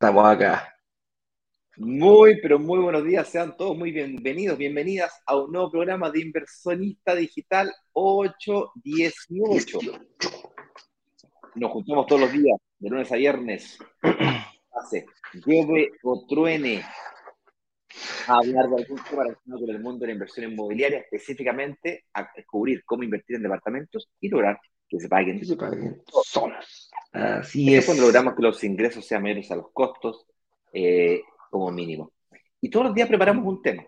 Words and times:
Estamos 0.00 0.24
acá. 0.26 0.69
Muy, 1.82 2.38
pero 2.42 2.58
muy 2.58 2.78
buenos 2.78 3.02
días. 3.02 3.26
Sean 3.26 3.56
todos 3.56 3.74
muy 3.74 3.90
bienvenidos, 3.90 4.58
bienvenidas 4.58 5.22
a 5.24 5.36
un 5.36 5.50
nuevo 5.50 5.70
programa 5.70 6.10
de 6.10 6.20
Inversionista 6.20 7.14
Digital 7.14 7.72
818. 7.94 9.78
Nos 11.54 11.70
juntamos 11.70 12.06
todos 12.06 12.20
los 12.20 12.32
días, 12.32 12.58
de 12.78 12.90
lunes 12.90 13.10
a 13.10 13.16
viernes. 13.16 13.78
Hace 14.72 15.06
llueve 15.32 15.92
o 16.02 16.26
truene 16.28 16.84
a 18.26 18.34
hablar 18.34 18.68
de 18.68 18.82
algún 18.82 18.98
tema 19.08 19.22
relacionado 19.22 19.60
con 19.60 19.70
el 19.70 19.80
mundo 19.80 20.00
de 20.00 20.06
la 20.08 20.12
inversión 20.12 20.52
inmobiliaria, 20.52 20.98
específicamente 20.98 22.04
a 22.12 22.30
descubrir 22.36 22.84
cómo 22.84 23.04
invertir 23.04 23.36
en 23.36 23.42
departamentos 23.44 24.10
y 24.20 24.28
lograr 24.28 24.60
que 24.86 25.00
se 25.00 25.08
paguen, 25.08 25.38
Que 25.40 25.46
se 25.46 25.56
paguen 25.56 26.02
solas. 26.24 26.90
Así 27.10 27.68
Eso 27.72 27.78
es. 27.78 27.86
cuando 27.86 28.02
logramos 28.02 28.34
que 28.34 28.42
los 28.42 28.62
ingresos 28.64 29.06
sean 29.06 29.22
mayores 29.22 29.50
a 29.50 29.56
los 29.56 29.70
costos, 29.72 30.26
eh, 30.74 31.22
como 31.50 31.70
mínimo. 31.70 32.12
Y 32.60 32.70
todos 32.70 32.86
los 32.86 32.94
días 32.94 33.08
preparamos 33.08 33.44
un 33.44 33.60
tema. 33.60 33.82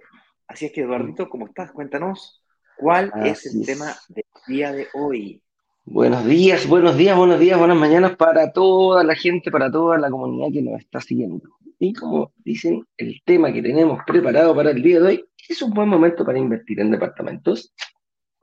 Así 0.48 0.66
es 0.66 0.72
que, 0.72 0.82
Eduardito, 0.82 1.28
¿cómo 1.28 1.46
estás? 1.46 1.72
Cuéntanos 1.72 2.42
cuál 2.76 3.12
es 3.24 3.46
el 3.46 3.60
es. 3.60 3.66
tema 3.66 3.94
del 4.08 4.24
día 4.46 4.72
de 4.72 4.88
hoy. 4.94 5.42
Buenos 5.84 6.24
días, 6.26 6.66
buenos 6.68 6.96
días, 6.96 7.16
buenos 7.16 7.40
días, 7.40 7.58
buenas 7.58 7.76
mañanas 7.76 8.16
para 8.16 8.52
toda 8.52 9.02
la 9.02 9.14
gente, 9.14 9.50
para 9.50 9.70
toda 9.70 9.98
la 9.98 10.10
comunidad 10.10 10.48
que 10.52 10.62
nos 10.62 10.80
está 10.80 11.00
siguiendo. 11.00 11.42
Y 11.78 11.92
como 11.92 12.32
dicen, 12.44 12.84
el 12.96 13.20
tema 13.24 13.52
que 13.52 13.62
tenemos 13.62 14.00
preparado 14.06 14.54
para 14.54 14.70
el 14.70 14.82
día 14.82 15.00
de 15.00 15.06
hoy 15.06 15.24
es 15.48 15.60
un 15.62 15.70
buen 15.72 15.88
momento 15.88 16.24
para 16.24 16.38
invertir 16.38 16.78
en 16.80 16.90
departamentos. 16.92 17.72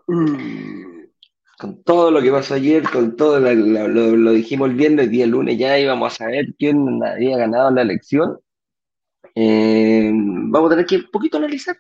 Mm, 0.08 1.00
Con 1.58 1.84
todo 1.84 2.10
lo 2.12 2.22
que 2.22 2.32
pasó 2.32 2.54
ayer, 2.56 2.84
con 2.90 3.16
todo 3.18 3.38
la- 3.40 3.54
la- 3.54 3.88
lo, 3.88 4.16
lo 4.16 4.32
dijimos 4.32 4.70
el 4.70 4.76
viernes, 4.76 5.06
el 5.06 5.12
día 5.12 5.28
lunes 5.28 5.58
ya 5.58 5.78
íbamos 5.78 6.14
a 6.14 6.16
saber 6.16 6.54
quién 6.58 7.04
había 7.04 7.38
ganado 7.38 7.70
la 7.72 7.82
elección. 7.82 8.38
Eh, 9.36 10.12
vamos 10.14 10.68
a 10.68 10.76
tener 10.76 10.86
que 10.86 10.98
un 10.98 11.12
poquito 11.12 11.38
analizar. 11.38 11.78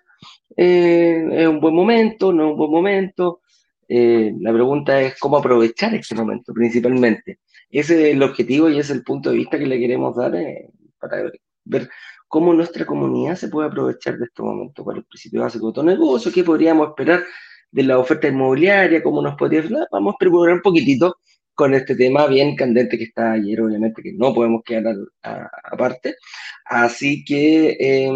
Eh, 0.55 1.27
¿es 1.31 1.47
un 1.47 1.59
buen 1.59 1.73
momento? 1.73 2.33
¿No 2.33 2.45
es 2.45 2.51
un 2.51 2.57
buen 2.57 2.71
momento? 2.71 3.41
Eh, 3.87 4.33
la 4.39 4.53
pregunta 4.53 5.01
es 5.01 5.19
cómo 5.19 5.37
aprovechar 5.37 5.95
este 5.95 6.15
momento, 6.15 6.53
principalmente. 6.53 7.39
Ese 7.71 8.09
es 8.09 8.15
el 8.15 8.23
objetivo 8.23 8.69
y 8.69 8.73
ese 8.73 8.91
es 8.93 8.97
el 8.97 9.03
punto 9.03 9.31
de 9.31 9.37
vista 9.37 9.57
que 9.57 9.65
le 9.65 9.79
queremos 9.79 10.15
dar 10.15 10.35
eh, 10.35 10.69
para 10.99 11.31
ver 11.65 11.89
cómo 12.27 12.53
nuestra 12.53 12.85
comunidad 12.85 13.35
se 13.35 13.47
puede 13.47 13.67
aprovechar 13.67 14.17
de 14.17 14.25
este 14.25 14.43
momento, 14.43 14.83
cuál 14.83 14.97
es 14.97 15.03
el 15.03 15.07
principio 15.07 15.41
básico 15.41 15.67
de 15.67 15.73
todo 15.73 15.85
negocio, 15.85 16.31
qué 16.31 16.43
podríamos 16.43 16.89
esperar 16.89 17.23
de 17.71 17.83
la 17.83 17.97
oferta 17.97 18.27
inmobiliaria, 18.27 19.01
cómo 19.01 19.21
nos 19.21 19.35
podría... 19.35 19.63
Vamos 19.91 20.15
a 20.15 20.17
preparar 20.19 20.55
un 20.55 20.61
poquitito 20.61 21.17
con 21.59 21.73
este 21.73 21.93
tema 21.93 22.25
bien 22.25 22.55
candente 22.55 22.97
que 22.97 23.03
está 23.03 23.33
ayer, 23.33 23.59
obviamente, 23.59 24.01
que 24.01 24.13
no 24.13 24.33
podemos 24.33 24.63
quedar 24.63 24.95
aparte. 25.21 26.15
Así 26.63 27.25
que 27.25 27.75
eh, 27.77 28.09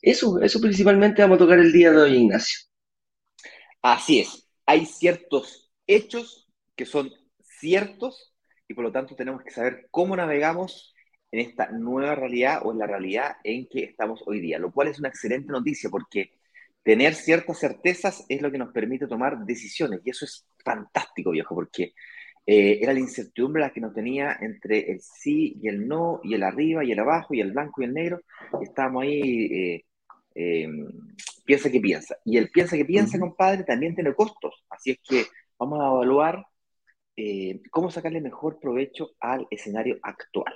eso, 0.00 0.40
eso 0.40 0.60
principalmente 0.60 1.22
vamos 1.22 1.36
a 1.36 1.38
tocar 1.40 1.58
el 1.58 1.72
día 1.72 1.90
de 1.90 2.02
hoy, 2.02 2.16
Ignacio. 2.18 2.60
Así 3.82 4.20
es, 4.20 4.48
hay 4.64 4.86
ciertos 4.86 5.72
hechos 5.88 6.48
que 6.76 6.86
son 6.86 7.10
ciertos 7.42 8.32
y 8.68 8.74
por 8.74 8.84
lo 8.84 8.92
tanto 8.92 9.16
tenemos 9.16 9.42
que 9.42 9.50
saber 9.50 9.88
cómo 9.90 10.14
navegamos 10.14 10.94
en 11.32 11.40
esta 11.40 11.68
nueva 11.72 12.14
realidad 12.14 12.60
o 12.62 12.70
en 12.70 12.78
la 12.78 12.86
realidad 12.86 13.38
en 13.42 13.66
que 13.66 13.82
estamos 13.82 14.22
hoy 14.24 14.38
día, 14.38 14.60
lo 14.60 14.70
cual 14.70 14.86
es 14.86 15.00
una 15.00 15.08
excelente 15.08 15.50
noticia 15.50 15.90
porque 15.90 16.30
tener 16.84 17.16
ciertas 17.16 17.58
certezas 17.58 18.24
es 18.28 18.40
lo 18.40 18.52
que 18.52 18.58
nos 18.58 18.72
permite 18.72 19.08
tomar 19.08 19.44
decisiones 19.44 20.00
y 20.04 20.10
eso 20.10 20.24
es 20.26 20.46
fantástico, 20.64 21.32
viejo, 21.32 21.56
porque 21.56 21.92
eh, 22.46 22.78
era 22.82 22.92
la 22.92 23.00
incertidumbre 23.00 23.62
la 23.62 23.72
que 23.72 23.80
nos 23.80 23.94
tenía 23.94 24.36
entre 24.40 24.90
el 24.90 25.00
sí 25.00 25.58
y 25.62 25.68
el 25.68 25.86
no, 25.86 26.20
y 26.24 26.34
el 26.34 26.42
arriba 26.42 26.84
y 26.84 26.92
el 26.92 26.98
abajo, 26.98 27.34
y 27.34 27.40
el 27.40 27.52
blanco 27.52 27.82
y 27.82 27.84
el 27.84 27.94
negro, 27.94 28.20
estábamos 28.60 29.04
ahí, 29.04 29.20
eh, 29.20 29.84
eh, 30.34 30.68
piensa 31.44 31.70
que 31.70 31.80
piensa. 31.80 32.16
Y 32.24 32.36
el 32.36 32.50
piensa 32.50 32.76
que 32.76 32.84
piensa, 32.84 33.16
Ujú. 33.16 33.28
compadre, 33.28 33.64
también 33.64 33.94
tiene 33.94 34.14
costos. 34.14 34.64
Así 34.70 34.92
es 34.92 34.98
que 35.08 35.24
vamos 35.58 35.80
a 35.80 35.86
evaluar 35.86 36.44
cómo 37.70 37.90
sacarle 37.90 38.20
mejor 38.20 38.58
provecho 38.58 39.10
al 39.20 39.46
escenario 39.50 39.98
actual. 40.02 40.54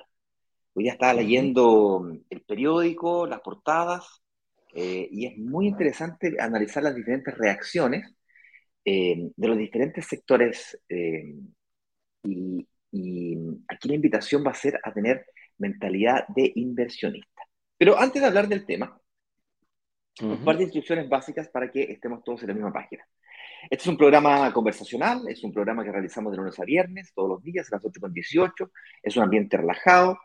Hoy 0.75 0.87
ya 0.87 0.93
estaba 0.93 1.15
leyendo 1.15 2.11
el 2.31 2.41
periódico, 2.43 3.27
las 3.27 3.41
portadas, 3.41 4.23
y 4.75 5.27
es 5.27 5.39
muy 5.39 5.69
interesante 5.69 6.37
analizar 6.41 6.83
las 6.83 6.95
diferentes 6.95 7.37
reacciones 7.37 8.17
eh, 8.89 9.33
de 9.37 9.49
los 9.49 9.59
diferentes 9.59 10.07
sectores. 10.07 10.81
eh, 10.89 11.25
y, 12.27 12.69
y 12.93 13.37
aquí 13.69 13.89
la 13.89 13.95
invitación 13.95 14.45
va 14.47 14.51
a 14.51 14.55
ser 14.55 14.79
a 14.83 14.93
tener 14.93 15.27
mentalidad 15.59 16.27
de 16.29 16.53
inversionista. 16.57 17.43
Pero 17.79 17.99
antes 17.99 18.21
de 18.23 18.29
hablar 18.29 18.49
del 18.49 18.67
tema, 18.67 19.01
un 20.23 20.45
par 20.45 20.57
de 20.57 20.65
instrucciones 20.65 21.09
básicas 21.09 21.49
para 21.49 21.71
que 21.71 21.83
estemos 21.85 22.23
todos 22.25 22.43
en 22.43 22.49
la 22.49 22.55
misma 22.55 22.73
página. 22.73 23.05
Este 23.71 23.83
es 23.83 23.87
un 23.87 23.97
programa 23.99 24.53
conversacional, 24.53 25.29
es 25.29 25.43
un 25.45 25.53
programa 25.53 25.85
que 25.85 25.93
realizamos 25.93 26.33
de 26.33 26.39
lunes 26.39 26.59
a 26.59 26.65
viernes, 26.65 27.13
todos 27.15 27.29
los 27.29 27.43
días, 27.43 27.71
a 27.73 27.77
las 27.77 27.85
8.18. 27.85 28.71
Es 29.03 29.17
un 29.17 29.25
ambiente 29.25 29.57
relajado. 29.57 30.19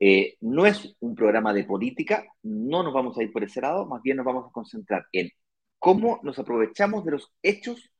eh, 0.00 0.36
no 0.40 0.66
es 0.66 0.96
un 1.00 1.14
programa 1.14 1.52
de 1.54 1.64
política, 1.64 2.24
no 2.42 2.82
nos 2.82 2.92
vamos 2.92 3.16
a 3.18 3.22
ir 3.22 3.32
por 3.32 3.44
ese 3.44 3.60
lado, 3.60 3.86
más 3.86 4.02
bien 4.02 4.16
nos 4.16 4.26
vamos 4.26 4.46
a 4.48 4.52
concentrar 4.52 5.06
en 5.12 5.30
cómo 5.78 6.20
nos 6.24 6.38
aprovechamos 6.38 7.04
de 7.04 7.12
los 7.12 7.32
hechos 7.42 7.90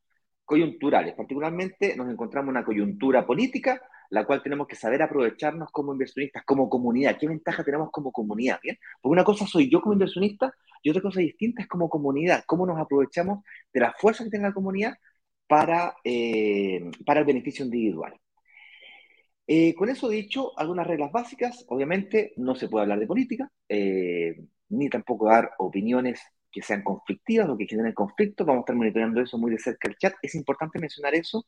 coyunturales. 0.44 1.14
Particularmente 1.14 1.96
nos 1.96 2.10
encontramos 2.10 2.48
en 2.48 2.56
una 2.56 2.64
coyuntura 2.64 3.26
política, 3.26 3.80
la 4.10 4.26
cual 4.26 4.42
tenemos 4.42 4.66
que 4.66 4.76
saber 4.76 5.02
aprovecharnos 5.02 5.70
como 5.70 5.92
inversionistas, 5.92 6.44
como 6.44 6.68
comunidad. 6.68 7.16
¿Qué 7.18 7.28
ventaja 7.28 7.64
tenemos 7.64 7.90
como 7.90 8.12
comunidad? 8.12 8.58
¿Bien? 8.62 8.76
Porque 9.00 9.12
una 9.12 9.24
cosa 9.24 9.46
soy 9.46 9.70
yo 9.70 9.80
como 9.80 9.94
inversionista 9.94 10.52
y 10.82 10.90
otra 10.90 11.02
cosa 11.02 11.20
distinta 11.20 11.62
es 11.62 11.68
como 11.68 11.88
comunidad. 11.88 12.44
¿Cómo 12.46 12.66
nos 12.66 12.78
aprovechamos 12.78 13.44
de 13.72 13.80
la 13.80 13.92
fuerza 13.98 14.24
que 14.24 14.30
tiene 14.30 14.48
la 14.48 14.54
comunidad 14.54 14.94
para, 15.46 15.96
eh, 16.04 16.90
para 17.06 17.20
el 17.20 17.26
beneficio 17.26 17.64
individual? 17.64 18.14
Eh, 19.46 19.74
con 19.74 19.88
eso 19.88 20.08
dicho, 20.08 20.58
algunas 20.58 20.86
reglas 20.86 21.12
básicas. 21.12 21.64
Obviamente 21.68 22.32
no 22.36 22.54
se 22.54 22.68
puede 22.68 22.82
hablar 22.82 23.00
de 23.00 23.06
política, 23.06 23.50
eh, 23.68 24.44
ni 24.70 24.88
tampoco 24.88 25.26
dar 25.26 25.52
opiniones 25.58 26.20
que 26.52 26.62
sean 26.62 26.82
conflictivas 26.82 27.48
o 27.48 27.56
que 27.56 27.66
generen 27.66 27.92
conflictos. 27.94 28.46
Vamos 28.46 28.60
a 28.60 28.62
estar 28.64 28.76
monitoreando 28.76 29.20
eso 29.20 29.38
muy 29.38 29.50
de 29.50 29.58
cerca 29.58 29.88
el 29.88 29.96
chat. 29.96 30.14
Es 30.22 30.34
importante 30.34 30.78
mencionar 30.78 31.14
eso 31.14 31.46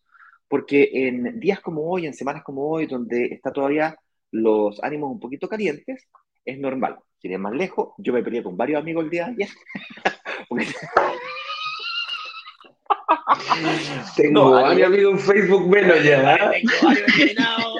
porque 0.48 0.90
en 0.92 1.40
días 1.40 1.60
como 1.60 1.82
hoy, 1.90 2.06
en 2.06 2.14
semanas 2.14 2.42
como 2.44 2.68
hoy, 2.68 2.86
donde 2.86 3.26
está 3.26 3.52
todavía 3.52 3.96
los 4.30 4.82
ánimos 4.82 5.10
un 5.12 5.20
poquito 5.20 5.48
calientes, 5.48 6.08
es 6.44 6.58
normal. 6.58 6.98
Si 7.18 7.28
eres 7.28 7.40
más 7.40 7.52
lejos, 7.54 7.94
yo 7.98 8.12
me 8.12 8.22
peleé 8.22 8.42
con 8.42 8.56
varios 8.56 8.80
amigos 8.80 9.04
el 9.04 9.10
día 9.10 9.26
de 9.26 9.30
ayer. 9.32 9.48
Porque- 10.48 10.66
Tengo 14.16 14.32
No, 14.44 14.50
varios 14.52 14.72
Ale- 14.72 14.84
amigos 14.86 15.12
en 15.14 15.18
Facebook 15.20 15.68
menos 15.68 16.02
ya. 16.04 16.34
¿ah? 16.34 16.50
Tengo 16.50 16.72
varios 16.82 17.18
eliminados, 17.18 17.74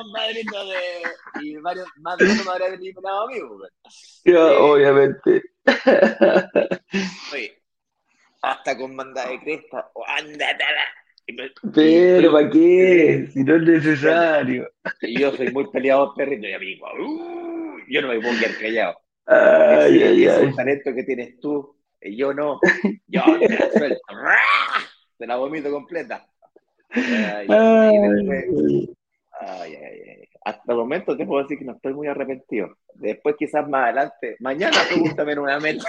de... 0.68 1.42
y 1.42 1.56
varios, 1.56 1.86
más 2.00 2.16
de 2.18 2.24
uno 2.24 2.44
me 2.44 2.50
habrá 2.50 2.66
eliminado 2.68 3.20
a 3.22 3.26
mí, 3.28 3.34
pues, 3.58 4.22
Eh, 4.24 4.36
obviamente. 4.36 5.42
Oye, 7.32 7.62
hasta 8.42 8.76
con 8.76 8.94
manda 8.94 9.28
de 9.28 9.40
cresta, 9.40 9.90
o 9.94 10.04
Pero, 11.74 12.32
¿para 12.32 12.50
qué? 12.50 13.28
Si 13.32 13.42
no 13.42 13.56
es 13.56 13.62
necesario. 13.62 14.70
yo 15.02 15.32
soy 15.32 15.50
muy 15.52 15.70
peleado, 15.70 16.14
perrito, 16.14 16.46
y 16.46 16.52
amigo, 16.52 16.86
uh, 16.98 17.78
yo 17.88 18.02
no 18.02 18.08
me 18.08 18.20
puedo 18.20 18.38
quedar 18.38 18.58
callado. 18.58 19.00
Ay, 19.26 19.96
ese, 19.96 20.08
ay, 20.08 20.24
ese 20.24 20.52
talento 20.54 20.94
que 20.94 21.04
tienes 21.04 21.40
tú, 21.40 21.74
y 22.02 22.16
yo 22.16 22.34
no. 22.34 22.60
Yo 23.06 23.22
te 23.38 23.48
la 23.48 23.70
suelto, 23.70 24.02
te 25.16 25.26
la 25.26 25.36
vomito 25.36 25.70
completa. 25.70 26.26
Ay, 26.90 27.46
ay, 27.48 28.28
ay. 29.48 30.13
Hasta 30.44 30.72
el 30.72 30.78
momento 30.78 31.16
te 31.16 31.24
puedo 31.24 31.42
decir 31.42 31.58
que 31.58 31.64
no 31.64 31.72
estoy 31.72 31.94
muy 31.94 32.06
arrepentido. 32.06 32.76
Después, 32.94 33.34
quizás 33.38 33.66
más 33.68 33.84
adelante, 33.84 34.36
mañana 34.40 34.76
pregúntame 34.88 35.34
nuevamente. 35.36 35.84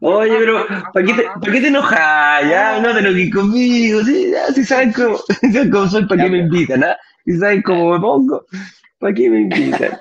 Oye, 0.00 0.36
pero 0.38 0.66
¿para 0.92 1.06
qué 1.06 1.14
te, 1.14 1.22
para 1.22 1.52
qué 1.52 1.60
te 1.60 1.66
enojas? 1.68 2.48
Ya, 2.48 2.80
no 2.80 2.92
te 2.92 3.00
enojes 3.00 3.34
conmigo. 3.34 4.02
Sí, 4.02 4.32
si 4.54 4.64
saben 4.64 4.92
cómo, 4.92 5.18
cómo 5.72 5.88
soy, 5.88 6.06
¿para 6.06 6.22
qué 6.22 6.30
me 6.30 6.38
invitan? 6.38 6.84
¿ah? 6.84 6.96
Si 7.24 7.38
saben 7.38 7.62
cómo 7.62 7.92
me 7.92 8.00
pongo, 8.00 8.44
¿para 8.98 9.14
qué 9.14 9.30
me 9.30 9.40
invitan? 9.40 9.98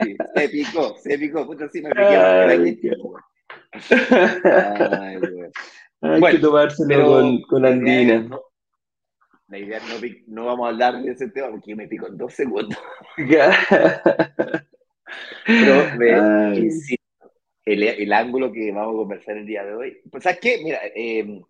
Sí, 0.00 0.16
se 0.34 0.48
picó, 0.48 0.96
se 0.98 1.18
picó, 1.18 1.46
puta, 1.46 1.68
sí 1.70 1.80
me 1.80 1.90
piqué 1.90 2.02
Ay. 2.02 2.76
Ay, 5.00 5.16
güey. 5.18 5.50
Hay 6.02 6.32
que 6.32 6.38
tomárselo 6.38 7.40
con, 7.48 7.64
andina. 7.64 8.28
La 9.48 9.58
idea 9.58 9.80
no, 9.80 9.94
no 10.26 10.46
vamos 10.46 10.66
a 10.66 10.70
hablar 10.70 11.02
de 11.02 11.12
ese 11.12 11.28
tema 11.28 11.50
porque 11.50 11.70
yo 11.70 11.76
me 11.76 11.88
pico 11.88 12.06
en 12.08 12.16
dos 12.16 12.34
segundos. 12.34 12.78
Pero 15.46 15.96
me, 15.96 16.68
el, 17.64 17.82
el, 17.82 18.12
ángulo 18.12 18.52
que 18.52 18.72
vamos 18.72 18.94
a 18.94 18.98
conversar 18.98 19.36
el 19.36 19.46
día 19.46 19.64
de 19.64 19.74
hoy. 19.74 20.00
Pues, 20.10 20.24
¿sabes 20.24 20.40
qué? 20.40 20.60
Mira, 20.62 20.80
eh, 20.94 21.40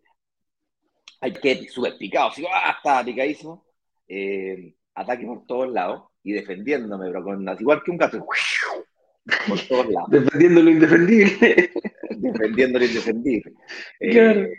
hay 1.21 1.33
que 1.33 1.69
súper 1.69 1.97
picado, 1.97 2.29
así, 2.29 2.45
¡ah! 2.53 2.75
Estaba 2.77 3.05
picadísimo. 3.05 3.67
Eh, 4.09 4.75
ataque 4.95 5.27
por 5.27 5.47
todos 5.47 5.71
lados 5.73 6.11
y 6.23 6.33
defendiéndome, 6.33 7.07
pero 7.07 7.23
con, 7.23 7.47
igual 7.59 7.83
que 7.83 7.91
un 7.91 7.97
gato, 7.97 8.25
por 9.49 9.61
todos 9.69 9.89
lados. 9.89 10.11
Defendiendo 10.11 10.63
lo 10.63 10.71
indefendible. 10.71 11.71
Defendiendo 12.11 12.79
lo 12.79 12.85
indefendible. 12.85 13.53
Eh, 14.01 14.53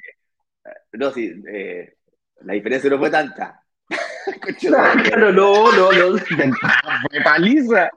no, 0.93 1.11
sí, 1.11 1.33
eh, 1.51 1.96
la 2.41 2.53
diferencia 2.53 2.89
no 2.89 2.99
fue 2.99 3.09
tanta. 3.09 3.63
claro, 4.59 5.31
no, 5.31 5.71
no, 5.71 5.91
no, 5.91 6.17
fue 7.09 7.21
paliza. 7.23 7.89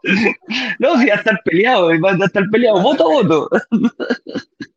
No, 0.79 0.99
si 0.99 1.07
ya 1.07 1.15
están 1.15 1.39
peleados, 1.45 1.93
va 1.95 2.13
a 2.13 2.25
estar 2.25 2.45
peleado, 2.51 2.81
voto 2.81 3.05
a 3.05 3.23
voto. 3.23 3.51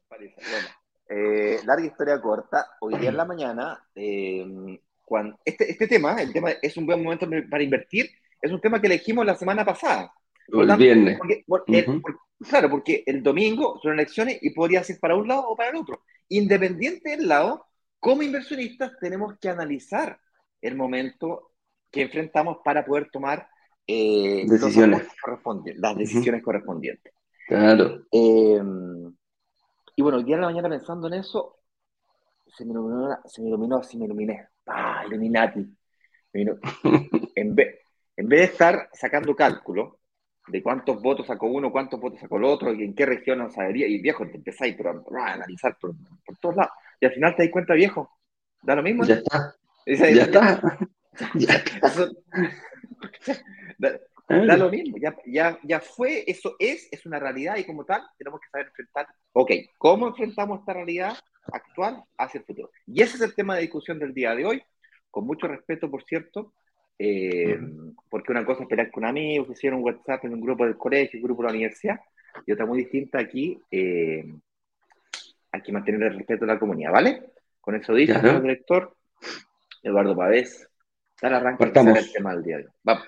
Bueno, 0.09 0.67
eh, 1.09 1.59
larga 1.65 1.85
historia 1.85 2.19
corta. 2.19 2.65
Hoy 2.79 2.95
día 2.97 3.09
en 3.09 3.17
la 3.17 3.25
mañana, 3.25 3.83
eh, 3.95 4.79
cuando, 5.05 5.37
este, 5.45 5.69
este 5.69 5.87
tema, 5.87 6.21
el 6.21 6.33
tema 6.33 6.51
es 6.61 6.75
un 6.77 6.85
buen 6.85 7.03
momento 7.03 7.27
para 7.49 7.63
invertir, 7.63 8.09
es 8.41 8.51
un 8.51 8.59
tema 8.59 8.81
que 8.81 8.87
elegimos 8.87 9.25
la 9.25 9.35
semana 9.35 9.63
pasada. 9.63 10.11
el 10.47 10.75
viernes. 10.75 11.19
claro, 12.49 12.69
porque 12.69 13.03
el 13.05 13.21
domingo 13.21 13.79
son 13.81 13.93
elecciones 13.93 14.39
y 14.41 14.49
podría 14.49 14.83
ser 14.83 14.99
para 14.99 15.15
un 15.15 15.27
lado 15.27 15.47
o 15.47 15.55
para 15.55 15.69
el 15.69 15.75
otro. 15.75 16.01
Independiente 16.29 17.11
del 17.11 17.27
lado, 17.27 17.67
como 18.03 18.21
inversionistas 18.21 18.97
tenemos 18.99 19.39
que 19.39 19.47
analizar 19.47 20.19
el 20.61 20.75
momento 20.75 21.53
que 21.89 22.01
enfrentamos 22.01 22.57
para 22.61 22.83
poder 22.83 23.09
tomar 23.09 23.47
eh, 23.87 24.43
decisiones. 24.45 25.07
las 25.77 25.95
decisiones 25.95 26.43
correspondientes. 26.43 27.13
Claro. 27.47 28.03
Em, 28.11 29.15
y 29.95 30.01
bueno, 30.01 30.17
el 30.17 30.25
día 30.25 30.35
de 30.35 30.41
la 30.41 30.49
mañana 30.49 30.67
pensando 30.67 31.07
en 31.07 31.13
eso, 31.13 31.59
se 32.45 32.65
me 32.65 32.71
iluminó, 32.71 33.17
se 33.23 33.41
me 33.41 33.47
iluminó, 33.47 33.81
se 33.81 33.97
me 33.97 34.03
iluminé. 34.03 34.49
¡Ah, 34.65 35.03
Illuminati! 35.07 35.65
en, 36.33 37.55
vez, 37.55 37.79
en 38.17 38.27
vez 38.27 38.39
de 38.39 38.45
estar 38.47 38.89
sacando 38.91 39.33
cálculo 39.33 39.99
de 40.47 40.61
cuántos 40.61 41.01
votos 41.01 41.27
sacó 41.27 41.47
uno, 41.47 41.71
cuántos 41.71 42.01
votos 42.01 42.19
sacó 42.19 42.35
el 42.35 42.43
otro, 42.43 42.73
y 42.73 42.83
en 42.83 42.93
qué 42.93 43.05
región 43.05 43.37
no 43.37 43.49
sabería, 43.49 43.87
y 43.87 44.01
viejo, 44.01 44.27
te 44.27 44.35
empezáis 44.35 44.75
a, 44.85 45.33
analizar 45.33 45.77
por, 45.79 45.95
todos 46.41 46.57
lados. 46.57 46.73
Y 47.03 47.05
al 47.05 47.11
final 47.11 47.35
te 47.35 47.43
das 47.43 47.51
cuenta, 47.51 47.73
viejo, 47.73 48.09
da 48.61 48.77
lo 48.77 48.81
mismo. 48.81 49.03
Ya 49.03 49.15
está. 49.15 49.53
ya 49.85 50.23
está. 50.23 50.79
da, 54.29 54.57
lo 54.57 54.69
mismo, 54.69 54.97
ya, 54.97 55.13
ya, 55.25 55.59
ya 55.63 55.81
fue, 55.81 56.23
eso 56.25 56.55
es, 56.57 56.87
es 56.93 57.05
una 57.05 57.19
realidad 57.19 57.57
y 57.57 57.65
como 57.65 57.83
tal 57.83 58.01
tenemos 58.17 58.39
que 58.39 58.47
saber 58.49 58.67
enfrentar, 58.67 59.07
ok, 59.33 59.51
¿cómo 59.77 60.07
enfrentamos 60.07 60.61
esta 60.61 60.71
realidad 60.71 61.17
actual 61.51 62.01
hacia 62.17 62.39
el 62.39 62.45
futuro? 62.45 62.71
Y 62.87 63.01
ese 63.01 63.17
es 63.17 63.21
el 63.21 63.35
tema 63.35 63.55
de 63.55 63.63
discusión 63.63 63.99
del 63.99 64.13
día 64.13 64.33
de 64.33 64.45
hoy, 64.45 64.63
con 65.11 65.27
mucho 65.27 65.49
respeto, 65.49 65.91
por 65.91 66.05
cierto, 66.05 66.53
eh, 66.97 67.59
porque 68.09 68.31
una 68.31 68.45
cosa 68.45 68.63
es 68.63 68.69
pelear 68.69 68.91
con 68.91 69.03
amigos, 69.03 69.47
que 69.47 69.53
hicieron 69.53 69.79
un 69.79 69.85
WhatsApp 69.87 70.23
en 70.23 70.35
un 70.35 70.41
grupo 70.41 70.63
del 70.63 70.77
colegio, 70.77 71.19
un 71.19 71.25
grupo 71.25 71.41
de 71.41 71.47
la 71.47 71.53
universidad, 71.53 71.99
y 72.45 72.53
otra 72.53 72.65
muy 72.65 72.77
distinta 72.77 73.19
aquí, 73.19 73.59
eh, 73.69 74.23
hay 75.53 75.61
que 75.61 75.71
mantener 75.71 76.01
el 76.03 76.17
respeto 76.17 76.45
de 76.45 76.53
la 76.53 76.59
comunidad, 76.59 76.91
¿vale? 76.91 77.21
Con 77.61 77.75
eso 77.75 77.93
dicho, 77.93 78.19
señor 78.19 78.41
director, 78.41 78.97
Eduardo 79.83 80.15
Pavés, 80.17 80.67
dar 81.21 81.35
arranque 81.35 81.63
el 81.63 81.71
tema 81.71 82.33
del 82.33 82.43
día 82.43 82.57
de 82.57 82.63
hoy. 82.63 82.71
Vamos. 82.83 83.03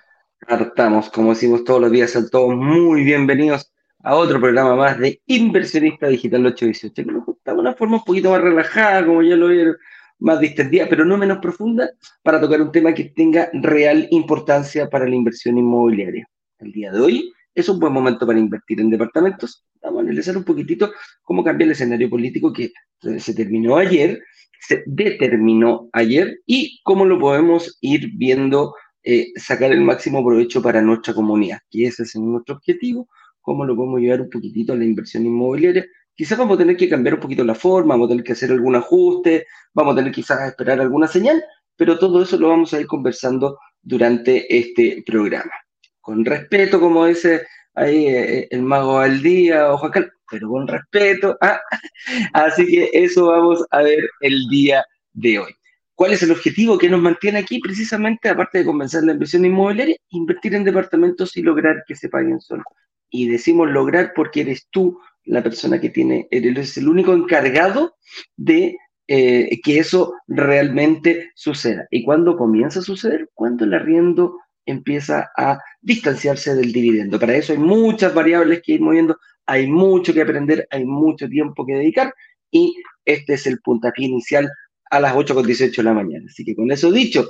Partamos, 0.47 1.09
como 1.09 1.31
decimos 1.31 1.63
todos 1.63 1.81
los 1.81 1.91
días, 1.91 2.11
son 2.11 2.29
todos 2.29 2.55
muy 2.55 3.03
bienvenidos 3.03 3.73
a 4.03 4.15
otro 4.15 4.39
programa 4.39 4.75
más 4.75 4.99
de 4.99 5.19
Inversionista 5.25 6.07
Digital 6.07 6.45
818, 6.45 6.93
que 6.93 7.11
nos 7.11 7.25
gusta 7.25 7.53
de 7.53 7.59
una 7.59 7.73
forma 7.73 7.97
un 7.97 8.03
poquito 8.03 8.29
más 8.29 8.41
relajada, 8.41 9.03
como 9.05 9.23
ya 9.23 9.35
lo 9.35 9.47
vieron, 9.47 9.75
más 10.19 10.39
distendida, 10.39 10.85
pero 10.87 11.03
no 11.03 11.17
menos 11.17 11.39
profunda, 11.39 11.89
para 12.21 12.39
tocar 12.39 12.61
un 12.61 12.71
tema 12.71 12.93
que 12.93 13.05
tenga 13.05 13.49
real 13.53 14.07
importancia 14.11 14.87
para 14.87 15.07
la 15.07 15.15
inversión 15.15 15.57
inmobiliaria. 15.57 16.29
El 16.59 16.71
día 16.71 16.91
de 16.91 16.99
hoy 16.99 17.33
es 17.55 17.69
un 17.69 17.79
buen 17.79 17.93
momento 17.93 18.27
para 18.27 18.37
invertir 18.37 18.81
en 18.81 18.89
departamentos. 18.89 19.65
Vamos 19.81 19.99
a 19.99 20.01
analizar 20.01 20.37
un 20.37 20.43
poquitito 20.43 20.91
cómo 21.23 21.43
cambia 21.43 21.65
el 21.65 21.71
escenario 21.71 22.09
político 22.09 22.51
que 22.51 22.71
se 23.17 23.33
terminó 23.33 23.77
ayer, 23.77 24.21
se 24.59 24.83
determinó 24.85 25.89
ayer 25.93 26.39
y 26.45 26.81
cómo 26.83 27.05
lo 27.05 27.17
podemos 27.17 27.77
ir 27.81 28.11
viendo 28.17 28.73
eh, 29.03 29.27
sacar 29.35 29.71
el 29.71 29.81
máximo 29.81 30.25
provecho 30.25 30.61
para 30.61 30.81
nuestra 30.81 31.13
comunidad, 31.13 31.59
que 31.69 31.85
ese 31.85 32.03
es 32.03 32.15
nuestro 32.15 32.55
objetivo, 32.55 33.07
cómo 33.39 33.63
lo 33.63 33.75
podemos 33.75 34.01
llevar 34.01 34.21
un 34.21 34.29
poquitito 34.29 34.73
a 34.73 34.75
la 34.75 34.83
inversión 34.83 35.25
inmobiliaria. 35.25 35.85
Quizás 36.15 36.37
vamos 36.37 36.55
a 36.55 36.59
tener 36.59 36.75
que 36.75 36.89
cambiar 36.89 37.15
un 37.15 37.19
poquito 37.19 37.43
la 37.43 37.55
forma, 37.55 37.93
vamos 37.93 38.07
a 38.07 38.09
tener 38.09 38.23
que 38.23 38.33
hacer 38.33 38.51
algún 38.51 38.75
ajuste, 38.75 39.45
vamos 39.73 39.93
a 39.93 39.97
tener 39.97 40.11
quizás 40.11 40.39
a 40.39 40.47
esperar 40.47 40.81
alguna 40.81 41.07
señal, 41.07 41.43
pero 41.75 41.99
todo 41.99 42.23
eso 42.23 42.37
lo 42.37 42.49
vamos 42.49 42.73
a 42.73 42.81
ir 42.81 42.87
conversando 42.87 43.59
durante 43.81 44.57
este 44.57 45.03
programa. 45.05 45.51
Con 46.05 46.23
respeto, 46.23 46.79
como 46.79 47.07
dice 47.07 47.47
ahí 47.73 48.05
eh, 48.05 48.47
el 48.51 48.61
mago 48.61 48.99
al 48.99 49.23
día 49.23 49.73
o 49.73 49.77
Juan 49.79 50.11
pero 50.29 50.49
con 50.49 50.67
respeto. 50.67 51.35
¿ah? 51.41 51.59
Así 52.31 52.63
que 52.67 52.91
eso 52.93 53.25
vamos 53.25 53.65
a 53.71 53.81
ver 53.81 54.07
el 54.21 54.47
día 54.49 54.85
de 55.13 55.39
hoy. 55.39 55.51
¿Cuál 55.95 56.13
es 56.13 56.21
el 56.21 56.31
objetivo 56.31 56.77
que 56.77 56.89
nos 56.89 57.01
mantiene 57.01 57.39
aquí? 57.39 57.59
Precisamente, 57.59 58.29
aparte 58.29 58.59
de 58.59 58.65
convencer 58.65 59.03
la 59.03 59.13
inversión 59.13 59.45
inmobiliaria, 59.45 59.95
invertir 60.09 60.53
en 60.53 60.63
departamentos 60.63 61.35
y 61.37 61.41
lograr 61.41 61.83
que 61.87 61.95
se 61.95 62.07
paguen 62.07 62.39
solo. 62.39 62.63
Y 63.09 63.27
decimos 63.27 63.71
lograr 63.71 64.13
porque 64.15 64.41
eres 64.41 64.67
tú 64.69 64.99
la 65.23 65.41
persona 65.41 65.81
que 65.81 65.89
tiene, 65.89 66.27
eres 66.29 66.77
el 66.77 66.87
único 66.87 67.13
encargado 67.13 67.95
de 68.37 68.77
eh, 69.07 69.59
que 69.63 69.79
eso 69.79 70.13
realmente 70.27 71.31
suceda. 71.33 71.87
¿Y 71.89 72.03
cuándo 72.03 72.37
comienza 72.37 72.81
a 72.81 72.83
suceder? 72.83 73.31
Cuando 73.33 73.65
el 73.65 73.73
arriendo 73.73 74.37
empieza 74.65 75.31
a 75.37 75.59
distanciarse 75.85 76.55
del 76.55 76.73
dividendo. 76.73 77.19
Para 77.19 77.35
eso 77.35 77.53
hay 77.53 77.59
muchas 77.59 78.13
variables 78.13 78.61
que 78.63 78.73
ir 78.73 78.81
moviendo, 78.81 79.17
hay 79.45 79.67
mucho 79.67 80.13
que 80.13 80.21
aprender, 80.23 80.67
hay 80.71 80.83
mucho 80.83 81.29
tiempo 81.29 81.63
que 81.63 81.75
dedicar 81.75 82.13
y 82.49 82.75
este 83.05 83.35
es 83.35 83.45
el 83.45 83.59
puntapié 83.59 84.07
inicial 84.07 84.49
a 84.89 84.99
las 84.99 85.13
8.18 85.13 85.75
de 85.75 85.83
la 85.83 85.93
mañana. 85.93 86.25
Así 86.27 86.43
que 86.43 86.55
con 86.55 86.71
eso 86.71 86.91
dicho, 86.91 87.29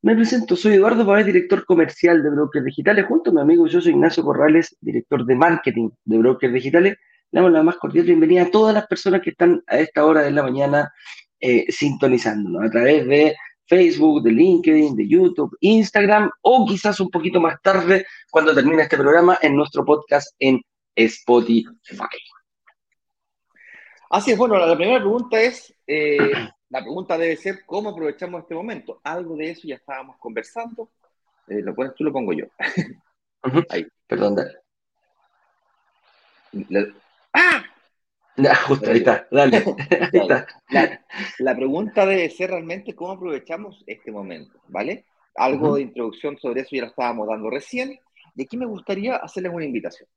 me 0.00 0.16
presento, 0.16 0.56
soy 0.56 0.74
Eduardo 0.74 1.06
Pavés, 1.06 1.26
director 1.26 1.66
comercial 1.66 2.22
de 2.22 2.30
Brokers 2.30 2.64
Digitales, 2.64 3.04
junto 3.06 3.30
a 3.30 3.34
mi 3.34 3.40
amigo, 3.42 3.66
yo 3.66 3.80
soy 3.82 3.92
Ignacio 3.92 4.24
Corrales, 4.24 4.74
director 4.80 5.26
de 5.26 5.34
marketing 5.34 5.90
de 6.04 6.18
Brokers 6.18 6.54
Digitales. 6.54 6.96
Le 7.30 7.40
damos 7.40 7.52
la 7.52 7.62
más 7.62 7.76
cordial 7.76 8.06
bienvenida 8.06 8.42
a 8.42 8.50
todas 8.50 8.74
las 8.74 8.86
personas 8.86 9.20
que 9.20 9.30
están 9.30 9.62
a 9.66 9.78
esta 9.78 10.06
hora 10.06 10.22
de 10.22 10.30
la 10.30 10.42
mañana 10.42 10.90
eh, 11.38 11.66
sintonizándonos 11.68 12.64
a 12.64 12.70
través 12.70 13.06
de 13.06 13.36
Facebook, 13.66 14.22
de 14.22 14.32
LinkedIn, 14.32 14.96
de 14.96 15.08
YouTube, 15.08 15.56
Instagram 15.60 16.30
o 16.42 16.66
quizás 16.66 17.00
un 17.00 17.10
poquito 17.10 17.40
más 17.40 17.60
tarde 17.62 18.06
cuando 18.30 18.54
termine 18.54 18.82
este 18.82 18.96
programa 18.96 19.38
en 19.42 19.56
nuestro 19.56 19.84
podcast 19.84 20.34
en 20.38 20.60
Spotify. 20.94 21.68
Así 24.10 24.32
es, 24.32 24.38
bueno, 24.38 24.58
la 24.58 24.76
primera 24.76 24.98
pregunta 24.98 25.40
es, 25.40 25.74
eh, 25.86 26.18
la 26.68 26.80
pregunta 26.80 27.16
debe 27.16 27.36
ser 27.36 27.64
cómo 27.64 27.90
aprovechamos 27.90 28.42
este 28.42 28.54
momento. 28.54 29.00
Algo 29.04 29.36
de 29.36 29.50
eso 29.50 29.66
ya 29.66 29.76
estábamos 29.76 30.16
conversando. 30.18 30.90
Eh, 31.48 31.62
lo 31.62 31.74
pones 31.74 31.94
tú, 31.94 32.04
lo 32.04 32.12
pongo 32.12 32.32
yo. 32.32 32.44
Ahí. 33.70 33.86
Perdón, 34.06 34.36
dale. 34.36 34.58
¡Ah! 37.32 37.61
justo, 38.66 38.90
ahí 38.90 38.98
está, 38.98 39.26
dale. 39.30 39.58
ahí 39.90 40.08
está. 40.12 40.46
La, 41.38 41.54
pregunta 41.54 42.06
debe 42.06 42.30
ser 42.30 42.50
realmente 42.50 42.94
cómo 42.94 43.12
aprovechamos 43.12 43.82
este 43.86 44.10
momento, 44.10 44.60
¿vale? 44.68 45.04
Algo 45.34 45.76
de 45.76 45.82
introducción 45.82 46.38
sobre 46.38 46.62
eso 46.62 46.70
ya 46.72 46.82
lo 46.82 46.88
estábamos 46.88 47.28
dando 47.28 47.50
recién. 47.50 47.98
Y 48.34 48.42
aquí 48.42 48.56
me 48.56 48.66
gustaría 48.66 49.16
hacerles 49.16 49.52
una 49.52 49.64
invitación. 49.64 50.08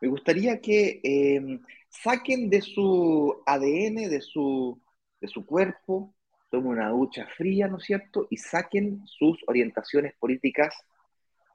Me 0.00 0.08
gustaría 0.08 0.60
que 0.60 1.00
eh, 1.02 1.60
saquen 1.88 2.48
de 2.50 2.62
su 2.62 3.42
ADN, 3.46 4.08
de 4.08 4.20
su 4.20 4.80
de 5.20 5.28
su 5.28 5.44
cuerpo, 5.44 6.14
tomen 6.50 6.72
una 6.72 6.88
ducha 6.88 7.26
fría, 7.36 7.68
¿no 7.68 7.76
es 7.76 7.84
cierto? 7.84 8.26
Y 8.30 8.36
saquen 8.36 9.02
sus 9.06 9.38
orientaciones 9.46 10.14
políticas 10.18 10.74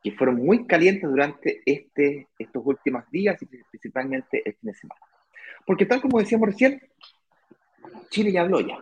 que 0.03 0.11
fueron 0.11 0.35
muy 0.35 0.67
calientes 0.67 1.09
durante 1.09 1.61
este, 1.65 2.27
estos 2.37 2.61
últimos 2.65 3.09
días 3.09 3.41
y 3.41 3.47
principalmente 3.47 4.41
el 4.45 4.53
fin 4.53 4.71
de 4.71 4.73
semana. 4.75 5.01
Porque 5.65 5.85
tal 5.85 6.01
como 6.01 6.19
decíamos 6.19 6.49
recién, 6.49 6.81
Chile 8.09 8.31
ya 8.31 8.41
habló 8.41 8.61
ya. 8.61 8.81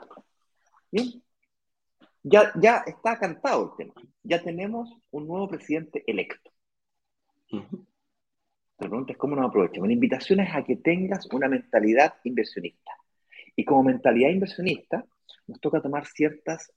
¿Bien? 0.92 1.24
Ya, 2.24 2.52
ya 2.60 2.84
está 2.86 3.18
cantado 3.18 3.76
el 3.78 3.86
tema. 3.86 3.94
Ya 4.24 4.42
tenemos 4.42 4.90
un 5.12 5.28
nuevo 5.28 5.48
presidente 5.48 6.04
electo. 6.08 6.52
La 7.52 8.90
pregunta 8.90 9.14
es 9.14 9.18
cómo 9.18 9.36
nos 9.36 9.48
aprovechamos. 9.48 9.88
La 9.88 9.94
invitación 9.94 10.40
es 10.40 10.54
a 10.54 10.64
que 10.64 10.76
tengas 10.76 11.28
una 11.32 11.48
mentalidad 11.48 12.16
inversionista 12.24 12.92
Y 13.56 13.64
como 13.66 13.84
mentalidad 13.84 14.30
inversionista, 14.30 15.06
nos 15.48 15.60
toca 15.60 15.82
tomar 15.82 16.06
ciertas 16.06 16.72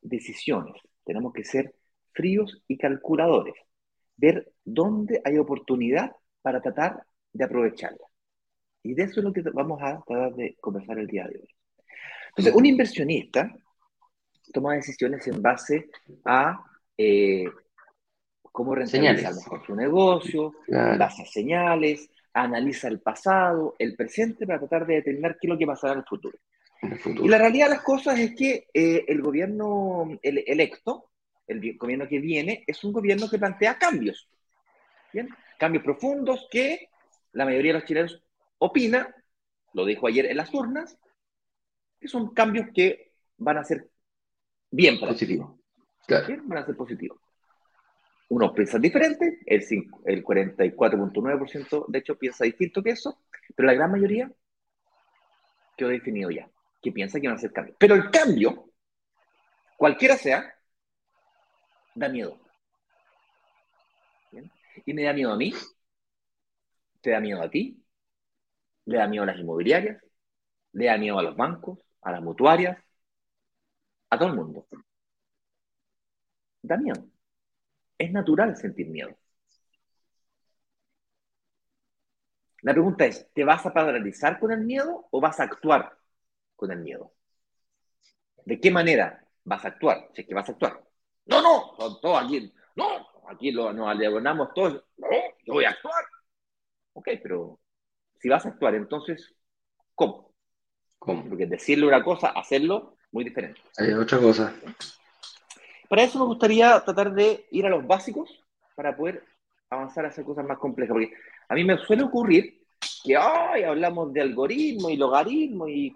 decisiones. 0.00 0.74
Tenemos 1.04 1.32
que 1.32 1.44
ser 1.44 1.74
fríos 2.12 2.62
y 2.68 2.78
calculadores, 2.78 3.54
ver 4.16 4.52
dónde 4.64 5.20
hay 5.24 5.38
oportunidad 5.38 6.16
para 6.42 6.60
tratar 6.60 7.04
de 7.32 7.44
aprovecharla. 7.44 8.06
Y 8.84 8.94
de 8.94 9.02
eso 9.04 9.20
es 9.20 9.24
lo 9.24 9.32
que 9.32 9.42
vamos 9.52 9.82
a 9.82 10.00
tratar 10.06 10.34
de 10.34 10.56
conversar 10.60 10.98
el 10.98 11.06
día 11.06 11.26
de 11.26 11.38
hoy. 11.38 11.48
Entonces, 12.28 12.54
un 12.54 12.66
inversionista 12.66 13.50
toma 14.52 14.74
decisiones 14.74 15.26
en 15.26 15.40
base 15.40 15.88
a 16.24 16.62
eh, 16.96 17.46
cómo 18.42 18.74
rentabilizar 18.74 19.34
mejor 19.34 19.66
su 19.66 19.74
negocio, 19.74 20.52
en 20.68 20.98
base 20.98 21.22
a 21.22 21.26
señales, 21.26 22.08
analiza 22.34 22.88
el 22.88 23.00
pasado, 23.00 23.74
el 23.78 23.96
presente 23.96 24.46
para 24.46 24.58
tratar 24.58 24.86
de 24.86 24.96
determinar 24.96 25.38
qué 25.40 25.46
es 25.46 25.50
lo 25.50 25.58
que 25.58 25.66
pasará 25.66 25.94
en 25.94 26.00
el 26.00 26.04
futuro. 26.04 26.38
Y 27.22 27.28
la 27.28 27.38
realidad 27.38 27.66
de 27.66 27.76
las 27.76 27.82
cosas 27.82 28.18
es 28.18 28.34
que 28.34 28.66
eh, 28.74 29.04
el 29.08 29.22
gobierno 29.22 30.18
electo, 30.22 31.10
el 31.46 31.76
gobierno 31.78 32.06
que 32.06 32.18
viene, 32.18 32.64
es 32.66 32.84
un 32.84 32.92
gobierno 32.92 33.30
que 33.30 33.38
plantea 33.38 33.78
cambios. 33.78 34.28
¿bien? 35.12 35.28
Cambios 35.58 35.82
profundos 35.82 36.46
que 36.50 36.90
la 37.32 37.46
mayoría 37.46 37.72
de 37.72 37.78
los 37.78 37.88
chilenos 37.88 38.22
opina, 38.64 39.14
lo 39.72 39.84
dijo 39.84 40.06
ayer 40.06 40.26
en 40.26 40.36
las 40.36 40.52
urnas, 40.54 40.98
que 42.00 42.08
son 42.08 42.32
cambios 42.34 42.68
que 42.74 43.12
van 43.36 43.58
a 43.58 43.64
ser 43.64 43.90
bien 44.70 44.98
positivos. 44.98 45.58
Van 46.08 46.58
a 46.58 46.66
ser 46.66 46.76
positivos. 46.76 47.18
Unos 48.28 48.52
piensan 48.52 48.80
diferente, 48.80 49.40
el, 49.46 49.62
el 50.06 50.24
44.9% 50.24 51.86
de 51.88 51.98
hecho 51.98 52.18
piensa 52.18 52.44
distinto 52.44 52.82
que 52.82 52.90
eso, 52.90 53.20
pero 53.54 53.66
la 53.66 53.74
gran 53.74 53.92
mayoría 53.92 54.30
quedó 55.76 55.90
definido 55.90 56.30
ya, 56.30 56.48
que 56.82 56.90
piensa 56.92 57.20
que 57.20 57.26
van 57.26 57.36
a 57.36 57.38
hacer 57.38 57.52
cambios. 57.52 57.76
Pero 57.78 57.94
el 57.94 58.10
cambio, 58.10 58.70
cualquiera 59.76 60.16
sea, 60.16 60.54
da 61.94 62.08
miedo. 62.08 62.40
Y 64.86 64.92
me 64.92 65.04
da 65.04 65.12
miedo 65.12 65.32
a 65.32 65.36
mí, 65.36 65.54
te 67.00 67.10
da 67.10 67.20
miedo 67.20 67.40
a 67.40 67.50
ti, 67.50 67.83
le 68.86 68.98
da 68.98 69.06
miedo 69.08 69.24
a 69.24 69.26
las 69.26 69.38
inmobiliarias, 69.38 70.02
le 70.72 70.86
da 70.86 70.98
miedo 70.98 71.18
a 71.18 71.22
los 71.22 71.36
bancos, 71.36 71.78
a 72.02 72.12
las 72.12 72.22
mutuarias, 72.22 72.78
a 74.10 74.18
todo 74.18 74.28
el 74.28 74.34
mundo. 74.34 74.66
Da 76.62 76.76
miedo. 76.76 77.06
Es 77.98 78.10
natural 78.12 78.56
sentir 78.56 78.88
miedo. 78.88 79.16
La 82.62 82.72
pregunta 82.72 83.04
es, 83.04 83.30
¿te 83.34 83.44
vas 83.44 83.64
a 83.66 83.72
paralizar 83.72 84.40
con 84.40 84.50
el 84.50 84.60
miedo 84.62 85.06
o 85.10 85.20
vas 85.20 85.38
a 85.38 85.44
actuar 85.44 85.98
con 86.56 86.72
el 86.72 86.78
miedo? 86.80 87.12
¿De 88.44 88.60
qué 88.60 88.70
manera 88.70 89.22
vas 89.44 89.64
a 89.64 89.68
actuar? 89.68 90.08
Si 90.14 90.22
es 90.22 90.26
que 90.26 90.34
vas 90.34 90.48
a 90.48 90.52
actuar. 90.52 90.82
No, 91.26 91.42
no, 91.42 91.76
son 91.76 92.00
todos 92.00 92.24
aquí. 92.24 92.52
No, 92.76 93.06
aquí 93.28 93.50
lo, 93.52 93.72
nos 93.72 93.88
alegonamos 93.88 94.52
todos. 94.54 94.82
No, 94.96 95.08
yo 95.44 95.52
voy 95.54 95.64
a 95.64 95.70
actuar. 95.70 96.04
Ok, 96.94 97.08
pero 97.22 97.60
si 98.24 98.30
vas 98.30 98.46
a 98.46 98.48
actuar, 98.48 98.74
entonces, 98.74 99.34
¿cómo? 99.94 100.32
¿Cómo? 100.98 101.28
Porque 101.28 101.44
decirle 101.44 101.86
una 101.86 102.02
cosa, 102.02 102.28
hacerlo, 102.28 102.96
muy 103.12 103.22
diferente. 103.22 103.60
Hay 103.76 103.92
otra 103.92 104.18
cosa. 104.18 104.54
Para 105.90 106.04
eso 106.04 106.18
me 106.18 106.24
gustaría 106.24 106.82
tratar 106.82 107.12
de 107.12 107.46
ir 107.50 107.66
a 107.66 107.68
los 107.68 107.86
básicos 107.86 108.42
para 108.74 108.96
poder 108.96 109.22
avanzar 109.68 110.06
a 110.06 110.08
hacer 110.08 110.24
cosas 110.24 110.46
más 110.46 110.56
complejas. 110.56 110.94
Porque 110.94 111.12
a 111.50 111.54
mí 111.54 111.64
me 111.64 111.76
suele 111.76 112.04
ocurrir 112.04 112.62
que 113.04 113.14
hoy 113.14 113.62
hablamos 113.62 114.10
de 114.14 114.22
algoritmo 114.22 114.88
y 114.88 114.96
logaritmo 114.96 115.68
y, 115.68 115.92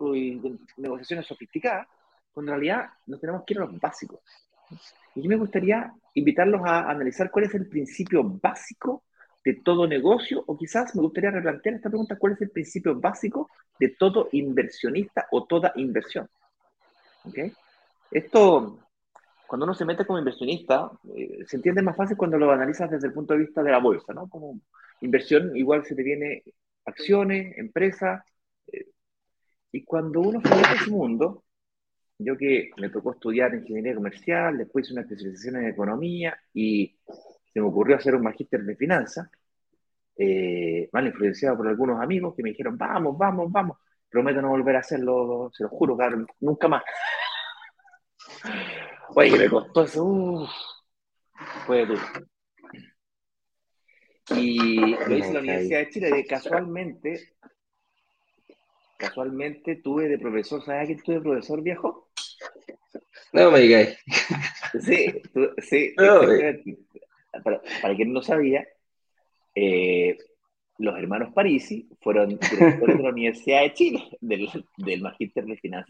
negociaciones 0.77 1.27
sofisticadas, 1.27 1.89
cuando 2.35 2.53
en 2.53 2.61
realidad 2.61 2.91
nos 3.07 3.23
tenemos 3.23 3.43
que 3.47 3.55
ir 3.55 3.61
a 3.61 3.65
los 3.65 3.81
básicos. 3.81 4.21
Y 5.15 5.23
yo 5.23 5.31
me 5.31 5.37
gustaría 5.37 5.91
invitarlos 6.13 6.61
a 6.63 6.91
analizar 6.91 7.31
cuál 7.31 7.47
es 7.47 7.55
el 7.55 7.67
principio 7.71 8.23
básico 8.23 9.05
de 9.49 9.55
todo 9.65 9.87
negocio, 9.87 10.45
o 10.47 10.59
quizás 10.59 10.95
me 10.95 11.01
gustaría 11.01 11.31
replantear 11.31 11.77
esta 11.77 11.89
pregunta, 11.89 12.19
¿cuál 12.19 12.35
es 12.35 12.43
el 12.43 12.51
principio 12.51 13.01
básico 13.01 13.49
de 13.81 13.89
todo 13.99 14.29
inversionista 14.33 15.27
o 15.31 15.47
toda 15.47 15.73
inversión? 15.77 16.29
¿Okay? 17.25 17.51
Esto 18.11 18.79
cuando 19.47 19.65
uno 19.65 19.73
se 19.73 19.87
mete 19.87 20.05
como 20.05 20.19
inversionista, 20.19 20.91
eh, 21.17 21.47
se 21.47 21.57
entiende 21.57 21.81
más 21.81 21.97
fácil 21.97 22.19
cuando 22.19 22.37
lo 22.37 22.53
analizas 22.53 22.91
desde 22.91 23.07
el 23.07 23.15
punto 23.15 23.33
de 23.33 23.41
vista 23.41 23.63
de 23.63 23.71
la 23.71 23.79
bolsa, 23.79 24.13
¿no? 24.13 24.29
Como 24.29 24.61
inversión, 25.01 25.57
igual 25.57 25.83
se 25.87 25.95
te 25.95 26.03
viene 26.03 26.43
acciones, 26.85 27.57
empresas, 27.57 28.23
eh, 28.71 28.89
y 29.73 29.83
cuando 29.83 30.21
uno 30.21 30.43
se 30.43 30.55
mete 30.55 30.75
ese 30.75 30.91
mundo, 30.91 31.45
yo 32.19 32.37
que 32.37 32.69
me 32.77 32.91
tocó 32.91 33.13
estudiar 33.13 33.55
ingeniería 33.55 33.95
comercial, 33.95 34.59
después 34.59 34.85
hice 34.85 34.93
una 34.93 35.03
especialización 35.03 35.57
en 35.57 35.69
economía 35.69 36.39
y 36.53 36.99
se 37.55 37.61
me 37.63 37.69
ocurrió 37.69 37.97
hacer 37.97 38.15
un 38.15 38.23
magíster 38.23 38.63
de 38.63 38.77
finanzas, 38.77 39.31
eh, 40.19 40.89
mal 40.93 41.07
influenciado 41.07 41.57
por 41.57 41.69
algunos 41.69 42.03
amigos 42.03 42.35
que 42.35 42.43
me 42.43 42.51
dijeron, 42.51 42.77
vamos, 42.77 43.17
vamos, 43.17 43.51
vamos, 43.53 43.79
prometo 44.11 44.43
no 44.43 44.49
volver 44.49 44.77
a 44.77 44.81
hacerlo, 44.81 45.49
se 45.53 45.63
lo 45.63 45.69
juro, 45.69 45.97
nunca 46.41 46.67
más. 46.67 46.83
Oye, 49.15 49.39
me 49.39 49.49
costó 49.49 49.85
eso. 49.85 50.05
Uf. 50.05 50.51
Fue 51.67 51.87
duro. 51.87 52.03
Y 54.31 54.81
lo 54.81 55.17
hice 55.17 55.29
en 55.29 55.35
la 55.35 55.41
Universidad 55.41 55.79
de 55.79 55.91
Chile, 55.91 56.27
casualmente, 56.29 57.35
casualmente 58.99 59.77
tuve 59.77 60.09
de 60.09 60.19
profesor, 60.19 60.63
¿sabes 60.63 60.83
a 60.83 60.87
quién 60.87 61.03
tuve 61.03 61.15
de 61.15 61.21
profesor 61.23 61.63
viejo? 61.63 62.11
No 63.33 63.51
me 63.51 63.61
digáis. 63.61 63.99
Sí, 64.83 65.23
sí. 65.59 65.95
para, 67.43 67.63
para 67.81 67.97
quien 67.97 68.13
no 68.13 68.21
sabía, 68.21 68.67
eh, 69.61 70.17
los 70.79 70.97
hermanos 70.97 71.33
Parisi 71.35 71.89
fueron 72.01 72.29
directores 72.29 72.97
de 72.97 73.03
la 73.03 73.11
Universidad 73.11 73.63
de 73.63 73.75
Chile, 73.75 74.05
del, 74.21 74.49
del 74.77 75.01
Magíster 75.03 75.45
de 75.45 75.57
Finanzas. 75.57 75.89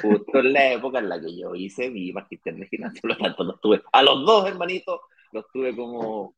Justo 0.00 0.38
en 0.38 0.52
la 0.52 0.72
época 0.72 0.98
en 0.98 1.08
la 1.10 1.20
que 1.20 1.36
yo 1.36 1.54
hice 1.54 1.90
mi 1.90 2.10
Magíster 2.12 2.56
de 2.56 2.66
Finanzas, 2.66 3.00
por 3.00 3.10
lo 3.10 3.18
tanto 3.18 3.44
los 3.44 3.60
tuve, 3.60 3.82
a 3.92 4.02
los 4.02 4.24
dos 4.24 4.48
hermanitos 4.48 5.00
los 5.32 5.44
tuve 5.52 5.76
como, 5.76 6.34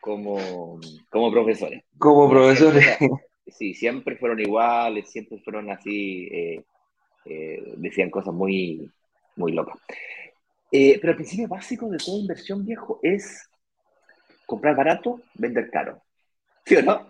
como, 0.00 0.80
como 1.10 1.30
profesores. 1.30 1.84
Como 1.96 2.28
profesores. 2.28 2.98
sí, 3.46 3.74
siempre 3.74 4.16
fueron 4.16 4.40
iguales, 4.40 5.08
siempre 5.10 5.38
fueron 5.38 5.70
así, 5.70 6.28
eh, 6.32 6.64
eh, 7.26 7.74
decían 7.76 8.10
cosas 8.10 8.34
muy, 8.34 8.90
muy 9.36 9.52
locas. 9.52 9.78
Eh, 10.72 10.98
pero 11.00 11.12
el 11.12 11.16
principio 11.16 11.46
básico 11.46 11.88
de 11.88 11.98
toda 11.98 12.18
inversión 12.18 12.64
viejo 12.64 12.98
es 13.02 13.48
comprar 14.46 14.76
barato, 14.76 15.20
vender 15.34 15.70
caro. 15.70 16.02
¿Sí 16.64 16.76
o 16.76 16.82
no? 16.82 17.06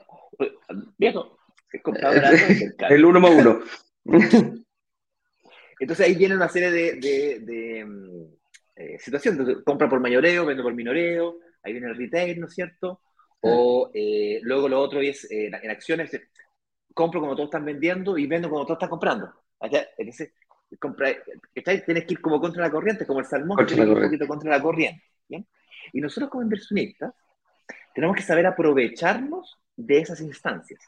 Viejo, 0.99 1.39
es 1.73 1.83
comprado 1.83 2.15
El 2.89 3.05
uno 3.05 3.21
más 3.21 3.31
uno. 3.33 3.61
Entonces 5.81 6.07
ahí 6.07 6.15
viene 6.15 6.37
una 6.37 6.49
serie 6.49 6.71
de, 6.71 7.41
de, 7.41 7.85
mm, 7.85 8.25
eh, 8.77 8.99
situaciones. 8.99 9.59
compra 9.65 9.89
por 9.89 10.01
mayoreo, 10.01 10.47
vende 10.47 10.62
por 10.62 10.75
minoreo, 10.75 11.39
ahí 11.62 11.73
viene 11.73 11.89
el 11.89 11.97
retail, 11.97 12.39
¿no 12.41 12.47
es 12.47 12.55
cierto? 12.55 13.01
O 13.41 13.91
eh, 13.93 14.39
luego 14.43 14.69
lo 14.69 14.79
otro 14.81 15.01
es 15.01 15.29
eh, 15.31 15.47
en 15.47 15.71
acciones, 15.71 16.11
compro 16.95 17.21
como 17.21 17.35
todos 17.35 17.49
están 17.49 17.65
vendiendo 17.65 18.17
y 18.17 18.29
vendo 18.29 18.49
como 18.49 18.65
todos 18.65 18.77
están 18.77 18.91
comprando. 18.91 19.33
Entonces, 19.61 20.33
compra, 20.79 21.12
tienes 21.53 22.05
que 22.05 22.15
ir 22.15 22.21
como 22.21 22.41
contra 22.41 22.62
la 22.62 22.71
corriente, 22.71 23.05
como 23.05 23.19
el 23.19 23.27
salmón, 23.27 23.67
que 23.67 23.75
un 23.75 24.01
poquito 24.01 24.29
contra 24.29 24.51
la 24.51 24.62
corriente. 24.62 25.03
Y 25.93 26.01
nosotros 26.01 26.31
como 26.31 26.43
inversionistas 26.43 27.12
tenemos 27.95 28.17
que 28.17 28.23
saber 28.23 28.47
aprovecharnos 28.47 29.59
de 29.77 29.99
esas 29.99 30.21
instancias. 30.21 30.81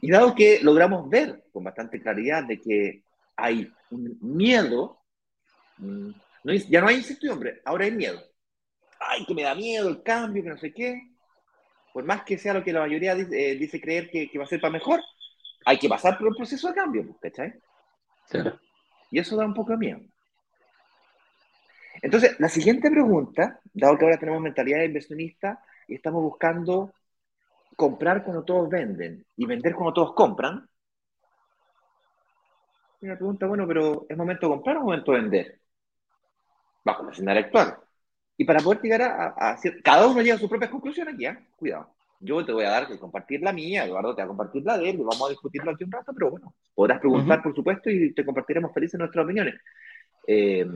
Y 0.00 0.10
dado 0.10 0.34
que 0.34 0.60
logramos 0.62 1.08
ver 1.08 1.44
con 1.52 1.64
bastante 1.64 2.00
claridad 2.00 2.44
de 2.44 2.60
que 2.60 3.02
hay 3.36 3.72
un 3.90 4.18
miedo, 4.20 5.00
mm, 5.78 6.10
ya 6.68 6.80
no 6.80 6.88
hay 6.88 6.96
incertidumbre, 6.96 7.60
ahora 7.64 7.84
hay 7.84 7.92
miedo. 7.92 8.20
Ay, 8.98 9.24
que 9.26 9.34
me 9.34 9.42
da 9.42 9.54
miedo 9.54 9.88
el 9.88 10.02
cambio, 10.02 10.42
que 10.42 10.48
no 10.48 10.58
sé 10.58 10.72
qué. 10.72 11.00
Por 11.92 12.04
más 12.04 12.22
que 12.24 12.38
sea 12.38 12.54
lo 12.54 12.64
que 12.64 12.72
la 12.72 12.80
mayoría 12.80 13.14
dice, 13.14 13.52
eh, 13.52 13.80
creer 13.80 14.10
que, 14.10 14.30
va 14.38 14.44
a 14.44 14.48
ser 14.48 14.60
para 14.60 14.72
mejor, 14.72 15.00
hay 15.64 15.78
que 15.78 15.88
pasar 15.88 16.18
por 16.18 16.28
un 16.28 16.34
proceso 16.34 16.68
de 16.68 16.74
cambio, 16.74 17.16
¿cachai? 17.20 17.54
Y 19.10 19.18
eso 19.18 19.36
da 19.36 19.46
un 19.46 19.54
poco 19.54 19.72
de 19.72 19.78
miedo. 19.78 20.00
Entonces, 22.02 22.38
la 22.38 22.48
siguiente 22.48 22.90
pregunta, 22.90 23.60
dado 23.72 23.96
que 23.96 24.04
ahora 24.04 24.18
tenemos 24.18 24.40
mentalidad 24.40 24.78
de 24.78 24.86
inversionista 24.86 25.62
y 25.88 25.94
estamos 25.94 26.22
buscando 26.22 26.92
comprar 27.76 28.24
cuando 28.24 28.44
todos 28.44 28.68
venden 28.68 29.24
y 29.36 29.46
vender 29.46 29.74
cuando 29.74 29.92
todos 29.92 30.14
compran, 30.14 30.68
una 33.00 33.16
pregunta, 33.16 33.46
bueno, 33.46 33.66
pero 33.66 34.06
¿es 34.08 34.16
momento 34.16 34.46
de 34.46 34.52
comprar 34.54 34.78
o 34.78 34.82
momento 34.82 35.12
de 35.12 35.20
vender? 35.20 35.60
Bajo 36.84 37.04
la 37.04 37.12
escenario 37.12 37.44
actual. 37.44 37.76
Y 38.36 38.44
para 38.44 38.60
poder 38.60 38.80
llegar 38.82 39.02
a, 39.02 39.56
Cada 39.82 40.06
uno 40.06 40.20
llega 40.20 40.34
a 40.34 40.38
sus 40.38 40.48
propias 40.48 40.70
conclusiones 40.70 41.14
aquí, 41.14 41.26
¿eh? 41.26 41.38
Cuidado. 41.56 41.94
Yo 42.18 42.44
te 42.44 42.52
voy 42.52 42.64
a 42.64 42.70
dar 42.70 42.88
que 42.88 42.98
compartir 42.98 43.42
la 43.42 43.52
mía, 43.52 43.84
Eduardo 43.84 44.14
te 44.14 44.22
va 44.22 44.24
a 44.24 44.28
compartir 44.28 44.64
la 44.64 44.78
de 44.78 44.90
él, 44.90 44.96
y 44.96 45.02
vamos 45.02 45.22
a 45.22 45.30
discutirlo 45.30 45.70
aquí 45.70 45.84
un 45.84 45.92
rato, 45.92 46.12
pero 46.14 46.30
bueno, 46.30 46.54
podrás 46.74 46.98
preguntar, 46.98 47.42
por 47.42 47.54
supuesto, 47.54 47.90
y 47.90 48.14
te 48.14 48.24
compartiremos 48.24 48.72
felices 48.72 48.98
nuestras 48.98 49.24
opiniones. 49.24 49.54
Eh, 50.26 50.66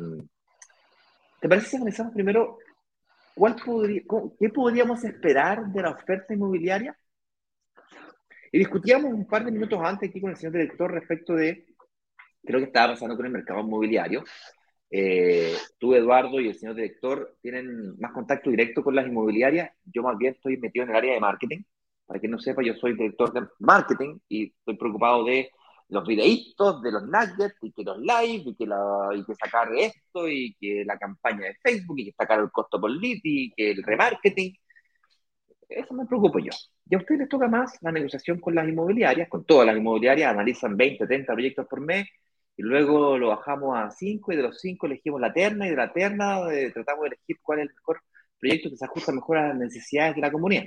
¿Te 1.41 1.49
parece 1.49 1.69
si 1.69 1.77
analizamos 1.77 2.13
primero 2.13 2.59
cuál 3.35 3.57
podría, 3.57 4.03
qué 4.39 4.49
podríamos 4.51 5.03
esperar 5.05 5.67
de 5.67 5.83
la 5.83 5.91
oferta 5.91 6.35
inmobiliaria? 6.35 6.97
Y 8.53 8.59
discutíamos 8.59 9.13
un 9.13 9.27
par 9.27 9.45
de 9.45 9.53
minutos 9.53 9.81
antes 9.83 10.11
aquí 10.11 10.21
con 10.21 10.31
el 10.31 10.37
señor 10.37 10.55
director 10.55 10.93
respecto 10.93 11.35
de, 11.35 11.67
creo 12.45 12.59
que 12.59 12.67
estaba 12.67 12.93
pasando 12.93 13.17
con 13.17 13.27
el 13.27 13.33
mercado 13.33 13.61
inmobiliario. 13.61 14.25
Eh, 14.91 15.55
tú, 15.79 15.95
Eduardo, 15.95 16.41
y 16.41 16.49
el 16.49 16.57
señor 16.57 16.75
director 16.75 17.37
tienen 17.41 17.99
más 17.99 18.13
contacto 18.13 18.51
directo 18.51 18.83
con 18.83 18.97
las 18.97 19.07
inmobiliarias. 19.07 19.71
Yo 19.85 20.03
más 20.03 20.19
bien 20.19 20.35
estoy 20.35 20.57
metido 20.57 20.85
en 20.85 20.91
el 20.91 20.97
área 20.97 21.15
de 21.15 21.21
marketing. 21.21 21.63
Para 22.07 22.19
quien 22.19 22.33
no 22.33 22.41
sepa, 22.41 22.63
yo 22.63 22.75
soy 22.75 22.95
director 22.95 23.33
de 23.33 23.47
marketing 23.61 24.19
y 24.29 24.49
estoy 24.49 24.77
preocupado 24.77 25.25
de 25.25 25.51
los 25.91 26.07
videitos, 26.07 26.83
de 26.83 26.93
los 26.93 27.03
nuggets, 27.05 27.57
y 27.63 27.73
que 27.73 27.83
los 27.85 27.99
live, 27.99 28.45
y 28.47 28.55
que, 28.57 28.67
la, 28.67 29.11
y 29.15 29.25
que 29.25 29.35
sacar 29.35 29.69
esto, 29.77 30.29
y 30.29 30.57
que 30.61 30.85
la 30.85 30.99
campaña 30.99 31.47
de 31.47 31.57
Facebook, 31.63 31.99
y 31.99 32.07
que 32.07 32.13
sacar 32.13 32.41
el 32.41 32.51
costo 32.51 32.81
por 32.81 32.91
lead, 32.91 33.19
y 33.23 33.53
que 33.53 33.73
el 33.73 33.83
remarketing. 33.83 34.55
Eso 35.69 35.95
me 35.95 36.07
preocupo 36.07 36.39
yo. 36.39 36.51
Y 36.89 36.95
a 36.95 36.99
ustedes 36.99 37.21
les 37.21 37.29
toca 37.29 37.49
más 37.49 37.77
la 37.83 37.93
negociación 37.93 38.41
con 38.41 38.55
las 38.55 38.69
inmobiliarias, 38.69 39.29
con 39.29 39.45
todas 39.45 39.67
las 39.67 39.77
inmobiliarias, 39.77 40.33
analizan 40.33 40.77
20, 40.77 41.07
30 41.07 41.33
proyectos 41.33 41.67
por 41.69 41.81
mes, 41.81 42.07
y 42.57 42.63
luego 42.63 43.19
lo 43.19 43.29
bajamos 43.29 43.77
a 43.79 43.91
5, 43.91 44.33
y 44.33 44.37
de 44.37 44.43
los 44.43 44.61
5 44.61 44.87
elegimos 44.87 45.21
la 45.21 45.33
terna, 45.33 45.67
y 45.67 45.71
de 45.71 45.77
la 45.77 45.93
terna 45.93 46.53
eh, 46.53 46.71
tratamos 46.73 47.03
de 47.05 47.09
elegir 47.09 47.39
cuál 47.43 47.61
es 47.61 47.69
el 47.69 47.75
mejor 47.75 48.01
proyecto 48.39 48.71
que 48.71 48.77
se 48.77 48.85
ajusta 48.85 49.13
mejor 49.13 49.39
a 49.39 49.49
las 49.49 49.59
necesidades 49.59 50.15
de 50.17 50.21
la 50.23 50.33
comunidad. 50.33 50.65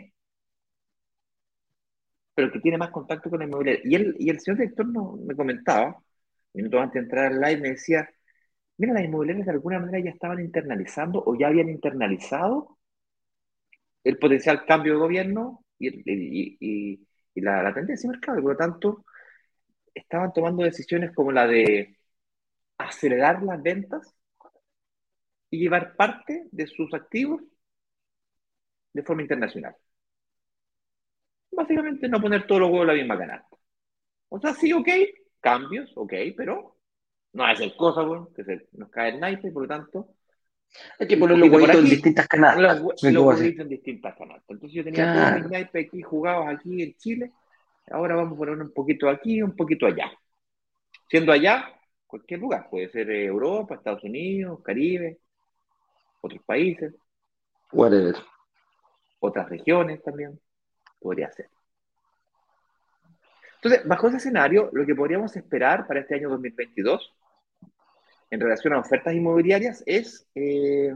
Pero 2.36 2.52
que 2.52 2.60
tiene 2.60 2.78
más 2.78 2.92
contacto 2.92 3.30
con 3.30 3.40
la 3.40 3.46
inmobiliaria. 3.46 3.82
Y, 3.84 3.96
él, 3.96 4.16
y 4.20 4.30
el 4.30 4.40
señor 4.40 4.60
director 4.60 4.88
no, 4.88 5.18
me 5.18 5.36
comentaba, 5.36 6.02
minutos 6.54 6.82
antes 6.82 6.94
de 6.96 7.00
entrar 7.02 7.26
al 7.32 7.42
live, 7.42 7.62
me 7.62 7.70
decía, 7.72 8.10
mira, 8.78 8.94
las 8.94 9.04
inmobiliarias 9.04 9.46
de 9.48 9.54
alguna 9.54 9.80
manera 9.80 10.00
ya 10.04 10.12
estaban 10.12 10.40
internalizando 10.40 11.24
o 11.26 11.36
ya 11.38 11.48
habían 11.48 11.70
internalizado 11.70 12.78
el 14.04 14.18
potencial 14.18 14.66
cambio 14.66 14.94
de 14.94 15.00
gobierno 15.00 15.64
y, 15.80 17.08
la, 17.36 17.74
tendencia 17.74 18.10
de 18.10 18.16
mercado. 18.16 18.42
Por 18.42 18.52
lo 18.52 18.58
tanto, 18.58 19.06
estaban 19.94 20.34
tomando 20.34 20.64
decisiones 20.64 21.14
como 21.14 21.32
la 21.32 21.48
de 21.48 21.98
acelerar 22.78 23.44
las 23.44 23.62
ventas 23.62 24.16
y 25.50 25.60
llevar 25.60 25.96
parte 25.96 26.48
de 26.52 26.68
sus 26.68 26.94
activos 26.94 27.42
de 28.94 29.04
forma 29.04 29.22
internacional. 29.22 29.76
Básicamente 31.64 32.08
no 32.08 32.22
poner 32.22 32.46
todos 32.46 32.62
los 32.62 32.70
huevos 32.70 32.84
en 32.84 32.88
la 32.88 32.94
misma 32.94 33.18
canasta. 33.18 33.58
O 34.30 34.40
sea, 34.40 34.54
sí, 34.54 34.74
ok, 34.74 34.88
cambios, 35.40 35.92
ok, 35.96 36.14
pero 36.36 36.78
no 37.34 37.46
hacer 37.46 37.76
cosas, 37.76 38.06
que 38.36 38.44
se 38.44 38.68
nos 38.74 38.90
cae 38.90 39.10
el 39.10 39.20
naipe 39.20 39.52
por 39.52 39.64
lo 39.64 39.68
tanto 39.68 40.16
hay 41.00 41.08
que 41.08 41.18
poner 41.18 41.38
los 41.38 41.50
huevitos 41.50 41.76
en 41.76 41.86
distintas 41.86 42.28
canastas. 42.28 42.80
Los, 42.80 43.16
huevitos 43.16 43.64
en 43.64 43.70
distintas 43.70 44.16
canastas. 44.16 44.50
Entonces 44.50 44.76
yo 44.76 44.84
tenía 44.84 45.14
todos 45.14 45.42
mis 45.42 45.52
naipes 45.52 45.88
aquí 45.88 46.02
jugados 46.02 46.48
aquí 46.48 46.84
en 46.84 46.96
Chile. 46.96 47.32
Ahora 47.92 48.16
vamos 48.16 48.34
a 48.34 48.38
poner 48.38 48.60
un 48.60 48.74
poquito 48.74 49.10
aquí, 49.10 49.42
un 49.42 49.56
poquito 49.56 49.86
allá. 49.86 50.12
Siendo 51.10 51.32
allá, 51.32 51.70
cualquier 52.08 52.40
lugar. 52.40 52.70
Puede 52.70 52.90
ser 52.90 53.10
Europa, 53.12 53.76
Estados 53.76 54.04
Unidos, 54.04 54.62
Caribe, 54.64 55.20
otros 56.22 56.42
países. 56.44 56.96
Whatever. 57.72 58.16
Otras 59.20 59.50
regiones 59.50 60.02
también. 60.02 60.40
Podría 61.04 61.32
ser. 61.32 61.50
Entonces, 63.56 63.88
bajo 63.88 64.08
ese 64.08 64.18
escenario, 64.18 64.70
lo 64.74 64.86
que 64.86 64.96
podríamos 64.96 65.36
esperar 65.36 65.86
para 65.86 66.00
este 66.00 66.16
año 66.16 66.30
2022 66.30 67.14
en 68.30 68.40
relación 68.40 68.74
a 68.74 68.80
ofertas 68.80 69.14
inmobiliarias 69.14 69.84
es 69.86 70.26
eh, 70.34 70.94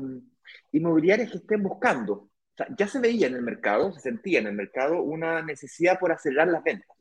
inmobiliarias 0.72 1.30
que 1.30 1.38
estén 1.38 1.62
buscando. 1.62 2.30
Ya 2.78 2.88
se 2.88 3.00
veía 3.00 3.28
en 3.28 3.36
el 3.36 3.44
mercado, 3.44 3.94
se 3.94 4.00
sentía 4.00 4.40
en 4.40 4.48
el 4.48 4.54
mercado 4.54 5.04
una 5.04 5.44
necesidad 5.44 6.00
por 6.00 6.12
acelerar 6.12 6.48
las 6.48 6.64
ventas. 6.64 6.98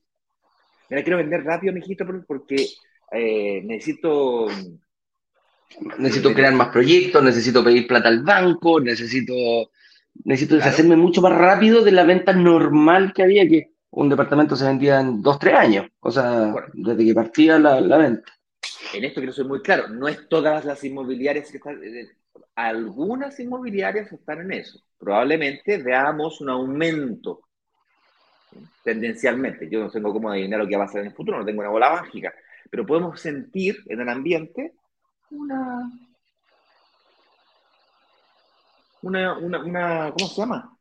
Me 0.91 0.97
la 0.97 1.03
quiero 1.03 1.17
vender 1.17 1.43
rápido, 1.43 1.73
mijito, 1.73 2.05
porque 2.27 2.69
eh, 3.13 3.63
necesito... 3.65 4.49
Necesito 5.99 6.33
crear 6.35 6.53
más 6.53 6.69
proyectos, 6.69 7.25
necesito 7.25 7.65
pedir 7.65 7.87
plata 7.89 8.09
al 8.09 8.23
banco, 8.23 8.79
necesito, 8.79 9.35
necesito 10.25 10.57
deshacerme 10.57 10.97
mucho 10.97 11.21
más 11.23 11.33
rápido 11.33 11.83
de 11.83 11.93
la 11.93 12.05
venta 12.05 12.33
normal 12.33 13.13
que 13.13 13.23
había, 13.23 13.49
que 13.49 13.73
un 13.91 14.09
departamento 14.09 14.57
se 14.57 14.67
vendía 14.67 15.01
en 15.01 15.23
dos, 15.23 15.39
tres 15.39 15.55
años, 15.55 15.87
o 16.01 16.11
sea, 16.11 16.55
desde 16.73 17.05
que 17.05 17.15
partía 17.15 17.59
la, 17.59 17.81
la 17.81 17.97
venta. 17.99 18.33
En 18.93 19.05
esto 19.05 19.21
quiero 19.21 19.33
ser 19.33 19.47
muy 19.47 19.63
claro, 19.63 19.89
no 19.89 20.09
es 20.09 20.29
todas 20.29 20.65
las 20.65 20.83
inmobiliarias 20.85 21.51
que 21.51 21.59
están, 21.59 21.83
eh, 21.83 22.09
algunas 22.55 23.39
inmobiliarias 23.39 24.13
están 24.13 24.41
en 24.41 24.53
eso. 24.53 24.81
Probablemente 24.99 25.79
veamos 25.79 26.41
un 26.41 26.51
aumento 26.51 27.43
tendencialmente. 28.83 29.69
Yo 29.69 29.81
no 29.81 29.91
tengo 29.91 30.13
cómo 30.13 30.31
adivinar 30.31 30.61
lo 30.61 30.67
que 30.67 30.77
va 30.77 30.85
a 30.85 30.87
pasar 30.87 31.03
en 31.03 31.09
el 31.09 31.15
futuro, 31.15 31.39
no 31.39 31.45
tengo 31.45 31.61
una 31.61 31.71
bola 31.71 31.91
mágica, 31.91 32.33
pero 32.71 32.87
podemos 32.87 33.21
sentir 33.21 33.83
en 33.87 34.01
el 34.01 34.09
ambiente 34.09 34.73
una, 35.31 35.91
una, 39.07 39.39
una, 39.39 39.65
una 39.65 40.13
¿cómo 40.13 40.29
se 40.29 40.41
llama? 40.41 40.77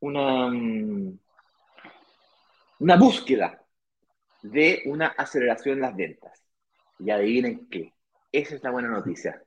Una, 0.00 0.48
mm, 0.48 1.18
una 2.80 2.96
búsqueda 2.96 3.62
de 4.42 4.82
una 4.86 5.08
aceleración 5.08 5.76
en 5.76 5.82
las 5.82 5.96
ventas. 5.96 6.42
Y 6.98 7.10
adivinen 7.10 7.68
qué. 7.70 7.92
Esa 8.32 8.54
es 8.54 8.62
la 8.62 8.70
buena 8.70 8.88
noticia. 8.88 9.42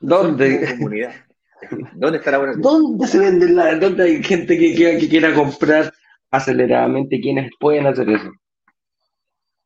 ¿Dónde? 0.00 0.76
¿Dónde 1.94 2.18
está 2.18 2.32
la 2.32 2.38
buena 2.38 2.52
noticia? 2.54 2.70
¿Dónde 2.70 3.06
se 3.06 3.18
vende 3.18 3.48
la, 3.48 3.76
dónde 3.76 4.02
hay 4.02 4.22
gente 4.22 4.58
que, 4.58 4.74
que, 4.74 5.08
quiera 5.08 5.32
comprar 5.32 5.92
aceleradamente? 6.32 7.20
¿Quiénes 7.20 7.50
pueden 7.60 7.86
hacer 7.86 8.10
eso? 8.10 8.32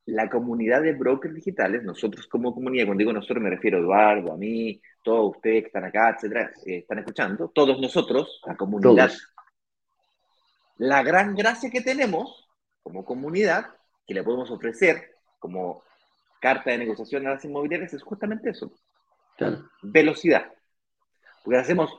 La 0.08 0.30
comunidad 0.30 0.80
de 0.80 0.94
brokers 0.94 1.34
digitales, 1.34 1.82
nosotros 1.84 2.26
como 2.28 2.54
comunidad, 2.54 2.86
cuando 2.86 3.00
digo 3.00 3.12
nosotros 3.12 3.42
me 3.42 3.50
refiero 3.50 3.76
a 3.76 3.80
Eduardo, 3.80 4.32
a 4.32 4.38
mí, 4.38 4.80
todos 5.02 5.36
ustedes 5.36 5.62
que 5.62 5.66
están 5.66 5.84
acá, 5.84 6.14
etcétera, 6.16 6.50
eh, 6.64 6.78
están 6.78 7.00
escuchando, 7.00 7.50
todos 7.54 7.78
nosotros, 7.78 8.40
la 8.46 8.56
comunidad. 8.56 9.12
La 10.78 11.02
gran 11.02 11.34
gracia 11.34 11.68
que 11.70 11.82
tenemos 11.82 12.48
como 12.82 13.04
comunidad, 13.04 13.66
que 14.06 14.14
le 14.14 14.22
podemos 14.22 14.50
ofrecer 14.50 15.10
como 15.38 15.82
carta 16.40 16.70
de 16.70 16.78
negociación 16.78 17.26
a 17.26 17.34
las 17.34 17.44
inmobiliarias 17.44 17.92
es 17.92 18.02
justamente 18.02 18.48
eso. 18.48 18.72
Velocidad. 19.82 20.50
Porque 21.44 21.58
hacemos, 21.58 21.90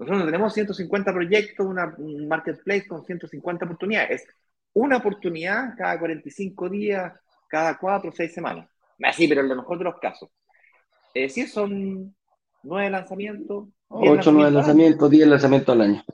nosotros 0.00 0.24
tenemos 0.24 0.52
150 0.52 1.12
proyectos, 1.12 1.64
una, 1.64 1.94
un 1.96 2.26
marketplace 2.26 2.88
con 2.88 3.04
150 3.04 3.66
oportunidades. 3.66 4.22
Es 4.22 4.28
una 4.72 4.96
oportunidad 4.96 5.76
cada 5.76 5.96
45 5.98 6.68
días, 6.68 7.12
cada 7.52 7.76
4 7.76 8.08
o 8.08 8.12
6 8.14 8.32
semanas. 8.32 8.66
Así, 9.02 9.28
pero 9.28 9.42
en 9.42 9.48
lo 9.50 9.56
mejor 9.56 9.76
de 9.76 9.84
los 9.84 9.98
casos. 9.98 10.30
Eh, 11.12 11.28
si 11.28 11.46
son 11.46 12.16
9 12.62 12.88
lanzamientos. 12.88 13.68
8 13.88 14.32
9 14.32 14.50
lanzamientos, 14.50 15.10
10 15.10 15.28
lanzamientos 15.28 15.74
al 15.74 15.82
año. 15.82 16.04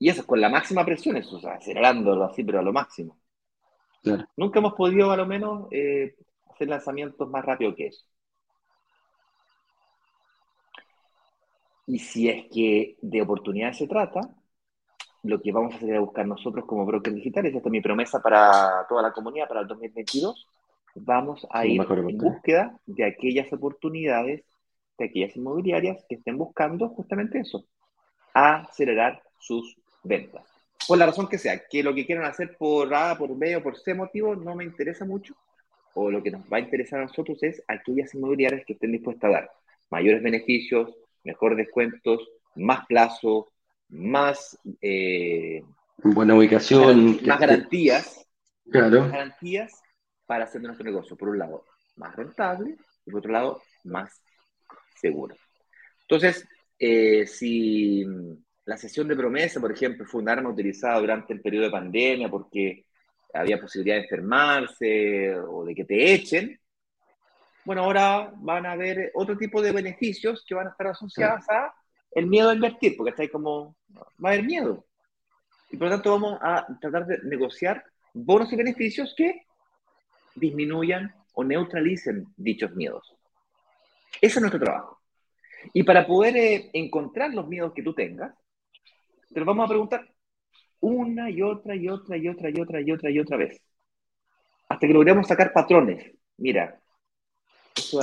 Y 0.00 0.08
eso 0.08 0.26
con 0.26 0.40
la 0.40 0.48
máxima 0.48 0.84
presión, 0.84 1.16
eso, 1.16 1.36
o 1.36 1.40
sea, 1.40 1.52
acelerándolo 1.52 2.24
así, 2.24 2.42
pero 2.42 2.58
a 2.58 2.62
lo 2.62 2.72
máximo. 2.72 3.16
Nunca 4.36 4.58
hemos 4.58 4.74
podido, 4.74 5.12
a 5.12 5.16
lo 5.16 5.24
menos, 5.24 5.68
eh, 5.70 6.16
hacer 6.50 6.68
lanzamientos 6.68 7.28
más 7.30 7.44
rápido 7.44 7.74
que 7.74 7.86
eso. 7.86 8.04
Y 11.86 12.00
si 12.00 12.28
es 12.28 12.46
que 12.52 12.96
de 13.00 13.22
oportunidades 13.22 13.78
se 13.78 13.86
trata, 13.86 14.20
lo 15.22 15.40
que 15.40 15.52
vamos 15.52 15.74
a 15.74 15.76
hacer 15.76 15.94
es 15.94 16.00
buscar 16.00 16.26
nosotros 16.26 16.64
como 16.66 16.84
brokers 16.84 17.14
digitales, 17.14 17.54
esta 17.54 17.68
es 17.68 17.72
mi 17.72 17.80
promesa 17.80 18.20
para 18.20 18.84
toda 18.88 19.02
la 19.02 19.12
comunidad 19.12 19.48
para 19.48 19.60
el 19.60 19.68
2022, 19.68 20.46
vamos 20.96 21.46
a 21.50 21.66
ir 21.66 21.80
en 21.80 22.18
búsqueda 22.18 22.78
de 22.86 23.04
aquellas 23.04 23.52
oportunidades, 23.52 24.42
de 24.98 25.04
aquellas 25.04 25.36
inmobiliarias 25.36 26.04
que 26.08 26.16
estén 26.16 26.38
buscando 26.38 26.88
justamente 26.88 27.38
eso, 27.38 27.64
acelerar 28.32 29.22
sus 29.38 29.76
ventas. 30.02 30.44
Por 30.88 30.98
la 30.98 31.06
razón 31.06 31.28
que 31.28 31.38
sea, 31.38 31.62
que 31.68 31.82
lo 31.82 31.94
que 31.94 32.06
quieran 32.06 32.24
hacer 32.24 32.56
por 32.56 32.92
A, 32.94 33.16
por 33.18 33.36
B 33.36 33.56
o 33.56 33.62
por 33.62 33.76
C 33.76 33.94
motivo 33.94 34.34
no 34.34 34.54
me 34.54 34.64
interesa 34.64 35.04
mucho, 35.04 35.34
o 35.94 36.10
lo 36.10 36.22
que 36.22 36.30
nos 36.30 36.42
va 36.52 36.58
a 36.58 36.60
interesar 36.60 37.00
a 37.00 37.04
nosotros 37.04 37.42
es 37.42 37.62
aquellas 37.68 38.14
inmobiliarias 38.14 38.64
que 38.66 38.74
estén 38.74 38.92
dispuestas 38.92 39.30
a 39.30 39.32
dar 39.32 39.50
mayores 39.90 40.22
beneficios, 40.22 40.94
mejores 41.24 41.58
descuentos, 41.58 42.28
más 42.54 42.86
plazo, 42.86 43.48
más... 43.88 44.58
Eh, 44.80 45.62
Buena 46.02 46.34
ubicación. 46.34 47.18
Más 47.24 47.40
garantías. 47.40 48.26
Claro. 48.70 49.08
garantías 49.08 49.80
para 50.26 50.44
hacer 50.44 50.60
nuestro 50.60 50.84
negocio. 50.84 51.16
Por 51.16 51.30
un 51.30 51.38
lado, 51.38 51.64
más 51.96 52.14
rentable 52.16 52.76
y 53.04 53.10
por 53.10 53.20
otro 53.20 53.32
lado, 53.32 53.62
más 53.84 54.20
seguro. 55.00 55.34
Entonces, 56.02 56.46
eh, 56.78 57.26
si 57.26 58.04
la 58.64 58.76
sesión 58.76 59.08
de 59.08 59.16
promesa, 59.16 59.60
por 59.60 59.72
ejemplo, 59.72 60.04
fue 60.04 60.20
un 60.20 60.28
arma 60.28 60.50
utilizada 60.50 61.00
durante 61.00 61.32
el 61.32 61.40
periodo 61.40 61.66
de 61.66 61.70
pandemia 61.70 62.28
porque 62.28 62.84
había 63.32 63.60
posibilidad 63.60 63.96
de 63.96 64.02
enfermarse 64.02 65.36
o 65.36 65.64
de 65.64 65.74
que 65.74 65.84
te 65.84 66.12
echen. 66.12 66.58
Bueno, 67.64 67.82
ahora 67.82 68.32
van 68.36 68.66
a 68.66 68.72
haber 68.72 69.10
otro 69.14 69.36
tipo 69.36 69.60
de 69.60 69.72
beneficios 69.72 70.44
que 70.46 70.54
van 70.54 70.68
a 70.68 70.70
estar 70.70 70.88
asociados 70.88 71.48
a 71.48 71.74
el 72.12 72.26
miedo 72.26 72.48
a 72.48 72.54
invertir, 72.54 72.96
porque 72.96 73.10
está 73.10 73.22
ahí 73.22 73.28
como, 73.28 73.76
va 73.94 74.30
a 74.30 74.32
haber 74.32 74.44
miedo. 74.44 74.86
Y 75.70 75.76
por 75.76 75.88
lo 75.88 75.94
tanto 75.94 76.12
vamos 76.12 76.38
a 76.40 76.66
tratar 76.80 77.06
de 77.06 77.18
negociar 77.24 77.84
bonos 78.14 78.52
y 78.52 78.56
beneficios 78.56 79.14
que 79.16 79.42
disminuyan 80.36 81.14
o 81.34 81.44
neutralicen 81.44 82.26
dichos 82.36 82.74
miedos. 82.74 83.14
Ese 84.20 84.38
es 84.38 84.40
nuestro 84.40 84.60
trabajo. 84.60 85.00
Y 85.72 85.82
para 85.82 86.06
poder 86.06 86.36
eh, 86.36 86.70
encontrar 86.72 87.34
los 87.34 87.48
miedos 87.48 87.72
que 87.74 87.82
tú 87.82 87.92
tengas, 87.94 88.34
te 89.32 89.40
los 89.40 89.46
vamos 89.46 89.66
a 89.66 89.68
preguntar 89.68 90.08
una 90.80 91.28
y 91.30 91.42
otra 91.42 91.74
y 91.74 91.88
otra 91.88 92.16
y 92.16 92.28
otra 92.28 92.50
y 92.50 92.60
otra 92.60 92.80
y 92.80 92.92
otra 92.92 93.10
y 93.10 93.18
otra 93.18 93.36
vez. 93.36 93.60
Hasta 94.68 94.86
que 94.86 94.92
logremos 94.92 95.26
sacar 95.26 95.52
patrones. 95.52 96.12
Mira. 96.38 96.80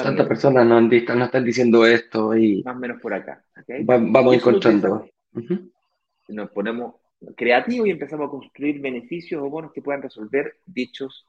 Tantas 0.03 0.27
personas 0.27 0.65
no, 0.65 0.79
no 0.79 1.25
están 1.25 1.43
diciendo 1.43 1.85
esto 1.85 2.35
y... 2.35 2.63
Más 2.63 2.75
o 2.75 2.79
menos 2.79 3.01
por 3.01 3.13
acá. 3.13 3.43
vamos 3.85 4.35
encontrando. 4.35 5.09
Nos 6.27 6.51
ponemos 6.51 6.95
creativos 7.35 7.87
y 7.87 7.91
empezamos 7.91 8.27
a 8.27 8.31
construir 8.31 8.79
beneficios 8.79 9.41
o 9.41 9.49
bonos 9.49 9.71
que 9.71 9.81
puedan 9.81 10.01
resolver 10.01 10.57
dichos, 10.65 11.25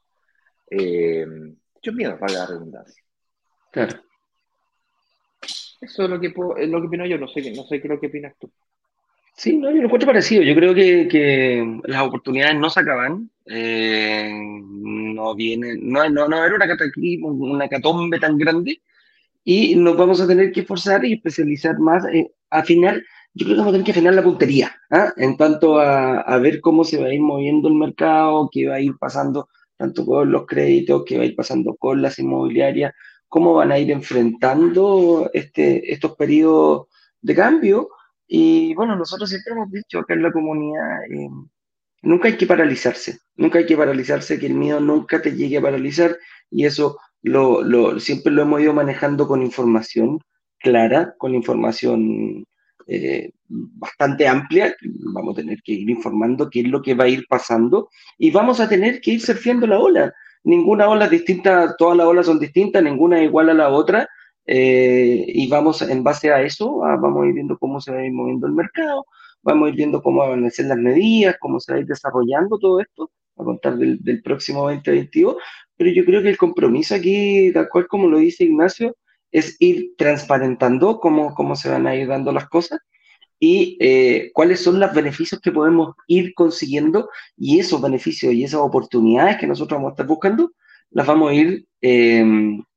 eh, 0.69 1.25
dichos 1.75 1.95
miedos, 1.95 2.19
para 2.19 2.33
la 2.33 2.45
redundancia. 2.47 3.03
Claro. 3.71 3.99
Eso 5.81 6.03
es 6.03 6.09
lo 6.09 6.19
que, 6.19 6.27
es 6.27 6.69
lo 6.69 6.81
que 6.81 6.87
opino 6.87 7.05
yo, 7.05 7.17
no 7.17 7.27
sé, 7.27 7.51
no 7.51 7.63
sé 7.63 7.79
qué 7.79 7.87
es 7.87 7.93
lo 7.93 7.99
que 7.99 8.07
opinas 8.07 8.33
tú. 8.39 8.51
Sí, 9.37 9.57
no, 9.57 9.69
yo 9.69 9.77
lo 9.77 9.85
encuentro 9.85 10.07
parecido. 10.07 10.43
Yo 10.43 10.55
creo 10.55 10.73
que, 10.73 11.07
que 11.09 11.81
las 11.83 12.03
oportunidades 12.03 12.57
no 12.57 12.69
se 12.69 12.79
acaban. 12.79 13.29
Eh, 13.45 14.31
no 14.33 15.35
viene, 15.35 15.75
no, 15.77 16.09
no, 16.09 16.27
no 16.27 16.35
va 16.35 16.37
a 16.37 16.45
haber 16.45 16.53
una 16.53 16.67
cataclismo, 16.67 17.27
una 17.29 17.67
catombe 17.67 18.19
tan 18.19 18.37
grande. 18.37 18.81
Y 19.43 19.75
nos 19.75 19.97
vamos 19.97 20.21
a 20.21 20.27
tener 20.27 20.51
que 20.51 20.61
esforzar 20.61 21.03
y 21.05 21.13
especializar 21.13 21.77
más. 21.79 22.05
Eh, 22.05 22.31
afinar, 22.49 23.01
yo 23.33 23.45
creo 23.45 23.55
que 23.55 23.59
vamos 23.59 23.69
a 23.69 23.71
tener 23.73 23.85
que 23.85 23.91
afinar 23.91 24.13
la 24.13 24.23
puntería, 24.23 24.75
¿ah? 24.89 25.13
en 25.17 25.35
tanto 25.35 25.79
a, 25.79 26.21
a, 26.21 26.37
ver 26.39 26.61
cómo 26.61 26.83
se 26.83 26.97
va 26.97 27.07
a 27.07 27.13
ir 27.13 27.21
moviendo 27.21 27.67
el 27.67 27.75
mercado, 27.75 28.49
qué 28.51 28.67
va 28.67 28.75
a 28.75 28.79
ir 28.79 28.93
pasando 28.97 29.49
tanto 29.77 30.05
con 30.05 30.31
los 30.31 30.45
créditos, 30.45 31.03
qué 31.05 31.17
va 31.17 31.23
a 31.23 31.27
ir 31.27 31.35
pasando 31.35 31.75
con 31.75 32.01
las 32.01 32.19
inmobiliarias, 32.19 32.93
cómo 33.27 33.53
van 33.55 33.71
a 33.71 33.79
ir 33.79 33.91
enfrentando 33.91 35.29
este, 35.33 35.91
estos 35.91 36.15
periodos 36.15 36.87
de 37.21 37.35
cambio 37.35 37.89
y 38.27 38.73
bueno, 38.75 38.95
nosotros 38.95 39.29
siempre 39.29 39.53
hemos 39.53 39.71
dicho 39.71 39.99
acá 39.99 40.13
en 40.13 40.23
la 40.23 40.31
comunidad, 40.31 41.03
eh, 41.11 41.29
nunca 42.01 42.27
hay 42.27 42.37
que 42.37 42.47
paralizarse, 42.47 43.19
nunca 43.35 43.59
hay 43.59 43.65
que 43.65 43.77
paralizarse, 43.77 44.39
que 44.39 44.47
el 44.47 44.55
miedo 44.55 44.79
nunca 44.79 45.21
te 45.21 45.35
llegue 45.35 45.57
a 45.57 45.61
paralizar 45.61 46.17
y 46.49 46.65
eso 46.65 46.97
lo, 47.21 47.61
lo, 47.61 47.99
siempre 47.99 48.31
lo 48.31 48.43
hemos 48.43 48.61
ido 48.61 48.73
manejando 48.73 49.27
con 49.27 49.41
información 49.41 50.19
clara, 50.59 51.15
con 51.17 51.35
información 51.35 52.45
eh, 52.87 53.31
bastante 53.47 54.27
amplia, 54.27 54.75
vamos 55.13 55.33
a 55.33 55.41
tener 55.41 55.61
que 55.63 55.73
ir 55.73 55.89
informando 55.89 56.49
qué 56.49 56.61
es 56.61 56.67
lo 56.67 56.81
que 56.81 56.93
va 56.93 57.05
a 57.05 57.09
ir 57.09 57.25
pasando 57.27 57.89
y 58.17 58.31
vamos 58.31 58.59
a 58.59 58.69
tener 58.69 59.01
que 59.01 59.11
ir 59.11 59.21
surfeando 59.21 59.67
la 59.67 59.79
ola. 59.79 60.13
Ninguna 60.43 60.87
ola 60.87 61.05
es 61.05 61.11
distinta, 61.11 61.75
todas 61.77 61.97
las 61.97 62.05
olas 62.05 62.25
son 62.27 62.39
distintas, 62.39 62.83
ninguna 62.83 63.19
es 63.19 63.25
igual 63.25 63.49
a 63.49 63.53
la 63.53 63.69
otra 63.69 64.07
eh, 64.45 65.25
y 65.27 65.47
vamos 65.49 65.81
en 65.81 66.03
base 66.03 66.31
a 66.31 66.41
eso, 66.41 66.77
vamos 66.77 67.23
a 67.23 67.27
ir 67.27 67.33
viendo 67.33 67.57
cómo 67.57 67.81
se 67.81 67.91
va 67.91 67.97
a 67.97 68.05
ir 68.05 68.13
moviendo 68.13 68.45
el 68.45 68.53
mercado, 68.53 69.05
vamos 69.41 69.65
a 69.65 69.69
ir 69.69 69.75
viendo 69.75 70.01
cómo 70.03 70.27
van 70.27 70.45
a 70.45 70.49
ser 70.51 70.67
las 70.67 70.77
medidas, 70.77 71.37
cómo 71.39 71.59
se 71.59 71.71
va 71.71 71.77
a 71.77 71.81
ir 71.81 71.87
desarrollando 71.87 72.59
todo 72.59 72.79
esto, 72.79 73.09
a 73.37 73.43
contar 73.43 73.77
del, 73.77 74.03
del 74.03 74.21
próximo 74.21 74.61
2022, 74.61 75.37
pero 75.77 75.89
yo 75.89 76.05
creo 76.05 76.21
que 76.21 76.29
el 76.29 76.37
compromiso 76.37 76.93
aquí, 76.93 77.51
tal 77.51 77.67
cual 77.69 77.87
como 77.87 78.07
lo 78.07 78.19
dice 78.19 78.43
Ignacio, 78.43 78.95
es 79.35 79.57
ir 79.59 79.95
transparentando 79.97 81.01
cómo, 81.01 81.33
cómo 81.35 81.57
se 81.57 81.69
van 81.69 81.87
a 81.87 81.93
ir 81.93 82.07
dando 82.07 82.31
las 82.31 82.47
cosas 82.47 82.79
y 83.37 83.77
eh, 83.81 84.31
cuáles 84.33 84.61
son 84.61 84.79
los 84.79 84.93
beneficios 84.93 85.41
que 85.41 85.51
podemos 85.51 85.93
ir 86.07 86.33
consiguiendo 86.33 87.09
y 87.35 87.59
esos 87.59 87.81
beneficios 87.81 88.31
y 88.33 88.45
esas 88.45 88.61
oportunidades 88.61 89.35
que 89.35 89.45
nosotros 89.45 89.77
vamos 89.77 89.89
a 89.89 89.93
estar 89.95 90.07
buscando, 90.07 90.53
las 90.91 91.05
vamos 91.05 91.31
a 91.31 91.33
ir 91.33 91.65
eh, 91.81 92.23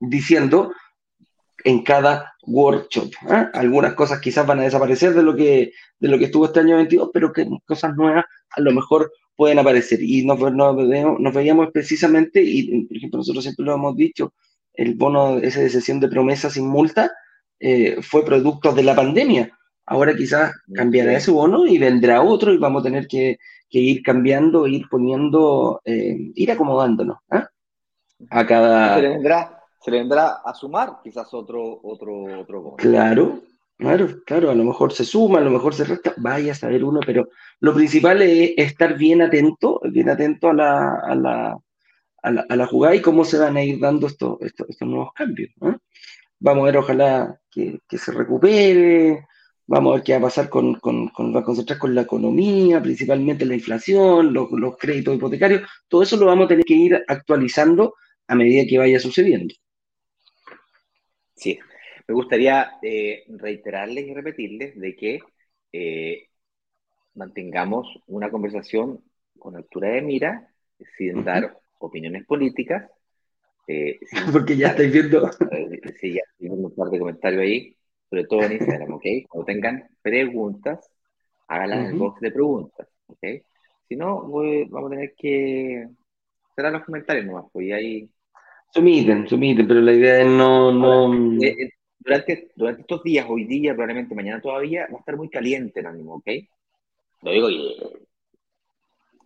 diciendo 0.00 0.72
en 1.62 1.84
cada 1.84 2.34
workshop. 2.42 3.12
¿ah? 3.28 3.50
Algunas 3.54 3.94
cosas 3.94 4.20
quizás 4.20 4.44
van 4.44 4.58
a 4.58 4.64
desaparecer 4.64 5.14
de 5.14 5.22
lo 5.22 5.36
que, 5.36 5.72
de 6.00 6.08
lo 6.08 6.18
que 6.18 6.24
estuvo 6.24 6.46
este 6.46 6.58
año 6.58 6.74
22, 6.74 7.10
pero 7.14 7.32
que 7.32 7.48
cosas 7.66 7.94
nuevas 7.96 8.24
a 8.50 8.60
lo 8.60 8.72
mejor 8.72 9.12
pueden 9.36 9.60
aparecer. 9.60 10.02
Y 10.02 10.26
nos, 10.26 10.40
nos, 10.52 11.34
veíamos 11.34 11.68
precisamente, 11.72 12.42
y 12.42 12.82
por 12.82 12.96
ejemplo 12.96 13.18
nosotros 13.18 13.44
siempre 13.44 13.64
lo 13.64 13.74
hemos 13.74 13.94
dicho, 13.94 14.34
el 14.78 14.94
bono 14.94 15.38
ese 15.38 15.62
de 15.62 15.70
sesión 15.70 15.98
de 15.98 16.08
promesa 16.08 16.48
sin 16.48 16.68
multa 16.68 17.10
eh, 17.58 18.00
fue 18.00 18.24
producto 18.24 18.72
de 18.72 18.84
la 18.84 18.94
pandemia. 18.94 19.50
Ahora 19.84 20.14
quizás 20.14 20.52
cambiará 20.72 21.14
ese 21.14 21.32
bono 21.32 21.66
y 21.66 21.78
vendrá 21.78 22.22
otro 22.22 22.52
y 22.52 22.58
vamos 22.58 22.82
a 22.82 22.84
tener 22.84 23.08
que, 23.08 23.38
que 23.68 23.78
ir 23.80 24.02
cambiando, 24.02 24.66
ir 24.66 24.84
poniendo, 24.88 25.80
eh, 25.84 26.16
ir 26.34 26.52
acomodándonos 26.52 27.18
¿ah? 27.30 27.48
a 28.30 28.46
cada 28.46 28.96
se 28.96 29.90
le 29.90 29.98
vendrá 29.98 30.40
a 30.44 30.54
sumar 30.54 30.98
quizás 31.02 31.32
otro, 31.32 31.80
otro, 31.82 32.40
otro 32.40 32.62
bono. 32.62 32.76
Claro, 32.76 33.40
claro, 33.76 34.08
claro, 34.26 34.50
a 34.50 34.54
lo 34.54 34.64
mejor 34.64 34.92
se 34.92 35.04
suma, 35.04 35.38
a 35.38 35.42
lo 35.42 35.50
mejor 35.50 35.74
se 35.74 35.84
resta, 35.84 36.14
vaya 36.18 36.52
a 36.52 36.56
saber 36.56 36.84
uno, 36.84 37.00
pero 37.04 37.28
lo 37.60 37.74
principal 37.74 38.20
es 38.22 38.52
estar 38.56 38.96
bien 38.96 39.22
atento, 39.22 39.80
bien 39.84 40.10
atento 40.10 40.50
a 40.50 40.54
la, 40.54 40.94
a 41.00 41.14
la, 41.14 41.58
a 42.22 42.30
la, 42.30 42.66
jugada 42.66 42.94
y 42.94 43.02
cómo 43.02 43.24
se 43.24 43.38
van 43.38 43.56
a 43.56 43.62
ir 43.62 43.78
dando 43.78 44.06
estos, 44.06 44.40
estos, 44.40 44.66
nuevos 44.82 45.12
cambios. 45.14 45.50
Vamos 46.40 46.62
a 46.62 46.66
ver, 46.66 46.76
ojalá 46.76 47.40
que, 47.50 47.80
que, 47.88 47.98
se 47.98 48.12
recupere, 48.12 49.26
vamos 49.66 49.92
a 49.92 49.94
ver 49.96 50.04
qué 50.04 50.12
va 50.12 50.18
a 50.18 50.22
pasar 50.22 50.48
con, 50.48 50.74
con, 50.80 51.08
con, 51.08 51.34
va 51.34 51.40
a 51.40 51.44
concentrar 51.44 51.78
con 51.78 51.94
la 51.94 52.02
economía, 52.02 52.82
principalmente 52.82 53.44
la 53.44 53.54
inflación, 53.54 54.32
los, 54.32 54.50
los 54.52 54.76
créditos 54.76 55.16
hipotecarios, 55.16 55.68
todo 55.88 56.02
eso 56.02 56.16
lo 56.16 56.26
vamos 56.26 56.46
a 56.46 56.48
tener 56.48 56.64
que 56.64 56.74
ir 56.74 57.04
actualizando 57.06 57.94
a 58.26 58.34
medida 58.34 58.66
que 58.68 58.78
vaya 58.78 59.00
sucediendo. 59.00 59.54
Sí, 61.34 61.58
me 62.06 62.14
gustaría 62.14 62.72
eh, 62.82 63.24
reiterarles 63.28 64.06
y 64.06 64.14
repetirles 64.14 64.78
de 64.78 64.96
que 64.96 65.20
eh, 65.72 66.28
mantengamos 67.14 67.86
una 68.06 68.30
conversación 68.30 69.04
con 69.38 69.56
altura 69.56 69.90
de 69.90 70.02
mira, 70.02 70.52
sin 70.96 71.24
dar 71.24 71.58
opiniones 71.78 72.24
políticas. 72.26 72.90
Eh, 73.66 73.98
Porque 74.32 74.56
ya 74.56 74.68
estáis 74.68 74.92
viendo. 74.92 75.30
sí, 76.00 76.14
ya 76.14 76.22
estoy 76.30 76.48
viendo 76.48 76.68
un 76.68 76.74
par 76.74 76.88
de 76.90 76.98
comentarios 76.98 77.42
ahí, 77.42 77.76
sobre 78.08 78.24
todo 78.24 78.42
en 78.42 78.52
Instagram, 78.52 78.94
¿ok? 78.94 79.04
Cuando 79.28 79.44
tengan 79.44 79.88
preguntas, 80.02 80.90
háganlas 81.48 81.80
en 81.80 81.86
el 81.86 81.98
box 81.98 82.20
de 82.20 82.30
preguntas, 82.30 82.88
¿ok? 83.06 83.24
Si 83.88 83.96
no, 83.96 84.28
vamos 84.68 84.92
a 84.92 84.94
tener 84.94 85.14
que 85.16 85.88
cerrar 86.54 86.72
los 86.72 86.84
comentarios 86.84 87.24
nomás, 87.26 87.46
pues 87.52 87.72
ahí 87.72 88.10
Sumiten, 88.70 89.26
sumiten, 89.26 89.66
pero 89.66 89.80
la 89.80 89.92
idea 89.92 90.20
es 90.20 90.26
no... 90.26 90.72
no... 90.72 91.42
Eh, 91.42 91.48
eh, 91.48 91.70
durante, 91.98 92.50
durante 92.54 92.82
estos 92.82 93.02
días, 93.02 93.26
hoy 93.28 93.44
día, 93.44 93.72
probablemente 93.72 94.14
mañana 94.14 94.40
todavía, 94.40 94.86
va 94.92 94.96
a 94.96 95.00
estar 95.00 95.16
muy 95.16 95.28
caliente 95.28 95.80
el 95.80 95.86
ánimo, 95.86 96.16
¿ok? 96.16 96.28
Lo 97.22 97.32
digo 97.32 97.48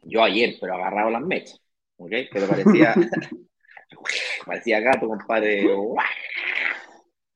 yo 0.04 0.22
ayer, 0.22 0.56
pero 0.60 0.74
agarrado 0.74 1.10
las 1.10 1.22
mechas, 1.22 1.60
¿ok? 2.04 2.12
Pero 2.32 2.46
parecía, 2.46 2.94
parecía 4.46 4.80
gato, 4.80 5.08
compadre. 5.08 5.66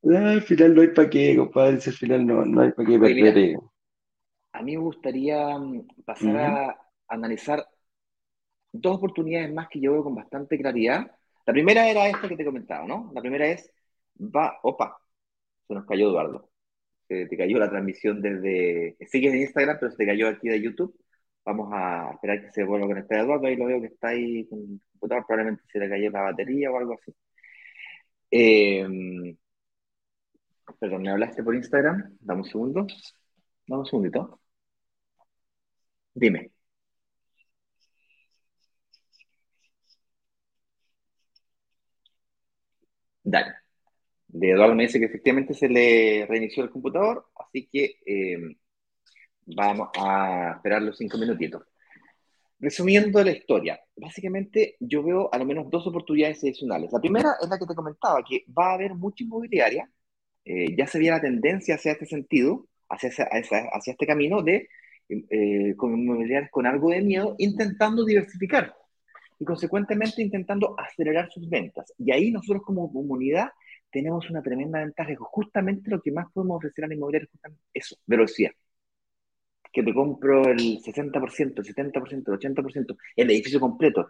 al 0.03 0.43
final 0.43 0.75
no 0.75 0.83
hay 0.83 0.89
para 0.89 1.11
qué, 1.11 1.37
compadre, 1.37 1.75
al 1.75 1.81
final 1.81 2.27
no, 2.27 2.45
no 2.45 2.63
hay 2.63 2.73
para 2.73 2.89
qué 2.89 2.99
perder. 2.99 3.57
a 4.53 4.63
mí 4.63 4.77
me 4.77 4.83
gustaría 4.83 5.59
mm, 5.59 5.87
pasar 6.05 6.37
a 6.37 6.77
analizar 7.09 7.67
dos 8.73 8.97
oportunidades 8.97 9.53
más 9.53 9.69
que 9.69 9.81
yo 9.81 9.93
veo 9.93 10.05
con 10.05 10.15
bastante 10.15 10.59
claridad 10.59 11.11
la 11.47 11.53
primera 11.53 11.89
era 11.89 12.09
esta 12.09 12.29
que 12.29 12.37
te 12.37 12.45
comentaba, 12.45 12.87
¿no? 12.87 13.11
La 13.15 13.21
primera 13.21 13.47
es, 13.47 13.73
va, 14.19 14.59
opa, 14.65 14.99
se 15.69 15.75
nos 15.75 15.87
cayó 15.87 16.11
Eduardo. 16.11 16.51
Se 17.09 17.27
te 17.27 17.37
cayó 17.37 17.59
la 17.59 17.71
transmisión 17.71 18.21
desde, 18.21 18.97
sigues 19.09 19.33
en 19.33 19.43
Instagram, 19.43 19.77
pero 19.79 19.93
se 19.93 19.97
te 19.97 20.07
cayó 20.07 20.29
aquí 20.29 20.49
de 20.49 20.61
YouTube. 20.61 20.99
Vamos 21.47 21.71
a 21.73 22.11
esperar 22.13 22.43
que 22.43 22.51
se 22.51 22.65
vuelva 22.65 22.85
a 22.87 22.89
conectar 22.91 23.21
Eduardo. 23.21 23.47
Ahí 23.47 23.57
lo 23.57 23.67
veo 23.67 23.81
que 23.81 23.87
está 23.87 24.09
ahí 24.09 24.47
con 24.49 24.59
el 24.61 24.81
computador, 24.93 25.25
probablemente 25.27 25.65
se 25.73 25.79
le 25.79 25.89
cayó 25.89 26.11
la 26.11 26.23
batería 26.23 26.71
o 26.71 26.79
algo 26.79 26.95
así. 26.95 27.15
Eh, 28.31 29.37
perdón, 30.81 31.03
¿me 31.03 31.11
hablaste 31.11 31.43
por 31.43 31.55
Instagram? 31.55 32.17
Dame 32.21 32.41
un 32.43 32.49
segundo. 32.49 32.87
Dame 33.67 33.81
un 33.81 33.87
segundito. 33.87 34.41
Dime. 36.15 36.51
Dale. 43.25 43.55
De 44.29 44.51
Eduardo 44.53 44.75
me 44.77 44.85
dice 44.85 44.99
que 45.01 45.07
efectivamente 45.07 45.55
se 45.55 45.69
le 45.69 46.27
reinició 46.29 46.65
el 46.65 46.71
computador, 46.71 47.27
así 47.37 47.69
que 47.73 47.97
eh, 48.07 48.57
vamos 49.47 49.89
a 49.99 50.55
esperar 50.57 50.83
los 50.83 50.97
cinco 50.97 51.19
minutitos. 51.19 51.63
Resumiendo 52.59 53.23
la 53.23 53.33
historia, 53.33 53.79
básicamente 53.97 54.77
yo 54.81 55.03
veo 55.03 55.29
a 55.33 55.39
lo 55.39 55.45
menos 55.45 55.71
dos 55.71 55.87
oportunidades 55.87 56.43
adicionales. 56.43 56.91
La 56.93 57.01
primera 57.01 57.35
es 57.41 57.49
la 57.49 57.59
que 57.59 57.67
te 57.67 57.75
comentaba, 57.75 58.25
que 58.25 58.45
va 58.57 58.71
a 58.71 58.75
haber 58.75 58.95
mucha 58.95 59.25
inmobiliaria, 59.25 59.89
eh, 60.45 60.75
ya 60.77 60.87
se 60.87 60.99
ve 60.99 61.11
la 61.11 61.21
tendencia 61.21 61.75
hacia 61.75 61.93
este 61.93 62.07
sentido, 62.07 62.67
hacia, 62.89 63.11
hacia, 63.11 63.93
este 63.93 64.07
camino 64.07 64.43
de 64.43 64.69
eh, 65.09 65.75
con 65.77 65.99
inmobiliarias 65.99 66.51
con 66.51 66.67
algo 66.67 66.91
de 66.91 67.03
miedo, 67.03 67.35
intentando 67.39 68.05
diversificar 68.05 68.75
y 69.39 69.45
consecuentemente 69.45 70.23
intentando 70.23 70.75
acelerar 70.79 71.31
sus 71.31 71.49
ventas. 71.51 71.93
Y 71.99 72.11
ahí 72.11 72.31
nosotros 72.31 72.63
como 72.65 72.91
comunidad 72.91 73.51
tenemos 73.91 74.29
una 74.31 74.43
tremenda 74.43 74.81
ventaja, 74.81 75.15
justamente 75.19 75.91
lo 75.91 76.01
que 76.01 76.11
más 76.11 76.27
podemos 76.33 76.57
ofrecer 76.57 76.87
a 76.87 76.89
la 76.89 76.95
inmobiliaria 76.95 77.29
es 77.75 77.91
eso, 77.91 77.97
velocidad 78.07 78.53
que 79.77 79.83
te 79.83 79.93
compro 79.93 80.49
el 80.49 80.81
60%, 80.81 81.61
el 81.61 81.75
70%, 81.75 82.33
el 82.33 82.55
80%, 82.55 82.97
el 83.15 83.31
edificio 83.31 83.61
completo, 83.61 84.09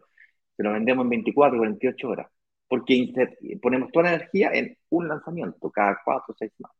se 0.56 0.62
lo 0.62 0.72
vendemos 0.72 1.02
en 1.02 1.10
24, 1.10 1.58
48 1.58 2.08
horas, 2.08 2.28
porque 2.68 3.12
ponemos 3.60 3.90
toda 3.90 4.04
la 4.04 4.14
energía 4.14 4.52
en 4.52 4.78
un 4.90 5.08
lanzamiento 5.08 5.68
cada 5.72 6.00
4 6.04 6.24
o 6.28 6.36
6 6.38 6.52
más. 6.60 6.70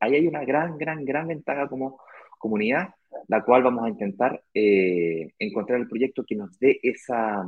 Ahí 0.00 0.16
hay 0.16 0.26
una 0.26 0.44
gran, 0.44 0.76
gran, 0.76 1.04
gran 1.04 1.28
ventaja 1.28 1.68
como 1.68 2.00
comunidad, 2.36 2.88
la 3.28 3.44
cual 3.44 3.62
vamos 3.62 3.84
a 3.84 3.90
intentar 3.90 4.42
eh, 4.52 5.32
encontrar 5.38 5.78
el 5.78 5.86
proyecto 5.86 6.24
que 6.26 6.34
nos 6.34 6.58
dé 6.58 6.80
esa, 6.82 7.46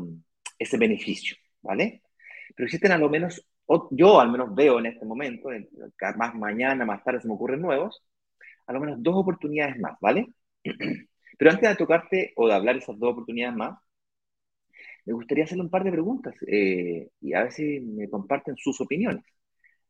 ese 0.57 0.79
beneficio, 0.79 1.37
¿vale? 1.61 2.03
Pero 2.55 2.67
existen 2.67 2.93
a 2.93 2.99
lo 2.99 3.11
menos, 3.11 3.45
yo 3.91 4.21
al 4.21 4.31
menos 4.31 4.55
veo 4.55 4.79
en 4.79 4.87
este 4.87 5.05
momento, 5.05 5.49
más 6.17 6.35
mañana, 6.37 6.85
más 6.85 7.03
tarde 7.03 7.21
se 7.21 7.27
me 7.27 7.35
ocurren 7.35 7.63
nuevos, 7.63 8.01
a 8.69 8.73
lo 8.73 8.79
menos 8.79 9.03
dos 9.03 9.17
oportunidades 9.17 9.77
más, 9.81 9.99
¿vale? 10.01 10.29
Pero 11.39 11.51
antes 11.51 11.69
de 11.69 11.77
tocarte 11.77 12.33
o 12.37 12.47
de 12.49 12.55
hablar 12.55 12.77
esas 12.77 12.99
dos 12.99 13.13
oportunidades 13.13 13.57
más, 13.57 13.79
me 15.05 15.13
gustaría 15.13 15.45
hacerle 15.45 15.65
un 15.65 15.71
par 15.71 15.85
de 15.85 15.93
preguntas 15.93 16.35
eh, 16.47 17.09
y 17.21 17.35
a 17.35 17.43
ver 17.43 17.53
si 17.53 17.81
me 17.81 18.09
comparten 18.09 18.57
sus 18.57 18.81
opiniones. 18.81 19.25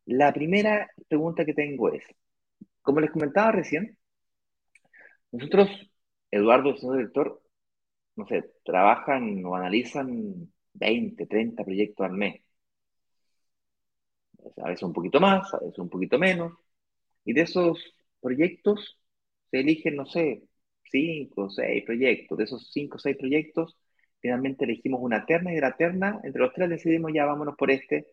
La 0.05 0.33
primera 0.33 0.89
pregunta 1.09 1.45
que 1.45 1.53
tengo 1.53 1.93
es, 1.93 2.03
como 2.81 3.01
les 3.01 3.11
comentaba 3.11 3.51
recién, 3.51 3.97
nosotros, 5.31 5.69
Eduardo, 6.31 6.69
el 6.71 6.77
señor 6.77 6.97
director, 6.97 7.41
no 8.17 8.27
sé, 8.27 8.51
trabajan 8.65 9.45
o 9.45 9.55
analizan 9.55 10.51
20, 10.73 11.25
30 11.27 11.63
proyectos 11.65 12.05
al 12.05 12.13
mes. 12.13 12.41
A 14.63 14.69
veces 14.69 14.83
un 14.83 14.93
poquito 14.93 15.19
más, 15.19 15.53
a 15.53 15.59
veces 15.59 15.79
un 15.79 15.89
poquito 15.89 16.17
menos. 16.19 16.53
Y 17.25 17.33
de 17.33 17.41
esos 17.43 17.79
proyectos 18.21 18.99
se 19.51 19.59
eligen, 19.61 19.95
no 19.97 20.05
sé, 20.05 20.43
cinco 20.95 21.49
seis 21.49 21.83
proyectos. 21.85 22.37
De 22.37 22.43
esos 22.45 22.71
cinco 22.71 22.97
o 22.97 22.99
seis 22.99 23.17
proyectos, 23.17 23.77
finalmente 24.21 24.65
elegimos 24.65 25.01
una 25.01 25.25
terna 25.25 25.51
y 25.51 25.55
de 25.55 25.61
la 25.61 25.75
terna, 25.75 26.19
entre 26.23 26.41
los 26.41 26.53
tres 26.53 26.69
decidimos 26.69 27.11
ya 27.13 27.25
vámonos 27.25 27.55
por 27.57 27.71
este 27.71 28.07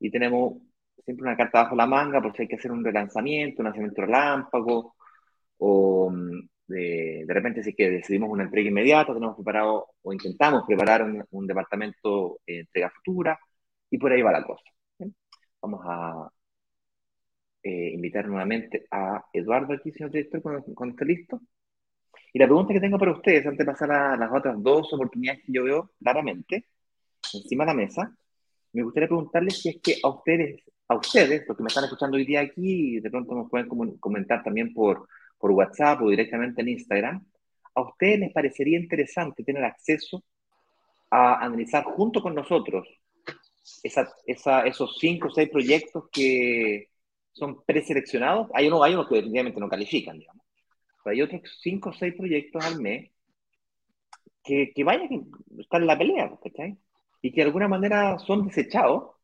y 0.00 0.10
tenemos 0.10 0.62
siempre 1.04 1.24
una 1.24 1.36
carta 1.36 1.62
bajo 1.64 1.76
la 1.76 1.86
manga 1.86 2.20
por 2.22 2.34
si 2.34 2.42
hay 2.42 2.48
que 2.48 2.56
hacer 2.56 2.72
un 2.72 2.84
relanzamiento, 2.84 3.62
un 3.62 3.66
lanzamiento 3.66 4.02
relámpago 4.02 4.94
o 5.58 6.10
mm, 6.10 6.48
de, 6.68 7.24
de 7.26 7.34
repente 7.34 7.62
si 7.62 7.74
que 7.74 7.90
decidimos 7.90 8.30
una 8.30 8.44
entrega 8.44 8.68
inmediata, 8.68 9.14
tenemos 9.14 9.36
preparado 9.36 9.86
o 10.02 10.12
intentamos 10.12 10.64
preparar 10.66 11.02
un, 11.30 11.46
departamento 11.46 12.40
de 12.46 12.60
entrega 12.60 12.90
futura 12.90 13.38
y 13.90 13.98
por 13.98 14.12
ahí 14.12 14.22
va 14.22 14.32
la 14.32 14.44
cosa. 14.44 14.64
Vamos 15.62 15.80
a 15.84 16.30
eh, 17.62 17.90
invitar 17.94 18.26
nuevamente 18.28 18.86
a 18.90 19.24
Eduardo 19.32 19.74
aquí, 19.74 19.90
señor 19.92 20.10
director, 20.10 20.40
cuando 20.42 20.92
esté 20.92 21.04
listo. 21.04 21.40
Y 22.32 22.38
la 22.38 22.46
pregunta 22.46 22.74
que 22.74 22.80
tengo 22.80 22.98
para 22.98 23.12
ustedes, 23.12 23.46
antes 23.46 23.58
de 23.58 23.72
pasar 23.72 23.90
a 23.92 24.16
las 24.16 24.30
otras 24.32 24.62
dos 24.62 24.92
oportunidades 24.92 25.42
que 25.44 25.52
yo 25.52 25.64
veo 25.64 25.90
claramente 25.98 26.66
encima 27.32 27.64
de 27.64 27.68
la 27.68 27.74
mesa, 27.74 28.16
me 28.72 28.82
gustaría 28.82 29.08
preguntarles 29.08 29.60
si 29.60 29.70
es 29.70 29.80
que 29.82 29.96
a 30.02 30.08
ustedes, 30.08 30.62
a 30.88 30.96
ustedes, 30.96 31.44
los 31.48 31.56
que 31.56 31.62
me 31.62 31.68
están 31.68 31.84
escuchando 31.84 32.16
hoy 32.16 32.24
día 32.24 32.40
aquí, 32.40 33.00
de 33.00 33.10
pronto 33.10 33.34
nos 33.34 33.50
pueden 33.50 33.68
comentar 33.98 34.42
también 34.42 34.74
por, 34.74 35.08
por 35.38 35.52
WhatsApp 35.52 36.02
o 36.02 36.10
directamente 36.10 36.60
en 36.60 36.68
Instagram, 36.68 37.26
¿a 37.74 37.80
ustedes 37.80 38.20
les 38.20 38.32
parecería 38.32 38.78
interesante 38.78 39.42
tener 39.42 39.64
acceso 39.64 40.22
a 41.10 41.44
analizar 41.44 41.84
junto 41.84 42.22
con 42.22 42.34
nosotros 42.34 42.86
esos 43.82 44.98
cinco 44.98 45.28
o 45.28 45.30
seis 45.30 45.48
proyectos 45.48 46.04
que 46.12 46.90
son 47.32 47.62
preseleccionados? 47.64 48.48
Hay, 48.52 48.66
uno, 48.66 48.82
hay 48.82 48.94
unos 48.94 49.08
que 49.08 49.16
definitivamente 49.16 49.60
no 49.60 49.68
califican, 49.68 50.18
digamos 50.18 50.37
hay 51.10 51.22
otros 51.22 51.42
cinco 51.60 51.90
o 51.90 51.92
seis 51.92 52.14
proyectos 52.16 52.64
al 52.64 52.80
mes 52.80 53.10
que, 54.44 54.72
que 54.74 54.84
vayan 54.84 55.08
a 55.58 55.60
estar 55.60 55.80
en 55.80 55.86
la 55.86 55.98
pelea, 55.98 56.38
¿cachai? 56.42 56.78
Y 57.22 57.32
que 57.32 57.40
de 57.42 57.46
alguna 57.48 57.68
manera 57.68 58.18
son 58.18 58.46
desechados 58.46 59.14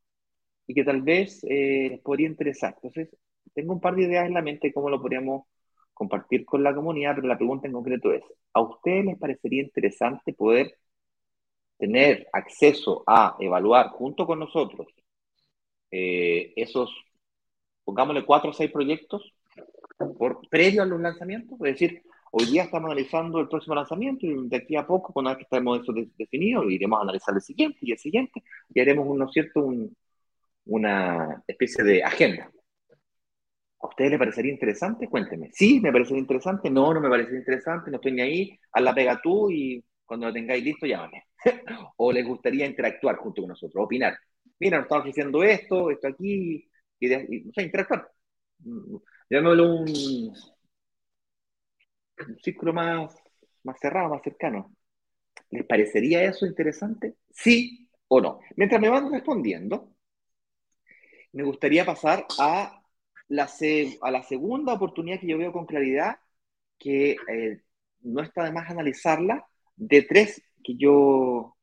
y 0.66 0.74
que 0.74 0.84
tal 0.84 1.02
vez 1.02 1.44
eh, 1.48 2.00
podría 2.04 2.28
interesar. 2.28 2.74
Entonces, 2.76 3.16
tengo 3.54 3.72
un 3.74 3.80
par 3.80 3.94
de 3.96 4.04
ideas 4.04 4.26
en 4.26 4.34
la 4.34 4.42
mente 4.42 4.68
de 4.68 4.74
cómo 4.74 4.90
lo 4.90 5.00
podríamos 5.00 5.46
compartir 5.94 6.44
con 6.44 6.62
la 6.62 6.74
comunidad, 6.74 7.14
pero 7.16 7.28
la 7.28 7.36
pregunta 7.38 7.66
en 7.68 7.74
concreto 7.74 8.12
es, 8.12 8.22
¿a 8.52 8.60
ustedes 8.62 9.04
les 9.06 9.18
parecería 9.18 9.62
interesante 9.62 10.32
poder 10.34 10.76
tener 11.78 12.28
acceso 12.32 13.04
a 13.06 13.36
evaluar 13.40 13.90
junto 13.90 14.26
con 14.26 14.38
nosotros 14.38 14.88
eh, 15.90 16.52
esos, 16.56 16.90
pongámosle 17.84 18.24
cuatro 18.24 18.50
o 18.50 18.52
seis 18.52 18.70
proyectos 18.70 19.33
por, 19.96 20.40
previo 20.48 20.82
a 20.82 20.86
los 20.86 21.00
lanzamientos, 21.00 21.58
es 21.60 21.78
decir, 21.78 22.02
hoy 22.32 22.46
día 22.46 22.64
estamos 22.64 22.90
analizando 22.90 23.40
el 23.40 23.48
próximo 23.48 23.74
lanzamiento 23.74 24.26
y 24.26 24.48
de 24.48 24.56
aquí 24.56 24.76
a 24.76 24.86
poco, 24.86 25.12
cuando 25.12 25.32
estemos 25.32 25.80
eso 25.80 25.92
definido, 26.16 26.68
iremos 26.68 26.98
a 26.98 27.02
analizar 27.02 27.34
el 27.34 27.42
siguiente 27.42 27.78
y 27.82 27.92
el 27.92 27.98
siguiente 27.98 28.42
y 28.72 28.80
haremos, 28.80 29.16
¿no 29.16 29.28
cierto?, 29.28 29.70
una 30.66 31.42
especie 31.46 31.84
de 31.84 32.02
agenda. 32.02 32.50
¿A 33.80 33.86
ustedes 33.86 34.12
les 34.12 34.18
parecería 34.18 34.52
interesante? 34.52 35.08
Cuéntenme. 35.08 35.50
Sí, 35.52 35.78
me 35.78 35.92
parecería 35.92 36.20
interesante. 36.20 36.70
No, 36.70 36.94
no 36.94 37.00
me 37.00 37.10
parecería 37.10 37.40
interesante. 37.40 37.90
No 37.90 37.96
estoy 37.96 38.12
ni 38.12 38.22
ahí. 38.22 38.58
Haz 38.72 38.82
la 38.82 38.94
pega 38.94 39.20
tú 39.22 39.50
y 39.50 39.84
cuando 40.06 40.26
lo 40.26 40.32
tengáis 40.32 40.64
listo, 40.64 40.86
llámame. 40.86 41.24
o 41.96 42.10
les 42.10 42.26
gustaría 42.26 42.64
interactuar 42.66 43.16
junto 43.16 43.42
con 43.42 43.50
nosotros, 43.50 43.84
opinar. 43.84 44.16
Mira, 44.58 44.78
nos 44.78 44.86
estamos 44.86 45.04
diciendo 45.04 45.42
esto, 45.42 45.90
esto 45.90 46.08
aquí, 46.08 46.66
y, 46.98 47.12
y 47.12 47.44
no 47.44 47.52
sé, 47.52 47.62
interactuar 47.62 48.08
llamémoslo 49.34 49.74
un, 49.74 49.88
un 52.28 52.38
círculo 52.42 52.72
más, 52.72 53.14
más 53.64 53.78
cerrado, 53.80 54.10
más 54.10 54.22
cercano. 54.22 54.74
¿Les 55.50 55.66
parecería 55.66 56.22
eso 56.24 56.46
interesante? 56.46 57.16
¿Sí 57.30 57.88
o 58.08 58.20
no? 58.20 58.40
Mientras 58.56 58.80
me 58.80 58.88
van 58.88 59.10
respondiendo, 59.10 59.94
me 61.32 61.42
gustaría 61.42 61.84
pasar 61.84 62.26
a 62.38 62.80
la, 63.28 63.50
a 64.02 64.10
la 64.10 64.22
segunda 64.22 64.74
oportunidad 64.74 65.20
que 65.20 65.26
yo 65.26 65.38
veo 65.38 65.52
con 65.52 65.66
claridad, 65.66 66.18
que 66.78 67.16
eh, 67.28 67.62
no 68.02 68.22
está 68.22 68.44
de 68.44 68.52
más 68.52 68.70
analizarla, 68.70 69.46
de 69.76 70.02
tres 70.02 70.42
que 70.62 70.76
yo, 70.76 71.56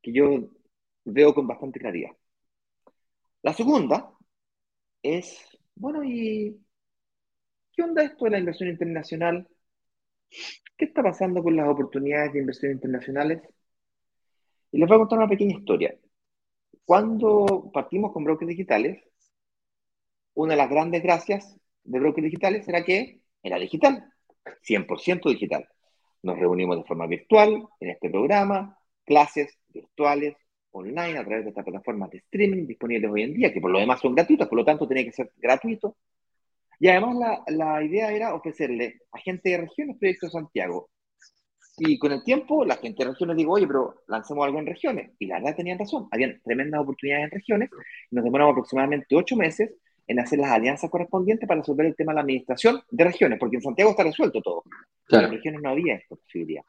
que 0.00 0.12
yo 0.12 0.50
veo 1.04 1.34
con 1.34 1.46
bastante 1.46 1.80
claridad. 1.80 2.10
La 3.42 3.52
segunda 3.52 4.12
es, 5.02 5.38
bueno, 5.74 6.04
¿y 6.04 6.58
¿Qué 7.72 7.82
onda 7.82 8.02
esto 8.02 8.24
de 8.24 8.32
la 8.32 8.38
inversión 8.38 8.68
internacional? 8.68 9.48
¿Qué 10.76 10.84
está 10.86 11.02
pasando 11.02 11.42
con 11.42 11.56
las 11.56 11.68
oportunidades 11.68 12.32
de 12.32 12.40
inversión 12.40 12.72
internacionales? 12.72 13.42
Y 14.72 14.78
les 14.78 14.88
voy 14.88 14.96
a 14.96 14.98
contar 14.98 15.18
una 15.18 15.28
pequeña 15.28 15.56
historia. 15.56 15.94
Cuando 16.84 17.70
partimos 17.72 18.12
con 18.12 18.24
brokers 18.24 18.48
digitales, 18.48 19.02
una 20.34 20.54
de 20.54 20.56
las 20.56 20.70
grandes 20.70 21.02
gracias 21.02 21.56
de 21.84 22.00
brokers 22.00 22.24
digitales 22.24 22.66
era 22.68 22.84
que 22.84 23.20
era 23.42 23.58
digital, 23.58 24.12
100% 24.62 25.28
digital. 25.30 25.68
Nos 26.22 26.38
reunimos 26.38 26.76
de 26.76 26.84
forma 26.84 27.06
virtual 27.06 27.66
en 27.78 27.90
este 27.90 28.10
programa, 28.10 28.76
clases 29.04 29.58
virtuales, 29.68 30.34
online, 30.72 31.18
a 31.18 31.24
través 31.24 31.44
de 31.44 31.50
estas 31.50 31.64
plataformas 31.64 32.10
de 32.10 32.18
streaming 32.18 32.66
disponibles 32.66 33.10
hoy 33.10 33.22
en 33.22 33.34
día, 33.34 33.52
que 33.52 33.60
por 33.60 33.70
lo 33.70 33.78
demás 33.78 34.00
son 34.00 34.14
gratuitas, 34.14 34.48
por 34.48 34.58
lo 34.58 34.64
tanto 34.64 34.86
tiene 34.86 35.04
que 35.04 35.12
ser 35.12 35.32
gratuito 35.36 35.96
y 36.80 36.88
además 36.88 37.16
la, 37.16 37.44
la, 37.48 37.84
idea 37.84 38.10
era 38.10 38.34
ofrecerle 38.34 39.00
a 39.12 39.18
gente 39.18 39.50
de 39.50 39.58
regiones 39.58 39.98
proyectos 39.98 40.32
de 40.32 40.40
Santiago. 40.40 40.88
Y 41.76 41.98
con 41.98 42.10
el 42.12 42.24
tiempo 42.24 42.64
la 42.64 42.76
gente 42.76 43.04
de 43.04 43.10
regiones 43.10 43.36
dijo, 43.36 43.52
oye, 43.52 43.66
pero 43.66 44.02
lancemos 44.08 44.46
algo 44.46 44.58
en 44.58 44.66
regiones. 44.66 45.12
Y 45.18 45.26
la 45.26 45.36
verdad 45.36 45.56
tenían 45.56 45.78
razón, 45.78 46.08
habían 46.10 46.40
tremendas 46.42 46.80
oportunidades 46.80 47.24
en 47.24 47.30
regiones. 47.30 47.70
nos 48.10 48.24
demoramos 48.24 48.52
aproximadamente 48.52 49.14
ocho 49.14 49.36
meses 49.36 49.70
en 50.06 50.20
hacer 50.20 50.38
las 50.38 50.50
alianzas 50.50 50.90
correspondientes 50.90 51.46
para 51.46 51.60
resolver 51.60 51.86
el 51.86 51.94
tema 51.94 52.12
de 52.12 52.16
la 52.16 52.22
administración 52.22 52.82
de 52.90 53.04
regiones, 53.04 53.38
porque 53.38 53.56
en 53.56 53.62
Santiago 53.62 53.90
está 53.90 54.02
resuelto 54.02 54.40
todo. 54.40 54.64
En 55.10 55.22
las 55.22 55.30
regiones 55.30 55.60
no 55.62 55.68
había 55.68 55.96
esta 55.96 56.16
posibilidad. 56.16 56.62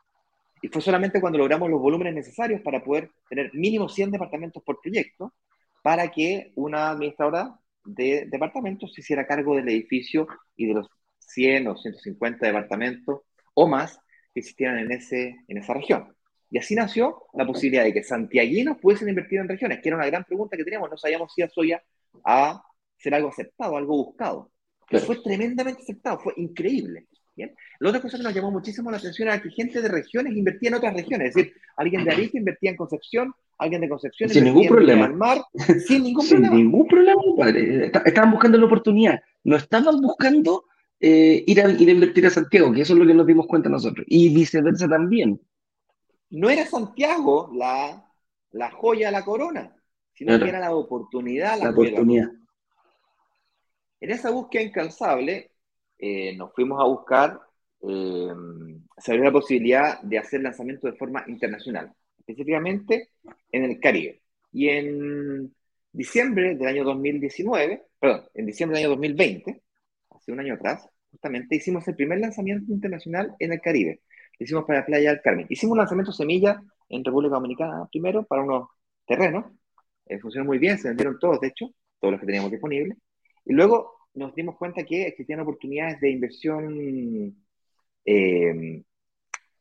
Y 0.61 0.67
fue 0.67 0.81
solamente 0.81 1.21
cuando 1.21 1.39
logramos 1.39 1.69
los 1.69 1.81
volúmenes 1.81 2.13
necesarios 2.13 2.61
para 2.61 2.83
poder 2.83 3.09
tener 3.29 3.49
mínimo 3.53 3.87
100 3.87 4.11
departamentos 4.11 4.61
por 4.61 4.79
proyecto, 4.81 5.33
para 5.81 6.11
que 6.11 6.51
una 6.55 6.91
administradora 6.91 7.55
de 7.83 8.27
departamentos 8.29 8.93
se 8.93 9.01
hiciera 9.01 9.27
cargo 9.27 9.55
del 9.55 9.69
edificio 9.69 10.27
y 10.55 10.67
de 10.67 10.75
los 10.75 10.87
100 11.19 11.67
o 11.67 11.77
150 11.77 12.45
departamentos 12.45 13.21
o 13.53 13.67
más 13.67 13.99
que 14.33 14.39
existieran 14.39 14.79
en, 14.79 14.91
ese, 14.91 15.35
en 15.47 15.57
esa 15.57 15.73
región. 15.73 16.15
Y 16.49 16.57
así 16.57 16.75
nació 16.75 17.23
la 17.33 17.45
posibilidad 17.45 17.83
de 17.83 17.93
que 17.93 18.03
santiaguinos 18.03 18.77
pudiesen 18.77 19.09
invertir 19.09 19.39
en 19.39 19.47
regiones, 19.47 19.79
que 19.81 19.89
era 19.89 19.95
una 19.95 20.05
gran 20.05 20.25
pregunta 20.25 20.57
que 20.57 20.65
teníamos. 20.65 20.89
No 20.89 20.97
sabíamos 20.97 21.33
si 21.33 21.41
eso 21.41 21.63
iba 21.63 21.81
a 22.25 22.61
ser 22.97 23.15
algo 23.15 23.29
aceptado, 23.29 23.77
algo 23.77 23.95
buscado. 24.05 24.51
Pero 24.89 25.05
fue 25.05 25.21
tremendamente 25.23 25.81
aceptado, 25.81 26.19
fue 26.19 26.33
increíble. 26.35 27.07
¿Bien? 27.35 27.55
La 27.79 27.89
otra 27.89 28.01
cosa 28.01 28.17
que 28.17 28.23
nos 28.23 28.33
llamó 28.33 28.51
muchísimo 28.51 28.91
la 28.91 28.97
atención 28.97 29.27
era 29.27 29.41
que 29.41 29.49
gente 29.49 29.81
de 29.81 29.87
regiones 29.87 30.35
invertía 30.35 30.69
en 30.69 30.75
otras 30.75 30.93
regiones. 30.93 31.29
Es 31.29 31.35
decir, 31.35 31.53
alguien 31.77 32.03
de 32.03 32.11
Arica 32.11 32.37
invertía 32.37 32.71
en 32.71 32.77
Concepción, 32.77 33.33
alguien 33.57 33.81
de 33.81 33.89
Concepción 33.89 34.29
sin 34.29 34.43
ningún 34.45 34.67
problema. 34.67 35.05
En 35.05 35.17
Mar, 35.17 35.41
sin 35.87 36.03
ningún 36.03 36.25
sin 36.25 36.37
problema. 36.37 36.55
ningún 36.55 36.87
problema, 36.87 37.21
padre. 37.37 37.91
Estaban 38.05 38.31
buscando 38.31 38.57
la 38.57 38.65
oportunidad. 38.65 39.21
No 39.43 39.55
estaban 39.55 40.01
buscando 40.01 40.65
eh, 40.99 41.43
ir, 41.47 41.61
a, 41.61 41.69
ir 41.69 41.89
a 41.89 41.91
invertir 41.91 42.25
a 42.25 42.29
Santiago, 42.29 42.71
que 42.71 42.81
eso 42.81 42.93
es 42.93 42.99
lo 42.99 43.07
que 43.07 43.13
nos 43.13 43.27
dimos 43.27 43.47
cuenta 43.47 43.69
nosotros. 43.69 44.05
Y 44.09 44.33
viceversa 44.33 44.87
también 44.87 45.39
no 46.31 46.49
era 46.49 46.65
Santiago 46.65 47.51
la, 47.53 48.09
la 48.51 48.71
joya 48.71 49.07
de 49.07 49.11
la 49.11 49.25
corona, 49.25 49.75
sino 50.13 50.39
que 50.39 50.49
era 50.49 50.59
la 50.59 50.73
oportunidad. 50.73 51.59
La, 51.59 51.69
oportunidad. 51.69 52.29
En 53.99 54.09
esa 54.09 54.31
búsqueda 54.31 54.63
incansable, 54.63 55.50
eh, 56.01 56.35
nos 56.35 56.53
fuimos 56.53 56.81
a 56.81 56.85
buscar, 56.85 57.39
eh, 57.81 58.27
se 58.97 59.11
abrió 59.11 59.25
la 59.25 59.31
posibilidad 59.31 60.01
de 60.01 60.17
hacer 60.17 60.41
lanzamiento 60.41 60.87
de 60.87 60.97
forma 60.97 61.23
internacional, 61.27 61.93
específicamente 62.19 63.11
en 63.51 63.63
el 63.63 63.79
Caribe. 63.79 64.21
Y 64.51 64.69
en 64.69 65.55
diciembre 65.91 66.55
del 66.55 66.67
año 66.67 66.83
2019, 66.83 67.83
perdón, 67.99 68.25
en 68.33 68.45
diciembre 68.45 68.77
del 68.77 68.87
año 68.87 68.95
2020, 68.95 69.61
hace 70.09 70.31
un 70.31 70.39
año 70.39 70.55
atrás, 70.55 70.87
justamente 71.11 71.55
hicimos 71.55 71.87
el 71.87 71.95
primer 71.95 72.19
lanzamiento 72.19 72.73
internacional 72.73 73.35
en 73.39 73.53
el 73.53 73.61
Caribe 73.61 74.01
hicimos 74.43 74.65
para 74.65 74.85
Playa 74.85 75.11
del 75.11 75.21
Carmen. 75.21 75.45
Hicimos 75.49 75.73
un 75.73 75.77
lanzamiento 75.79 76.11
semilla 76.11 76.61
en 76.89 77.03
República 77.03 77.35
Dominicana 77.35 77.87
primero 77.91 78.23
para 78.23 78.41
unos 78.43 78.69
terrenos. 79.05 79.45
Eh, 80.05 80.19
funcionó 80.19 80.45
muy 80.45 80.57
bien, 80.57 80.77
se 80.77 80.87
vendieron 80.87 81.19
todos, 81.19 81.39
de 81.39 81.47
hecho, 81.47 81.67
todos 81.99 82.13
los 82.13 82.19
que 82.19 82.25
teníamos 82.25 82.51
disponibles. 82.51 82.97
Y 83.45 83.53
luego 83.53 84.00
nos 84.13 84.35
dimos 84.35 84.57
cuenta 84.57 84.83
que 84.83 85.07
existían 85.07 85.39
oportunidades 85.39 85.99
de 86.01 86.09
inversión 86.09 87.35
eh, 88.05 88.83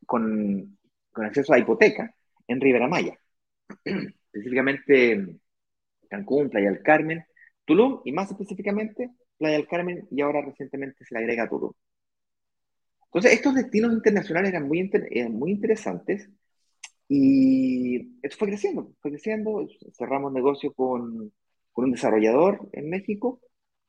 con, 0.06 0.78
con, 1.12 1.24
acceso 1.24 1.52
a 1.52 1.58
hipoteca 1.58 2.14
en 2.46 2.60
Rivera 2.60 2.88
Maya, 2.88 3.18
específicamente 3.84 5.36
Cancún, 6.08 6.50
Playa 6.50 6.70
del 6.70 6.82
Carmen, 6.82 7.24
Tulum 7.64 8.00
y 8.04 8.12
más 8.12 8.30
específicamente 8.30 9.10
Playa 9.38 9.56
del 9.56 9.68
Carmen 9.68 10.06
y 10.10 10.20
ahora 10.20 10.42
recientemente 10.42 11.04
se 11.04 11.14
le 11.14 11.20
agrega 11.20 11.48
Tulum. 11.48 11.72
Entonces, 13.06 13.32
estos 13.32 13.54
destinos 13.54 13.92
internacionales 13.92 14.50
eran 14.50 14.68
muy, 14.68 14.88
muy 15.30 15.50
interesantes 15.50 16.28
y 17.08 18.18
esto 18.22 18.36
fue 18.38 18.48
creciendo, 18.48 18.92
fue 19.00 19.10
creciendo. 19.10 19.66
Cerramos 19.98 20.32
negocio 20.32 20.72
con, 20.72 21.32
con 21.72 21.84
un 21.86 21.92
desarrollador 21.92 22.68
en 22.72 22.88
México 22.88 23.40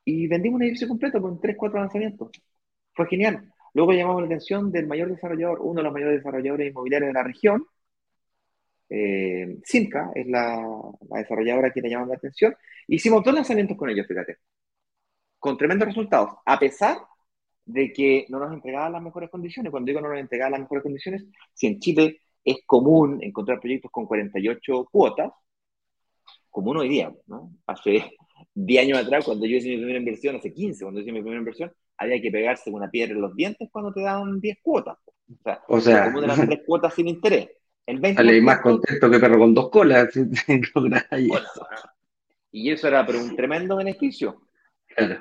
y 0.05 0.27
vendimos 0.27 0.57
un 0.57 0.63
edificio 0.63 0.87
completo 0.87 1.21
con 1.21 1.39
3, 1.39 1.55
4 1.57 1.79
lanzamientos. 1.79 2.29
Fue 2.93 3.07
genial. 3.07 3.51
Luego 3.73 3.93
llamamos 3.93 4.21
la 4.21 4.27
atención 4.27 4.71
del 4.71 4.87
mayor 4.87 5.09
desarrollador, 5.09 5.59
uno 5.61 5.79
de 5.79 5.83
los 5.83 5.93
mayores 5.93 6.17
desarrolladores 6.17 6.69
inmobiliarios 6.69 7.09
de 7.09 7.13
la 7.13 7.23
región. 7.23 7.65
Eh, 8.89 9.57
Simca 9.63 10.11
es 10.13 10.27
la, 10.27 10.61
la, 11.09 11.19
desarrolladora 11.19 11.71
que 11.71 11.81
le 11.81 11.89
llamamos 11.89 12.09
la 12.09 12.15
atención. 12.15 12.55
Hicimos 12.87 13.23
dos 13.23 13.33
lanzamientos 13.33 13.77
con 13.77 13.89
ellos, 13.89 14.05
fíjate, 14.07 14.37
con 15.39 15.57
tremendos 15.57 15.87
resultados, 15.87 16.35
a 16.45 16.59
pesar 16.59 16.97
de 17.65 17.93
que 17.93 18.25
no 18.29 18.39
nos 18.39 18.53
entregaban 18.53 18.91
las 18.93 19.01
mejores 19.01 19.29
condiciones. 19.29 19.71
Cuando 19.71 19.87
digo 19.87 20.01
no 20.01 20.09
nos 20.09 20.19
entregaban 20.19 20.53
las 20.53 20.61
mejores 20.61 20.83
condiciones, 20.83 21.25
si 21.53 21.67
en 21.67 21.79
Chile 21.79 22.21
es 22.43 22.57
común 22.65 23.19
encontrar 23.21 23.59
proyectos 23.59 23.91
con 23.91 24.05
48 24.05 24.87
cuotas, 24.91 25.31
común 26.49 26.77
hoy 26.77 26.89
día, 26.89 27.13
¿no? 27.27 27.51
Hace 27.65 28.11
10 28.53 28.83
años 28.83 28.99
atrás, 28.99 29.25
cuando 29.25 29.45
yo 29.45 29.57
hice 29.57 29.69
mi 29.69 29.77
primera 29.77 29.99
inversión, 29.99 30.35
hace 30.35 30.53
15, 30.53 30.83
cuando 30.83 31.01
hice 31.01 31.11
mi 31.11 31.19
primera 31.19 31.39
inversión, 31.39 31.71
había 31.97 32.21
que 32.21 32.31
pegarse 32.31 32.69
una 32.69 32.89
piedra 32.89 33.13
en 33.13 33.21
los 33.21 33.35
dientes 33.35 33.69
cuando 33.71 33.93
te 33.93 34.01
daban 34.01 34.39
10 34.39 34.57
cuotas. 34.61 34.97
O 35.07 35.43
sea, 35.43 35.61
o 35.67 35.79
sea 35.79 36.05
común 36.05 36.25
eran 36.25 36.47
3 36.47 36.59
cuotas 36.65 36.93
sin 36.93 37.07
interés. 37.07 37.49
El 37.85 38.01
20%, 38.01 38.15
sale 38.15 38.41
más 38.41 38.61
contento 38.61 39.09
que 39.09 39.19
perro 39.19 39.39
con 39.39 39.53
dos 39.53 39.69
colas. 39.69 40.09
y 42.51 42.69
eso 42.69 42.87
era 42.87 43.05
pero 43.05 43.19
un 43.19 43.35
tremendo 43.35 43.77
beneficio. 43.77 44.41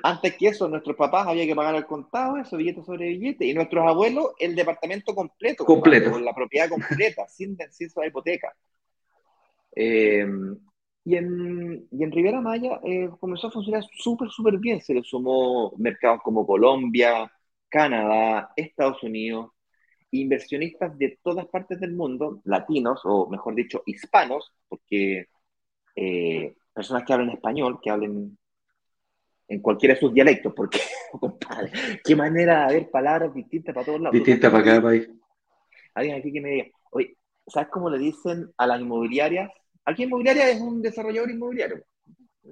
Antes 0.03 0.35
que 0.35 0.49
eso, 0.49 0.67
nuestros 0.67 0.97
papás 0.97 1.27
había 1.27 1.45
que 1.45 1.55
pagar 1.55 1.75
el 1.75 1.85
contado, 1.85 2.37
eso, 2.37 2.57
billete 2.57 2.83
sobre 2.83 3.07
billete, 3.07 3.45
y 3.45 3.53
nuestros 3.53 3.87
abuelos 3.87 4.31
el 4.37 4.53
departamento 4.53 5.15
completo, 5.15 5.65
completo. 5.65 6.11
Con 6.11 6.25
la 6.25 6.33
propiedad 6.33 6.69
completa, 6.69 7.25
sin 7.29 7.55
acceso 7.61 8.01
a 8.01 8.07
hipoteca. 8.07 8.53
Eh, 9.73 10.27
y, 11.03 11.15
en, 11.15 11.87
y 11.91 12.03
en 12.03 12.11
Rivera 12.11 12.41
Maya 12.41 12.79
eh, 12.83 13.09
comenzó 13.19 13.47
a 13.47 13.51
funcionar 13.51 13.83
súper, 13.91 14.29
súper 14.29 14.57
bien. 14.57 14.81
Se 14.81 14.93
le 14.93 15.03
sumó 15.03 15.73
mercados 15.77 16.21
como 16.23 16.45
Colombia, 16.45 17.31
Canadá, 17.69 18.51
Estados 18.55 19.01
Unidos, 19.01 19.51
inversionistas 20.11 20.97
de 20.97 21.17
todas 21.23 21.47
partes 21.47 21.79
del 21.79 21.93
mundo, 21.93 22.41
latinos, 22.43 23.01
o 23.05 23.29
mejor 23.29 23.55
dicho, 23.55 23.81
hispanos, 23.85 24.51
porque 24.67 25.27
eh, 25.95 26.53
personas 26.73 27.03
que 27.03 27.13
hablan 27.13 27.29
español, 27.29 27.79
que 27.81 27.89
hablen 27.89 28.37
en 29.47 29.61
cualquiera 29.61 29.95
de 29.95 29.99
sus 29.99 30.13
dialectos, 30.13 30.53
porque, 30.55 30.79
compadre, 31.19 31.71
qué 32.03 32.15
manera 32.15 32.59
de 32.59 32.63
haber 32.63 32.91
palabras 32.91 33.33
distintas 33.33 33.73
para 33.73 33.85
todos 33.85 34.01
lados. 34.01 34.13
Distintas 34.13 34.51
para 34.51 34.63
cada 34.63 34.81
país. 34.81 35.09
Alguien 35.93 36.17
aquí 36.17 36.31
que 36.31 36.41
me 36.41 36.49
diga, 36.49 36.65
oye, 36.91 37.17
¿sabes 37.47 37.69
cómo 37.69 37.89
le 37.89 37.97
dicen 37.97 38.51
a 38.57 38.67
las 38.67 38.79
inmobiliarias? 38.79 39.51
Aquí 39.85 40.03
inmobiliaria 40.03 40.49
es 40.49 40.61
un 40.61 40.81
desarrollador 40.81 41.31
inmobiliario. 41.31 41.83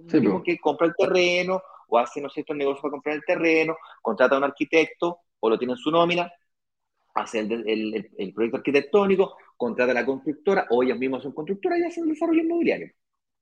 Sí, 0.07 0.21
que 0.45 0.57
compra 0.59 0.87
el 0.87 0.93
terreno 0.95 1.61
o 1.87 1.97
hace, 1.97 2.21
no 2.21 2.29
sé, 2.29 2.41
estos 2.41 2.55
negocios 2.55 2.81
para 2.81 2.91
comprar 2.91 3.15
el 3.15 3.23
terreno, 3.25 3.75
contrata 4.01 4.35
a 4.35 4.37
un 4.37 4.43
arquitecto 4.43 5.19
o 5.39 5.49
lo 5.49 5.57
tiene 5.57 5.73
en 5.73 5.77
su 5.77 5.89
nómina, 5.89 6.31
hace 7.15 7.39
el, 7.39 7.51
el, 7.67 8.09
el, 8.17 8.33
proyecto 8.33 8.57
arquitectónico, 8.57 9.35
contrata 9.57 9.91
a 9.91 9.95
la 9.95 10.05
constructora 10.05 10.67
o 10.69 10.83
ellos 10.83 10.97
mismos 10.97 11.23
son 11.23 11.33
constructoras 11.33 11.79
y 11.79 11.83
hacen 11.83 12.03
el 12.03 12.11
desarrollo 12.11 12.41
inmobiliario. 12.41 12.91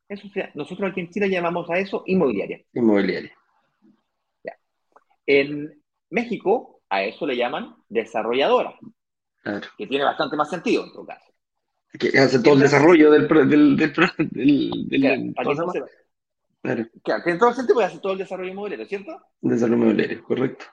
Eso, 0.08 0.30
sea, 0.30 0.50
nosotros 0.56 0.90
aquí 0.90 1.02
en 1.02 1.10
Chile 1.10 1.30
llamamos 1.30 1.70
a 1.70 1.78
eso 1.78 2.04
inmobiliaria. 2.06 2.62
Inmobiliaria. 2.74 3.34
En 5.26 5.84
México, 6.10 6.82
a 6.90 7.04
eso 7.04 7.26
le 7.26 7.36
llaman 7.36 7.76
desarrolladora, 7.90 8.80
que 9.78 9.88
tiene 9.88 10.06
bastante 10.06 10.38
más 10.38 10.50
sentido 10.50 10.86
en 10.86 10.94
todo 10.94 11.06
caso. 11.06 11.26
Que 11.98 12.18
hace 12.20 12.40
todo 12.40 12.56
el 12.56 12.62
desarrollo 12.62 13.12
del... 13.12 13.28
del, 13.28 13.78
del, 13.78 13.94
del, 14.88 15.34
claro, 17.02 17.24
que 17.24 17.32
en 17.32 17.40
todo 17.40 17.54
sentido 17.54 17.76
puede 17.76 17.88
hacer 17.88 18.02
todo 18.02 18.14
el 18.14 18.20
desarrollo 18.20 18.52
inmobiliario, 18.52 18.86
¿cierto? 18.86 19.22
Desarrollo 19.42 19.78
inmobiliario, 19.78 20.24
correcto. 20.24 20.66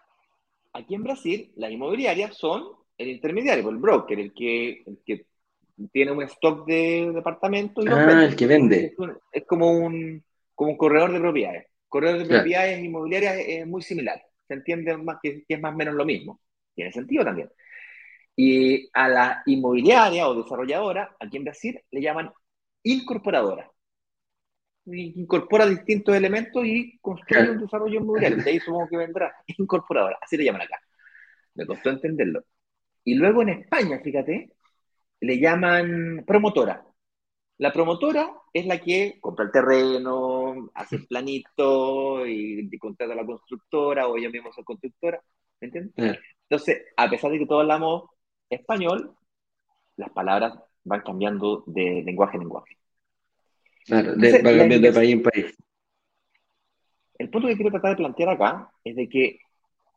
Aquí 0.73 0.95
en 0.95 1.05
Brasil, 1.05 1.53
las 1.57 1.71
inmobiliarias 1.71 2.37
son 2.37 2.65
el 2.99 3.09
intermediario, 3.09 3.69
el 3.71 3.77
broker, 3.77 4.19
el 4.19 4.33
que, 4.35 4.83
el 4.87 4.99
que 5.05 5.27
tiene 5.93 6.13
un 6.13 6.23
stock 6.25 6.67
de 6.67 7.13
departamentos. 7.15 7.85
Y 7.85 7.89
ah, 7.89 8.25
el 8.25 8.35
que 8.35 8.47
vende. 8.47 8.95
Es, 9.33 9.45
como, 9.47 9.71
un, 9.71 10.23
como 10.55 10.73
un 10.73 10.77
corredor 10.77 11.13
de 11.13 11.21
propiedades. 11.21 11.67
Corredor 11.89 12.19
de 12.19 12.27
propiedades 12.27 12.83
inmobiliarias 12.83 13.37
es 13.47 13.67
muy 13.67 13.83
similar 13.83 14.21
se 14.47 14.55
entiende 14.55 14.97
más 14.97 15.19
que, 15.23 15.45
es 15.47 15.61
más 15.61 15.75
o 15.75 15.77
menos 15.77 15.95
lo 15.95 16.05
mismo. 16.05 16.41
Tiene 16.75 16.93
sentido 16.93 17.25
también. 17.25 17.51
Y 18.37 18.89
a 18.93 19.09
la 19.09 19.43
inmobiliaria 19.47 20.29
o 20.29 20.43
desarrolladora, 20.43 21.17
aquí 21.21 21.37
en 21.37 21.45
Brasil, 21.45 21.81
le 21.91 22.01
llaman 22.01 22.31
incorporadora. 22.83 23.71
Incorpora 24.87 25.67
distintos 25.67 26.15
elementos 26.15 26.65
y 26.65 26.99
construye 27.01 27.51
un 27.51 27.61
desarrollo 27.61 28.01
inmobiliario. 28.01 28.43
De 28.43 28.51
ahí 28.51 28.61
supongo 28.61 28.89
que 28.89 28.97
vendrá. 28.97 29.35
Incorporadora, 29.59 30.19
así 30.21 30.37
le 30.37 30.45
llaman 30.45 30.63
acá. 30.63 30.79
Me 31.55 31.67
costó 31.67 31.91
entenderlo. 31.91 32.45
Y 33.05 33.15
luego 33.15 33.43
en 33.43 33.51
España, 33.51 34.01
fíjate, 34.03 34.51
le 35.21 35.39
llaman 35.39 36.25
promotora. 36.27 36.85
La 37.59 37.73
promotora 37.73 38.31
es 38.53 38.67
la 38.67 38.79
que 38.81 39.19
compra 39.21 39.45
el 39.45 39.53
terreno, 39.53 40.71
hace 40.75 40.97
el 40.97 41.07
planito 41.07 42.27
y, 42.27 42.69
contrata 42.79 43.13
a 43.13 43.17
la 43.17 43.27
constructora 43.27 44.09
o 44.09 44.17
ellos 44.17 44.33
mismos 44.33 44.55
son 44.55 44.65
constructora. 44.65 45.23
¿Me 45.61 45.69
entiendes? 45.69 46.19
Entonces, 46.49 46.83
a 46.97 47.09
pesar 47.09 47.31
de 47.31 47.39
que 47.39 47.47
todos 47.47 47.63
hablamos 47.63 48.05
español, 48.55 49.15
las 49.97 50.11
palabras 50.11 50.59
van 50.85 51.01
cambiando 51.01 51.65
de 51.67 52.03
lenguaje 52.05 52.37
en 52.37 52.43
lenguaje. 52.43 52.77
Claro, 53.85 54.15
de, 54.15 54.43
van 54.43 54.59
cambiando 54.59 54.89
de 54.89 54.93
país 54.93 55.13
en 55.13 55.23
país. 55.23 55.57
El 57.19 57.31
punto 57.31 57.49
que 57.49 57.57
quiero 57.57 57.71
tratar 57.71 57.91
de 57.91 57.97
plantear 57.97 58.29
acá 58.31 58.71
es 58.83 58.97
de 58.97 59.09
que 59.09 59.39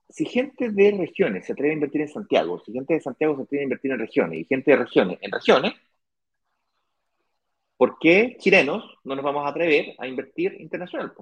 si 0.10 0.26
gente 0.26 0.72
de 0.72 0.92
regiones 0.92 1.46
se 1.46 1.54
atreve 1.54 1.72
a 1.72 1.74
invertir 1.74 2.02
en 2.02 2.10
Santiago, 2.10 2.62
si 2.64 2.72
gente 2.72 2.94
de 2.94 3.02
Santiago 3.02 3.36
se 3.36 3.44
atreve 3.44 3.62
a 3.62 3.64
invertir 3.64 3.92
en 3.92 4.00
regiones 4.00 4.40
y 4.40 4.46
gente 4.46 4.72
de 4.72 4.78
regiones 4.78 5.18
en 5.22 5.32
regiones, 5.32 5.74
¿por 7.76 7.98
qué 8.00 8.38
chilenos 8.40 8.84
no 9.04 9.16
nos 9.16 9.24
vamos 9.24 9.46
a 9.46 9.50
atrever 9.50 9.96
a 9.98 10.08
invertir 10.08 10.56
internacional? 10.60 11.14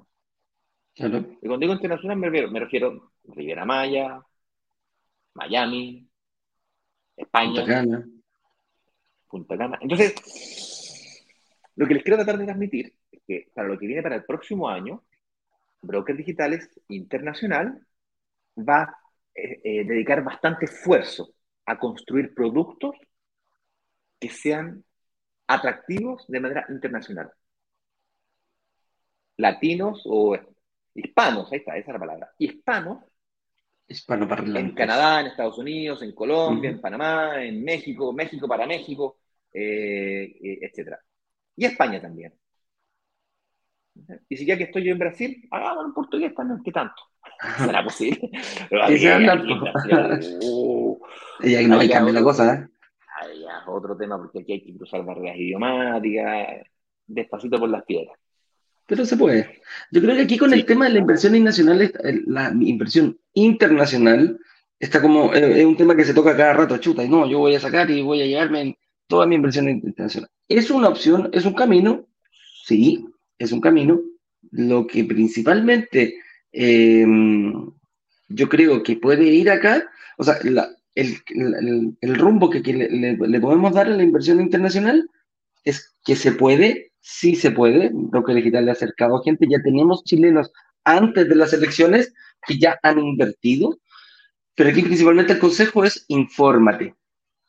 Claro. 0.94 1.18
Y 1.42 1.46
cuando 1.46 1.58
digo 1.58 1.72
internacional 1.74 2.16
me 2.16 2.26
refiero, 2.26 2.50
me 2.50 2.60
refiero 2.60 3.12
a 3.28 3.34
Riviera 3.34 3.64
Maya, 3.64 4.20
Miami, 5.34 6.05
España. 7.16 7.60
Punta 7.60 7.66
Cana. 7.66 8.06
Punta 9.28 9.58
Cana. 9.58 9.78
Entonces, 9.80 10.14
lo 11.76 11.86
que 11.86 11.94
les 11.94 12.02
quiero 12.02 12.16
tratar 12.16 12.38
de 12.38 12.44
transmitir 12.44 12.94
es 13.10 13.22
que 13.26 13.50
para 13.54 13.68
lo 13.68 13.78
que 13.78 13.86
viene 13.86 14.02
para 14.02 14.16
el 14.16 14.24
próximo 14.24 14.68
año, 14.68 15.04
Brokers 15.82 16.18
Digitales 16.18 16.68
Internacional 16.88 17.86
va 18.56 18.82
a 18.82 18.96
eh, 19.34 19.60
eh, 19.62 19.84
dedicar 19.84 20.22
bastante 20.24 20.64
esfuerzo 20.64 21.34
a 21.66 21.78
construir 21.78 22.34
productos 22.34 22.96
que 24.18 24.30
sean 24.30 24.84
atractivos 25.46 26.24
de 26.28 26.40
manera 26.40 26.66
internacional. 26.68 27.30
Latinos 29.36 30.02
o 30.06 30.36
hispanos, 30.94 31.52
ahí 31.52 31.58
está, 31.58 31.76
esa 31.76 31.90
es 31.90 31.92
la 31.92 31.98
palabra. 31.98 32.32
Hispanos. 32.38 33.04
En 34.60 34.74
Canadá, 34.74 35.20
en 35.20 35.26
Estados 35.26 35.58
Unidos, 35.58 36.02
en 36.02 36.12
Colombia, 36.12 36.70
en 36.70 36.80
Panamá, 36.80 37.44
en 37.44 37.62
México, 37.62 38.12
México 38.12 38.48
para 38.48 38.66
México, 38.66 39.18
eh, 39.52 40.36
eh, 40.42 40.58
etc. 40.62 40.96
Y 41.56 41.64
España 41.64 42.00
también. 42.00 42.32
Y 44.28 44.36
si 44.36 44.44
ya 44.44 44.56
que 44.56 44.64
estoy 44.64 44.84
yo 44.84 44.92
en 44.92 44.98
Brasil, 44.98 45.48
hagámoslo 45.50 45.88
en 45.88 45.94
portugués 45.94 46.34
también, 46.34 46.60
¿qué 46.64 46.72
tanto? 46.72 47.02
¿Será 47.58 47.82
posible? 47.82 48.30
y 51.40 51.54
ahí 51.54 51.66
no 51.66 51.78
hay 51.78 51.88
cambio 51.88 52.12
la 52.12 52.22
cosa, 52.22 52.54
¿eh? 52.54 52.68
otro 53.66 53.96
tema, 53.96 54.18
porque 54.18 54.40
aquí 54.40 54.52
hay 54.52 54.62
que 54.62 54.76
cruzar 54.76 55.04
barreras 55.04 55.36
idiomáticas, 55.36 56.66
despacito 57.06 57.58
por 57.58 57.68
las 57.68 57.84
piedras. 57.84 58.18
Pero 58.86 59.04
se 59.04 59.16
puede. 59.16 59.60
Yo 59.90 60.00
creo 60.00 60.14
que 60.14 60.22
aquí 60.22 60.38
con 60.38 60.52
el 60.52 60.64
tema 60.64 60.86
de 60.86 60.92
la 60.92 60.98
inversión 61.00 61.34
internacional, 61.34 61.92
la 62.26 62.54
inversión 62.60 63.18
internacional 63.34 64.38
está 64.78 65.00
como, 65.00 65.34
eh, 65.34 65.60
es 65.60 65.66
un 65.66 65.76
tema 65.76 65.96
que 65.96 66.04
se 66.04 66.14
toca 66.14 66.36
cada 66.36 66.52
rato, 66.52 66.78
chuta, 66.78 67.04
y 67.04 67.08
no, 67.08 67.28
yo 67.28 67.38
voy 67.38 67.54
a 67.54 67.60
sacar 67.60 67.90
y 67.90 68.02
voy 68.02 68.22
a 68.22 68.26
llevarme 68.26 68.78
toda 69.06 69.26
mi 69.26 69.34
inversión 69.36 69.68
internacional. 69.68 70.30
Es 70.48 70.70
una 70.70 70.88
opción, 70.88 71.30
es 71.32 71.44
un 71.44 71.54
camino, 71.54 72.06
sí, 72.64 73.06
es 73.38 73.52
un 73.52 73.60
camino. 73.60 74.00
Lo 74.50 74.86
que 74.86 75.04
principalmente 75.04 76.14
em, 76.52 77.70
yo 78.28 78.48
creo 78.48 78.82
que 78.82 78.96
puede 78.96 79.24
ir 79.24 79.50
acá, 79.50 79.88
o 80.18 80.24
sea, 80.24 80.38
el, 80.94 82.16
rumbo 82.16 82.48
que, 82.50 82.60
le, 82.60 83.40
podemos 83.40 83.72
dar 83.72 83.86
a 83.88 83.96
la 83.96 84.02
inversión 84.02 84.40
internacional 84.40 85.08
es 85.64 85.94
que 86.04 86.16
se 86.16 86.32
puede 86.32 86.85
sí 87.08 87.36
se 87.36 87.52
puede, 87.52 87.92
Broker 87.92 88.34
Digital 88.34 88.64
le 88.64 88.72
ha 88.72 88.74
acercado 88.74 89.16
a 89.16 89.22
gente, 89.22 89.46
ya 89.48 89.62
tenemos 89.62 90.02
chilenos 90.02 90.50
antes 90.82 91.28
de 91.28 91.36
las 91.36 91.52
elecciones 91.52 92.12
que 92.44 92.58
ya 92.58 92.80
han 92.82 92.98
invertido, 92.98 93.78
pero 94.56 94.70
aquí 94.70 94.82
principalmente 94.82 95.34
el 95.34 95.38
consejo 95.38 95.84
es 95.84 96.04
infórmate, 96.08 96.96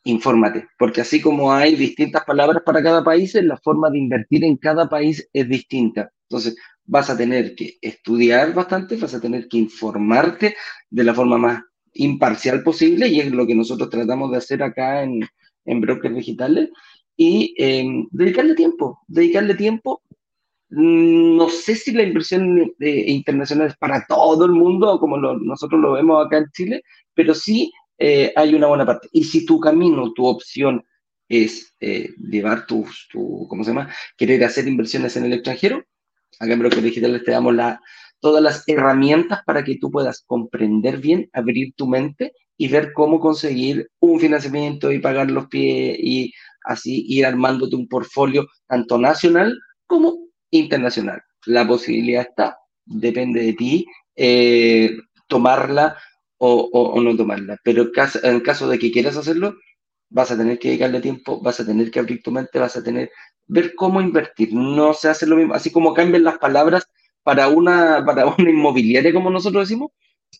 infórmate, 0.04 0.68
porque 0.78 1.00
así 1.00 1.20
como 1.20 1.52
hay 1.52 1.74
distintas 1.74 2.24
palabras 2.24 2.62
para 2.64 2.80
cada 2.84 3.02
país, 3.02 3.34
la 3.34 3.56
forma 3.56 3.90
de 3.90 3.98
invertir 3.98 4.44
en 4.44 4.56
cada 4.58 4.88
país 4.88 5.28
es 5.32 5.48
distinta. 5.48 6.12
Entonces, 6.28 6.56
vas 6.84 7.10
a 7.10 7.16
tener 7.16 7.56
que 7.56 7.78
estudiar 7.82 8.54
bastante, 8.54 8.94
vas 8.94 9.14
a 9.14 9.20
tener 9.20 9.48
que 9.48 9.58
informarte 9.58 10.54
de 10.88 11.04
la 11.04 11.14
forma 11.14 11.36
más 11.36 11.62
imparcial 11.94 12.62
posible 12.62 13.08
y 13.08 13.18
es 13.18 13.32
lo 13.32 13.44
que 13.44 13.56
nosotros 13.56 13.90
tratamos 13.90 14.30
de 14.30 14.36
hacer 14.36 14.62
acá 14.62 15.02
en, 15.02 15.28
en 15.64 15.80
Brokers 15.80 16.14
Digitales 16.14 16.70
y 17.18 17.52
em, 17.58 18.08
dedicarle 18.12 18.54
tiempo, 18.54 19.00
dedicarle 19.08 19.54
tiempo. 19.54 20.00
Mm, 20.70 21.36
no 21.36 21.48
sé 21.50 21.74
si 21.74 21.92
la 21.92 22.04
inversión 22.04 22.72
eh, 22.78 23.04
internacional 23.08 23.68
es 23.68 23.76
para 23.76 24.06
todo 24.06 24.44
el 24.46 24.52
mundo, 24.52 25.00
como 25.00 25.16
nosotros 25.18 25.80
lo 25.80 25.92
vemos 25.92 26.24
acá 26.24 26.38
en 26.38 26.50
Chile, 26.52 26.82
pero 27.14 27.34
sí 27.34 27.72
eh, 27.98 28.32
hay 28.36 28.54
una 28.54 28.68
buena 28.68 28.86
parte. 28.86 29.08
Y 29.12 29.24
si 29.24 29.44
tu 29.44 29.58
camino, 29.58 30.12
tu 30.12 30.26
opción 30.26 30.84
es 31.28 31.74
eh, 31.80 32.10
llevar 32.18 32.66
tu, 32.66 32.86
tu, 33.10 33.46
¿cómo 33.48 33.64
se 33.64 33.70
llama? 33.70 33.92
Querer 34.16 34.44
hacer 34.44 34.68
inversiones 34.68 35.16
en 35.16 35.24
el 35.24 35.32
extranjero, 35.32 35.84
acá 36.38 36.52
en 36.52 36.58
Broker 36.60 36.82
Digital 36.82 37.20
te 37.24 37.32
damos 37.32 37.54
la, 37.54 37.80
todas 38.20 38.42
las 38.42 38.64
herramientas 38.66 39.40
para 39.44 39.64
que 39.64 39.78
tú 39.78 39.90
puedas 39.90 40.22
comprender 40.26 40.98
bien, 40.98 41.28
abrir 41.32 41.72
tu 41.74 41.86
mente 41.86 42.32
y 42.56 42.68
ver 42.68 42.92
cómo 42.92 43.20
conseguir 43.20 43.88
un 44.00 44.18
financiamiento 44.18 44.90
y 44.90 44.98
pagar 44.98 45.30
los 45.30 45.46
pies 45.46 45.98
y 46.00 46.32
así 46.64 47.04
ir 47.08 47.24
armándote 47.24 47.76
un 47.76 47.88
portfolio 47.88 48.46
tanto 48.66 48.98
nacional 48.98 49.56
como 49.86 50.28
internacional. 50.50 51.22
La 51.46 51.66
posibilidad 51.66 52.22
está, 52.22 52.58
depende 52.84 53.42
de 53.42 53.52
ti 53.52 53.86
eh, 54.16 54.96
tomarla 55.28 55.96
o, 56.38 57.00
no 57.00 57.16
tomarla. 57.16 57.56
Pero 57.62 57.90
en 58.22 58.40
caso 58.40 58.68
de 58.68 58.78
que 58.78 58.90
quieras 58.90 59.16
hacerlo, 59.16 59.54
vas 60.10 60.30
a 60.30 60.36
tener 60.36 60.58
que 60.58 60.68
dedicarle 60.68 61.00
tiempo, 61.00 61.40
vas 61.40 61.60
a 61.60 61.66
tener 61.66 61.90
que 61.90 62.00
abrir 62.00 62.22
tu 62.22 62.30
mente, 62.30 62.58
vas 62.58 62.76
a 62.76 62.82
tener 62.82 63.10
ver 63.46 63.74
cómo 63.74 64.00
invertir. 64.00 64.52
No 64.52 64.94
se 64.94 65.08
hace 65.08 65.26
lo 65.26 65.36
mismo, 65.36 65.54
así 65.54 65.70
como 65.70 65.94
cambian 65.94 66.24
las 66.24 66.38
palabras 66.38 66.88
para 67.28 67.48
una, 67.48 68.02
para 68.06 68.24
una 68.24 68.48
inmobiliaria, 68.48 69.12
como 69.12 69.28
nosotros 69.28 69.68
decimos, 69.68 69.90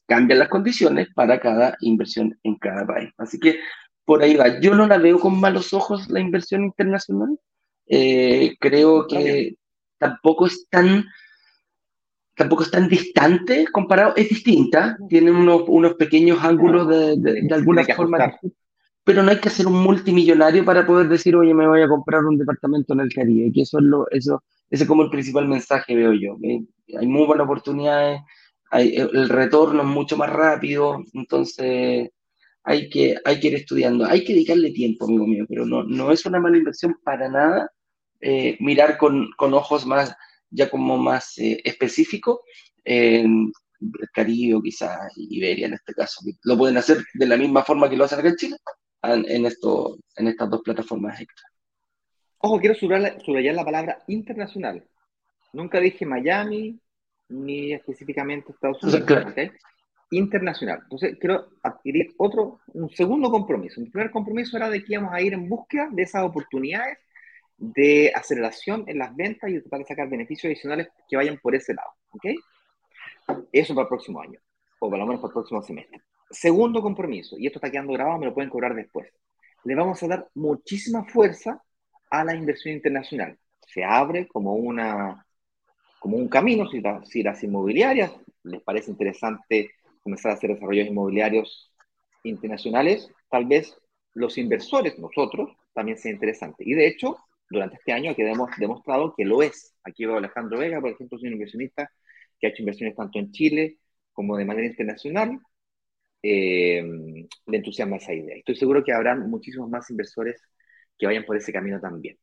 cambian 0.07 0.39
las 0.39 0.49
condiciones 0.49 1.09
para 1.14 1.39
cada 1.39 1.76
inversión 1.82 2.34
en 2.45 2.55
cada 2.55 2.86
país. 2.86 3.11
Así 3.18 3.39
que 3.39 3.59
por 4.07 4.22
ahí 4.22 4.36
va. 4.36 4.59
Yo 4.59 4.74
no 4.74 4.86
la 4.86 4.97
veo 4.97 5.20
con 5.20 5.39
malos 5.39 5.74
ojos 5.74 6.09
la 6.09 6.18
inversión 6.18 6.64
internacional. 6.64 7.39
Eh, 7.89 8.57
creo 8.59 9.07
que 9.07 9.57
tampoco 9.99 10.47
es 10.47 10.66
tan 10.70 11.05
tampoco 12.34 12.62
es 12.62 12.70
tan 12.70 12.89
distante 12.89 13.66
comparado, 13.70 14.14
es 14.16 14.30
distinta, 14.30 14.97
tiene 15.11 15.30
unos, 15.30 15.64
unos 15.66 15.93
pequeños 15.97 16.43
ángulos 16.43 16.89
de, 16.89 17.16
de, 17.18 17.55
alguna 17.55 17.84
forma, 17.84 18.34
pero 19.05 19.22
no 19.22 19.30
hay 19.30 19.41
que 19.41 19.51
ser 19.51 19.66
un 19.66 19.82
multimillonario 19.82 20.64
para 20.64 20.86
poder 20.86 21.09
decir, 21.09 21.36
oye, 21.36 21.53
me 21.53 21.68
voy 21.68 21.82
a 21.82 21.89
comprar 21.89 22.24
un 22.24 22.39
departamento 22.39 22.95
en 22.95 23.01
el 23.01 23.12
Caribe, 23.12 23.53
que 23.53 23.62
eso 23.62 23.78
es 23.78 23.84
lo, 23.84 24.09
eso, 24.11 24.43
ese 24.71 24.85
es 24.85 24.89
como 24.89 25.03
el 25.03 25.11
principal 25.11 25.49
mensaje, 25.49 25.95
veo 25.95 26.12
yo. 26.12 26.37
Hay 26.99 27.07
muy 27.07 27.27
buenas 27.27 27.45
oportunidades, 27.45 28.21
hay, 28.71 28.97
el 28.97 29.29
retorno 29.29 29.83
es 29.83 29.89
mucho 29.89 30.16
más 30.16 30.31
rápido, 30.31 31.03
entonces 31.14 32.11
hay 32.64 32.91
que, 32.91 33.16
hay 33.25 33.41
que 33.41 33.49
ir 33.49 33.55
estudiando, 33.55 34.05
hay 34.05 34.25
que 34.25 34.35
dedicarle 34.35 34.73
tiempo, 34.73 35.07
amigo 35.07 35.27
mío, 35.27 35.47
pero 35.49 35.64
no, 35.64 35.85
no 35.85 36.12
es 36.12 36.27
una 36.27 36.39
mala 36.39 36.59
inversión 36.59 36.95
para 37.03 37.29
nada 37.29 37.71
eh, 38.21 38.57
mirar 38.61 38.99
con, 38.99 39.31
con, 39.37 39.55
ojos 39.55 39.87
más, 39.87 40.14
ya 40.51 40.69
como 40.69 40.99
más 40.99 41.39
eh, 41.39 41.61
específicos, 41.64 42.41
en 42.85 43.53
Caribe 44.12 44.61
quizás 44.62 44.99
Iberia 45.16 45.66
en 45.66 45.75
este 45.75 45.95
caso. 45.95 46.21
Lo 46.43 46.59
pueden 46.59 46.77
hacer 46.77 47.05
de 47.14 47.27
la 47.27 47.37
misma 47.37 47.62
forma 47.62 47.89
que 47.89 47.97
lo 47.97 48.05
hacen 48.05 48.19
acá 48.19 48.29
en 48.29 48.37
Chile, 48.37 48.57
en, 49.03 49.25
en 49.29 49.47
estas 49.47 50.51
dos 50.51 50.62
plataformas 50.62 51.21
extra. 51.21 51.49
Ojo, 52.41 52.61
quiero 52.61 52.74
subrayar, 52.74 53.55
la 53.55 53.64
palabra 53.64 53.99
internacional. 54.07 54.86
Nunca 55.53 55.80
dije 55.80 56.07
Miami, 56.07 56.78
ni 57.28 57.72
específicamente 57.72 58.53
Estados 58.53 58.82
Unidos 58.82 59.03
internacional. 60.11 60.80
Entonces, 60.84 61.16
quiero 61.18 61.49
adquirir 61.62 62.14
otro, 62.16 62.61
un 62.68 62.89
segundo 62.91 63.30
compromiso. 63.30 63.80
Mi 63.80 63.91
primer 63.91 64.11
compromiso 64.11 64.57
era 64.57 64.70
de 64.70 64.82
que 64.84 64.95
íbamos 64.95 65.12
a 65.12 65.20
ir 65.20 65.34
en 65.34 65.49
búsqueda 65.49 65.89
de 65.91 66.03
esas 66.03 66.24
oportunidades 66.24 66.99
de 67.57 68.12
aceleración 68.14 68.84
en 68.86 68.99
las 68.99 69.14
ventas 69.16 69.51
y 69.51 69.61
tratar 69.61 69.80
de 69.80 69.84
sacar 69.86 70.09
beneficios 70.09 70.51
adicionales 70.51 70.89
que 71.09 71.16
vayan 71.16 71.39
por 71.39 71.55
ese 71.55 71.74
lado. 71.74 71.91
¿Ok? 72.11 72.24
Eso 73.53 73.74
para 73.74 73.82
el 73.82 73.89
próximo 73.89 74.20
año, 74.20 74.39
o 74.78 74.89
por 74.89 74.99
lo 74.99 75.07
menos 75.07 75.20
para 75.20 75.30
el 75.30 75.34
próximo 75.34 75.62
semestre. 75.62 76.01
Segundo 76.30 76.80
compromiso, 76.80 77.36
y 77.36 77.47
esto 77.47 77.59
está 77.59 77.70
quedando 77.70 77.93
grabado, 77.93 78.18
me 78.18 78.26
lo 78.26 78.34
pueden 78.34 78.51
cobrar 78.51 78.74
después. 78.74 79.12
Le 79.64 79.74
vamos 79.74 80.03
a 80.03 80.09
dar 80.09 80.28
muchísima 80.34 81.05
fuerza 81.05 81.62
a 82.11 82.25
la 82.25 82.35
inversión 82.35 82.75
internacional. 82.75 83.39
Se 83.67 83.85
abre 83.85 84.27
como, 84.29 84.55
una, 84.55 85.27
como 85.99 86.17
un 86.17 86.29
camino, 86.29 86.69
si, 86.69 86.83
si 87.05 87.23
las 87.23 87.43
inmobiliarias 87.43 88.13
les 88.45 88.63
parece 88.63 88.91
interesante 88.91 89.71
comenzar 90.03 90.33
a 90.33 90.35
hacer 90.35 90.51
desarrollos 90.51 90.89
inmobiliarios 90.89 91.73
internacionales, 92.25 93.11
tal 93.31 93.47
vez 93.47 93.77
los 94.15 94.39
inversores, 94.39 94.99
nosotros, 94.99 95.51
también 95.75 95.99
sea 95.99 96.13
interesante. 96.13 96.65
Y 96.67 96.75
de 96.75 96.89
hecho, 96.89 97.19
durante 97.51 97.77
este 97.77 97.93
año 97.93 98.15
que 98.15 98.29
hemos 98.29 98.51
demostrado 98.59 99.15
que 99.17 99.25
lo 99.25 99.43
es. 99.43 99.75
Aquí 99.85 100.05
veo 100.05 100.17
a 100.17 100.19
Alejandro 100.19 100.59
Vega, 100.59 100.81
por 100.81 100.91
ejemplo, 100.91 101.17
es 101.17 101.25
un 101.25 101.33
inversionista 101.33 101.91
que 102.39 102.47
ha 102.47 102.51
hecho 102.51 102.63
inversiones 102.63 102.97
tanto 102.97 103.19
en 103.19 103.31
Chile 103.33 103.79
como 104.13 104.37
de 104.37 104.45
manera 104.45 104.67
internacional. 104.67 105.39
Eh, 106.23 106.83
le 107.47 107.57
entusiasma 107.57 107.97
esa 107.97 108.13
idea. 108.13 108.37
Estoy 108.37 108.57
seguro 108.57 108.83
que 108.85 108.93
habrá 108.93 109.15
muchísimos 109.15 109.71
más 109.71 109.89
inversores 109.91 110.43
que 110.99 111.07
vayan 111.07 111.24
por 111.24 111.36
ese 111.36 111.53
camino 111.53 111.80
también. 111.80 112.18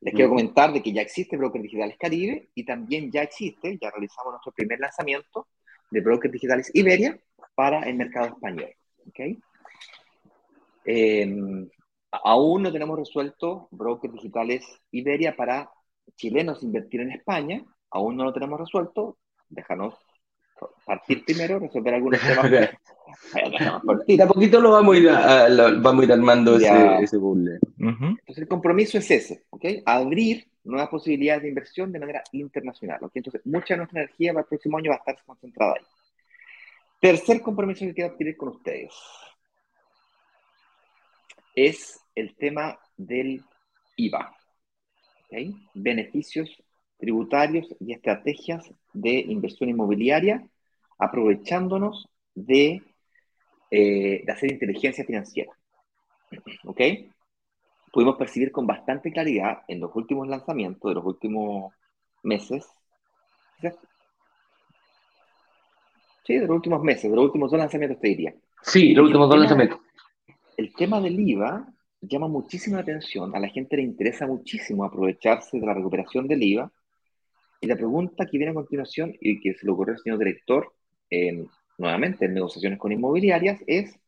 Les 0.00 0.14
quiero 0.14 0.28
comentar 0.28 0.72
de 0.72 0.82
que 0.82 0.92
ya 0.92 1.00
existe 1.00 1.36
Broker 1.36 1.62
Digitales 1.62 1.96
Caribe 1.98 2.50
y 2.54 2.64
también 2.64 3.10
ya 3.10 3.22
existe, 3.22 3.78
ya 3.80 3.90
realizamos 3.90 4.32
nuestro 4.32 4.52
primer 4.52 4.78
lanzamiento 4.78 5.48
de 5.90 6.00
brokers 6.00 6.32
digitales 6.32 6.70
Iberia 6.74 7.18
para 7.54 7.82
el 7.82 7.96
mercado 7.96 8.26
español. 8.26 8.70
¿okay? 9.08 9.38
Em, 10.84 11.68
aún 12.12 12.62
no 12.62 12.72
tenemos 12.72 12.98
resuelto 12.98 13.68
brokers 13.70 14.12
digitales 14.12 14.64
Iberia 14.90 15.34
para 15.34 15.70
chilenos 16.14 16.62
invertir 16.62 17.00
en 17.00 17.12
España, 17.12 17.64
aún 17.90 18.16
no 18.16 18.24
lo 18.24 18.32
tenemos 18.32 18.60
resuelto, 18.60 19.18
déjanos 19.48 19.94
partir 20.84 21.24
primero, 21.24 21.58
resolver 21.58 21.94
algunos 21.94 22.20
temas. 22.20 22.70
y 24.06 24.20
a 24.20 24.26
poquito 24.26 24.60
lo 24.60 24.72
vamos 24.72 24.96
a 24.96 24.98
ir, 24.98 25.06
vamos 25.80 26.02
a 26.02 26.04
ir 26.04 26.12
armando 26.12 26.56
ese, 26.56 26.96
ese 27.02 27.16
Entonces 27.16 28.38
el 28.38 28.48
compromiso 28.48 28.98
es 28.98 29.10
ese, 29.10 29.44
¿ok? 29.50 29.64
Abrir 29.84 30.48
nuevas 30.64 30.88
posibilidades 30.88 31.42
de 31.42 31.48
inversión 31.48 31.92
de 31.92 32.00
manera 32.00 32.22
internacional, 32.32 32.98
¿ok? 33.02 33.12
Entonces 33.14 33.42
mucha 33.44 33.74
de 33.74 33.78
nuestra 33.78 34.00
energía 34.00 34.32
para 34.32 34.42
el 34.42 34.48
próximo 34.48 34.78
año 34.78 34.90
va 34.90 34.96
a 34.96 34.98
estar 34.98 35.16
concentrada 35.24 35.74
ahí. 35.74 35.86
Tercer 37.00 37.40
compromiso 37.42 37.84
que 37.84 37.94
quiero 37.94 38.12
adquirir 38.12 38.36
con 38.36 38.48
ustedes 38.48 38.92
es 41.54 42.00
el 42.14 42.34
tema 42.36 42.78
del 42.96 43.42
IVA. 43.96 44.36
¿okay? 45.24 45.54
Beneficios 45.74 46.50
tributarios 46.98 47.66
y 47.80 47.92
estrategias 47.92 48.70
de 48.92 49.18
inversión 49.20 49.68
inmobiliaria, 49.68 50.46
aprovechándonos 50.98 52.08
de, 52.34 52.82
eh, 53.70 54.22
de 54.24 54.32
hacer 54.32 54.52
inteligencia 54.52 55.04
financiera. 55.04 55.52
¿Ok? 56.64 56.80
Pudimos 57.92 58.16
percibir 58.16 58.52
con 58.52 58.66
bastante 58.66 59.12
claridad 59.12 59.62
en 59.68 59.80
los 59.80 59.94
últimos 59.94 60.28
lanzamientos 60.28 60.90
de 60.90 60.94
los 60.94 61.04
últimos 61.04 61.72
meses, 62.22 62.66
sí, 66.24 66.34
de 66.34 66.46
los 66.46 66.56
últimos 66.56 66.82
meses, 66.82 67.10
de 67.10 67.16
los 67.16 67.24
últimos 67.24 67.50
dos 67.50 67.58
lanzamientos 67.58 68.00
te 68.00 68.08
diría. 68.08 68.34
Sí, 68.62 68.92
los 68.94 69.06
últimos 69.06 69.28
dos 69.28 69.38
lanzamientos. 69.38 69.80
El 70.56 70.74
tema 70.74 71.00
del 71.00 71.18
IVA 71.20 71.66
llama 72.00 72.28
muchísima 72.28 72.80
atención, 72.80 73.34
a 73.34 73.40
la 73.40 73.48
gente 73.48 73.76
le 73.76 73.82
interesa 73.82 74.26
muchísimo 74.26 74.84
aprovecharse 74.84 75.58
de 75.58 75.66
la 75.66 75.74
recuperación 75.74 76.26
del 76.26 76.42
IVA. 76.42 76.70
Y 77.60 77.66
la 77.66 77.76
pregunta 77.76 78.26
que 78.26 78.38
viene 78.38 78.50
a 78.52 78.54
continuación 78.54 79.14
y 79.20 79.40
que 79.40 79.54
se 79.54 79.66
le 79.66 79.72
ocurrió 79.72 79.94
al 79.94 80.00
señor 80.00 80.18
director, 80.18 80.72
nuevamente 81.78 82.26
en 82.26 82.34
negociaciones 82.34 82.78
con 82.78 82.92
inmobiliarias, 82.92 83.60
es, 83.66 83.98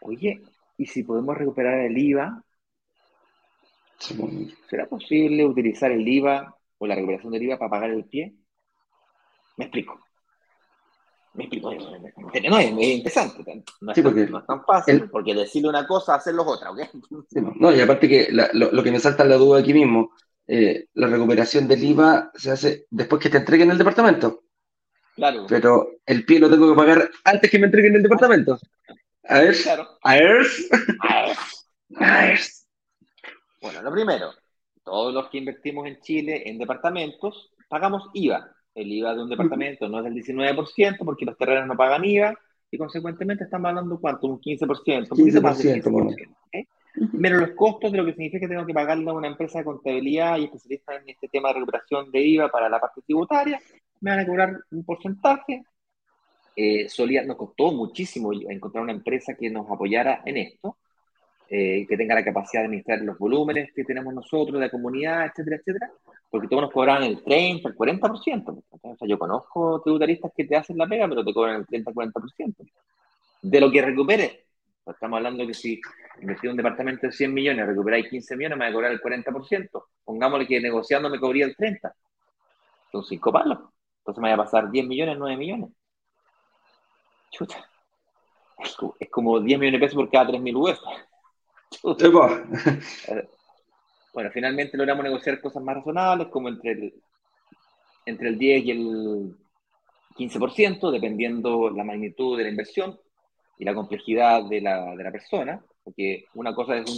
oye, 0.00 0.42
¿y 0.78 0.86
si 0.86 1.02
podemos 1.02 1.36
recuperar 1.36 1.80
el 1.80 1.96
IVA? 1.96 2.42
¿Será 4.68 4.86
posible 4.86 5.44
utilizar 5.44 5.90
el 5.90 6.06
IVA 6.06 6.54
o 6.78 6.86
la 6.86 6.94
recuperación 6.94 7.32
del 7.32 7.42
IVA 7.42 7.58
para 7.58 7.70
pagar 7.70 7.90
el 7.90 8.04
pie? 8.04 8.34
Me 9.56 9.64
explico. 9.66 10.00
Me 11.34 11.44
explico. 11.44 11.70
No, 11.70 12.58
es, 12.58 12.70
interesante. 12.70 13.64
No 13.80 13.92
es, 13.92 14.46
tan 14.46 14.64
fácil, 14.64 15.10
porque 15.10 15.34
decirle 15.34 15.68
una 15.68 15.86
cosa, 15.86 16.14
hacerlo 16.14 16.44
otra, 16.44 16.70
¿ok? 16.70 16.80
no, 17.58 17.74
y 17.74 17.80
aparte 17.80 18.08
que 18.08 18.28
lo, 18.30 18.82
que 18.82 18.90
me 18.90 19.00
salta 19.00 19.24
la 19.24 19.36
duda 19.36 19.60
aquí 19.60 19.74
mismo, 19.74 20.12
eh, 20.46 20.86
la 20.94 21.08
recuperación 21.08 21.66
del 21.66 21.82
IVA 21.82 22.30
se 22.34 22.50
hace 22.50 22.86
después 22.90 23.22
que 23.22 23.30
te 23.30 23.38
entreguen 23.38 23.70
el 23.70 23.78
departamento. 23.78 24.44
Claro. 25.14 25.46
Pero 25.48 25.88
el 26.04 26.24
pie 26.24 26.38
lo 26.38 26.50
tengo 26.50 26.70
que 26.70 26.76
pagar 26.76 27.10
antes 27.24 27.50
que 27.50 27.58
me 27.58 27.66
entreguen 27.66 27.96
el 27.96 28.02
departamento. 28.02 28.58
A 29.24 29.40
ver. 29.40 29.56
Claro. 29.62 29.98
A 30.02 30.14
ver. 30.14 30.46
A 31.96 32.26
ver. 32.26 32.40
Bueno, 33.60 33.82
lo 33.82 33.92
primero, 33.92 34.32
todos 34.84 35.12
los 35.12 35.28
que 35.30 35.38
invertimos 35.38 35.86
en 35.86 36.00
Chile 36.00 36.42
en 36.48 36.58
departamentos 36.58 37.50
pagamos 37.68 38.10
IVA 38.12 38.56
el 38.76 38.92
IVA 38.92 39.14
de 39.14 39.22
un 39.22 39.30
departamento 39.30 39.88
no 39.88 39.98
es 39.98 40.04
del 40.04 40.14
19% 40.14 40.98
porque 41.04 41.24
los 41.24 41.36
terrenos 41.36 41.66
no 41.66 41.76
pagan 41.76 42.04
IVA 42.04 42.38
y 42.70 42.78
consecuentemente 42.78 43.44
estamos 43.44 43.70
hablando 43.70 43.98
cuánto, 43.98 44.26
un 44.26 44.38
15%, 44.38 45.08
un 45.10 45.18
15%, 45.18 45.40
más 45.40 45.64
15% 45.64 46.66
menos 47.12 47.40
los 47.40 47.50
costos 47.50 47.92
de 47.92 47.98
lo 47.98 48.04
que 48.04 48.12
significa 48.12 48.40
que 48.40 48.48
tengo 48.48 48.66
que 48.66 48.74
pagarle 48.74 49.10
a 49.10 49.14
una 49.14 49.28
empresa 49.28 49.58
de 49.58 49.64
contabilidad 49.64 50.38
y 50.38 50.44
especialista 50.44 50.94
en 50.96 51.08
este 51.08 51.28
tema 51.28 51.48
de 51.48 51.54
recuperación 51.54 52.10
de 52.10 52.20
IVA 52.20 52.50
para 52.50 52.68
la 52.68 52.80
parte 52.80 53.02
tributaria, 53.02 53.60
me 54.00 54.10
van 54.10 54.20
a 54.20 54.26
cobrar 54.26 54.60
un 54.70 54.84
porcentaje. 54.84 55.64
Eh, 56.54 56.88
solía, 56.88 57.22
nos 57.24 57.36
costó 57.36 57.70
muchísimo 57.72 58.32
encontrar 58.32 58.82
una 58.82 58.92
empresa 58.92 59.34
que 59.34 59.50
nos 59.50 59.70
apoyara 59.70 60.22
en 60.24 60.38
esto, 60.38 60.78
eh, 61.48 61.86
que 61.86 61.96
tenga 61.96 62.14
la 62.14 62.24
capacidad 62.24 62.62
de 62.62 62.66
administrar 62.66 63.00
los 63.02 63.18
volúmenes 63.18 63.72
que 63.74 63.84
tenemos 63.84 64.12
nosotros, 64.14 64.58
la 64.58 64.70
comunidad, 64.70 65.26
etcétera, 65.26 65.56
etcétera 65.56 65.90
porque 66.30 66.48
todos 66.48 66.64
nos 66.64 66.72
cobran 66.72 67.02
el 67.02 67.22
30, 67.22 67.68
el 67.68 67.76
40%. 67.76 68.62
O 68.70 68.96
sea, 68.96 69.08
yo 69.08 69.18
conozco 69.18 69.80
tributaristas 69.82 70.32
que 70.36 70.44
te 70.44 70.56
hacen 70.56 70.76
la 70.76 70.86
pega, 70.86 71.08
pero 71.08 71.24
te 71.24 71.32
cobran 71.32 71.56
el 71.56 71.66
30, 71.66 71.92
40%. 71.92 72.54
De 73.42 73.60
lo 73.60 73.70
que 73.70 73.82
recuperes. 73.82 74.45
Estamos 74.86 75.16
hablando 75.16 75.46
que 75.46 75.54
si 75.54 75.80
invertí 76.20 76.46
un 76.46 76.56
departamento 76.56 77.08
de 77.08 77.12
100 77.12 77.34
millones, 77.34 77.66
recuperáis 77.66 78.08
15 78.08 78.36
millones, 78.36 78.58
me 78.58 78.64
va 78.66 78.70
a 78.70 78.72
cobrar 78.72 78.92
el 78.92 79.00
40%. 79.00 79.84
Pongámosle 80.04 80.46
que 80.46 80.60
negociando 80.60 81.10
me 81.10 81.18
cobría 81.18 81.44
el 81.44 81.56
30. 81.56 81.92
Son 82.92 83.04
5 83.04 83.32
palos. 83.32 83.58
Entonces 83.98 84.22
me 84.22 84.28
va 84.28 84.34
a 84.34 84.44
pasar 84.44 84.70
10 84.70 84.86
millones, 84.86 85.16
9 85.18 85.36
millones. 85.36 85.70
Chuta. 87.30 87.68
Es 89.00 89.10
como 89.10 89.40
10 89.40 89.58
millones 89.58 89.80
de 89.80 89.86
pesos 89.86 89.96
por 89.96 90.10
cada 90.10 90.30
3.000 90.30 90.56
UF. 90.56 90.78
Chuta. 91.70 92.08
Bueno, 94.14 94.30
finalmente 94.32 94.78
logramos 94.78 95.04
negociar 95.04 95.40
cosas 95.42 95.62
más 95.62 95.76
razonables, 95.76 96.28
como 96.28 96.48
entre 96.48 96.72
el, 96.72 96.94
entre 98.06 98.28
el 98.28 98.38
10 98.38 98.64
y 98.64 98.70
el 98.70 99.36
15%, 100.16 100.90
dependiendo 100.90 101.68
la 101.68 101.84
magnitud 101.84 102.38
de 102.38 102.44
la 102.44 102.48
inversión 102.48 102.98
y 103.58 103.64
la 103.64 103.74
complejidad 103.74 104.44
de 104.44 104.60
la, 104.60 104.94
de 104.94 105.04
la 105.04 105.12
persona, 105.12 105.60
porque 105.82 106.24
una 106.34 106.54
cosa 106.54 106.78
es 106.78 106.90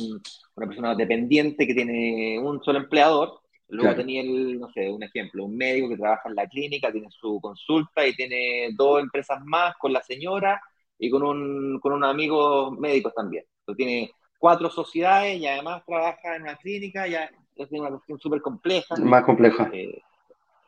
una 0.54 0.66
persona 0.66 0.94
dependiente 0.94 1.66
que 1.66 1.74
tiene 1.74 2.38
un 2.38 2.62
solo 2.62 2.78
empleador, 2.78 3.40
luego 3.68 3.94
tenía, 3.94 4.22
el, 4.22 4.58
no 4.58 4.70
sé, 4.72 4.90
un 4.90 5.02
ejemplo, 5.02 5.44
un 5.44 5.56
médico 5.56 5.88
que 5.88 5.96
trabaja 5.96 6.28
en 6.28 6.34
la 6.34 6.46
clínica, 6.46 6.90
tiene 6.90 7.08
su 7.10 7.38
consulta 7.40 8.06
y 8.06 8.14
tiene 8.14 8.70
dos 8.74 9.00
empresas 9.00 9.40
más 9.44 9.74
con 9.76 9.92
la 9.92 10.02
señora 10.02 10.60
y 10.98 11.10
con 11.10 11.22
un, 11.22 11.78
con 11.80 11.92
unos 11.92 12.10
amigos 12.10 12.72
médicos 12.78 13.14
también. 13.14 13.44
Entonces 13.60 13.76
tiene 13.76 14.10
cuatro 14.38 14.70
sociedades 14.70 15.38
y 15.38 15.46
además 15.46 15.84
trabaja 15.86 16.36
en 16.36 16.42
una 16.42 16.56
clínica, 16.56 17.06
ya 17.06 17.30
es 17.56 17.70
una 17.72 17.90
cuestión 17.90 18.18
súper 18.18 18.40
compleja. 18.40 18.96
Más 18.96 19.24
compleja. 19.24 19.68
Eh, 19.72 20.00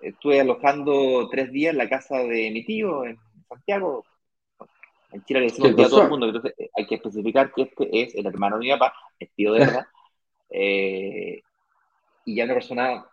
estuve 0.01 0.41
alojando 0.41 1.29
tres 1.31 1.51
días 1.53 1.73
en 1.73 1.79
la 1.79 1.89
casa 1.89 2.19
de 2.19 2.51
mi 2.51 2.65
tío 2.65 3.05
en 3.05 3.19
Santiago. 3.49 4.05
En 5.13 5.25
Chile 5.25 5.41
le 5.41 5.47
decimos 5.47 5.71
a 5.73 5.89
todo 5.89 6.03
el 6.03 6.11
mundo, 6.11 6.27
entonces 6.27 6.55
eh, 6.59 6.71
hay 6.77 6.87
que 6.87 6.97
especificar 6.97 7.53
que 7.53 7.63
este 7.63 8.03
es 8.03 8.15
el 8.15 8.27
hermano 8.27 8.59
de 8.59 8.65
mi 8.65 8.71
papá, 8.71 8.95
tío 9.35 9.53
de 9.53 9.59
verdad. 9.67 9.87
Eh, 10.51 11.41
y 12.25 12.35
ya 12.35 12.45
una 12.45 12.55
persona 12.55 13.07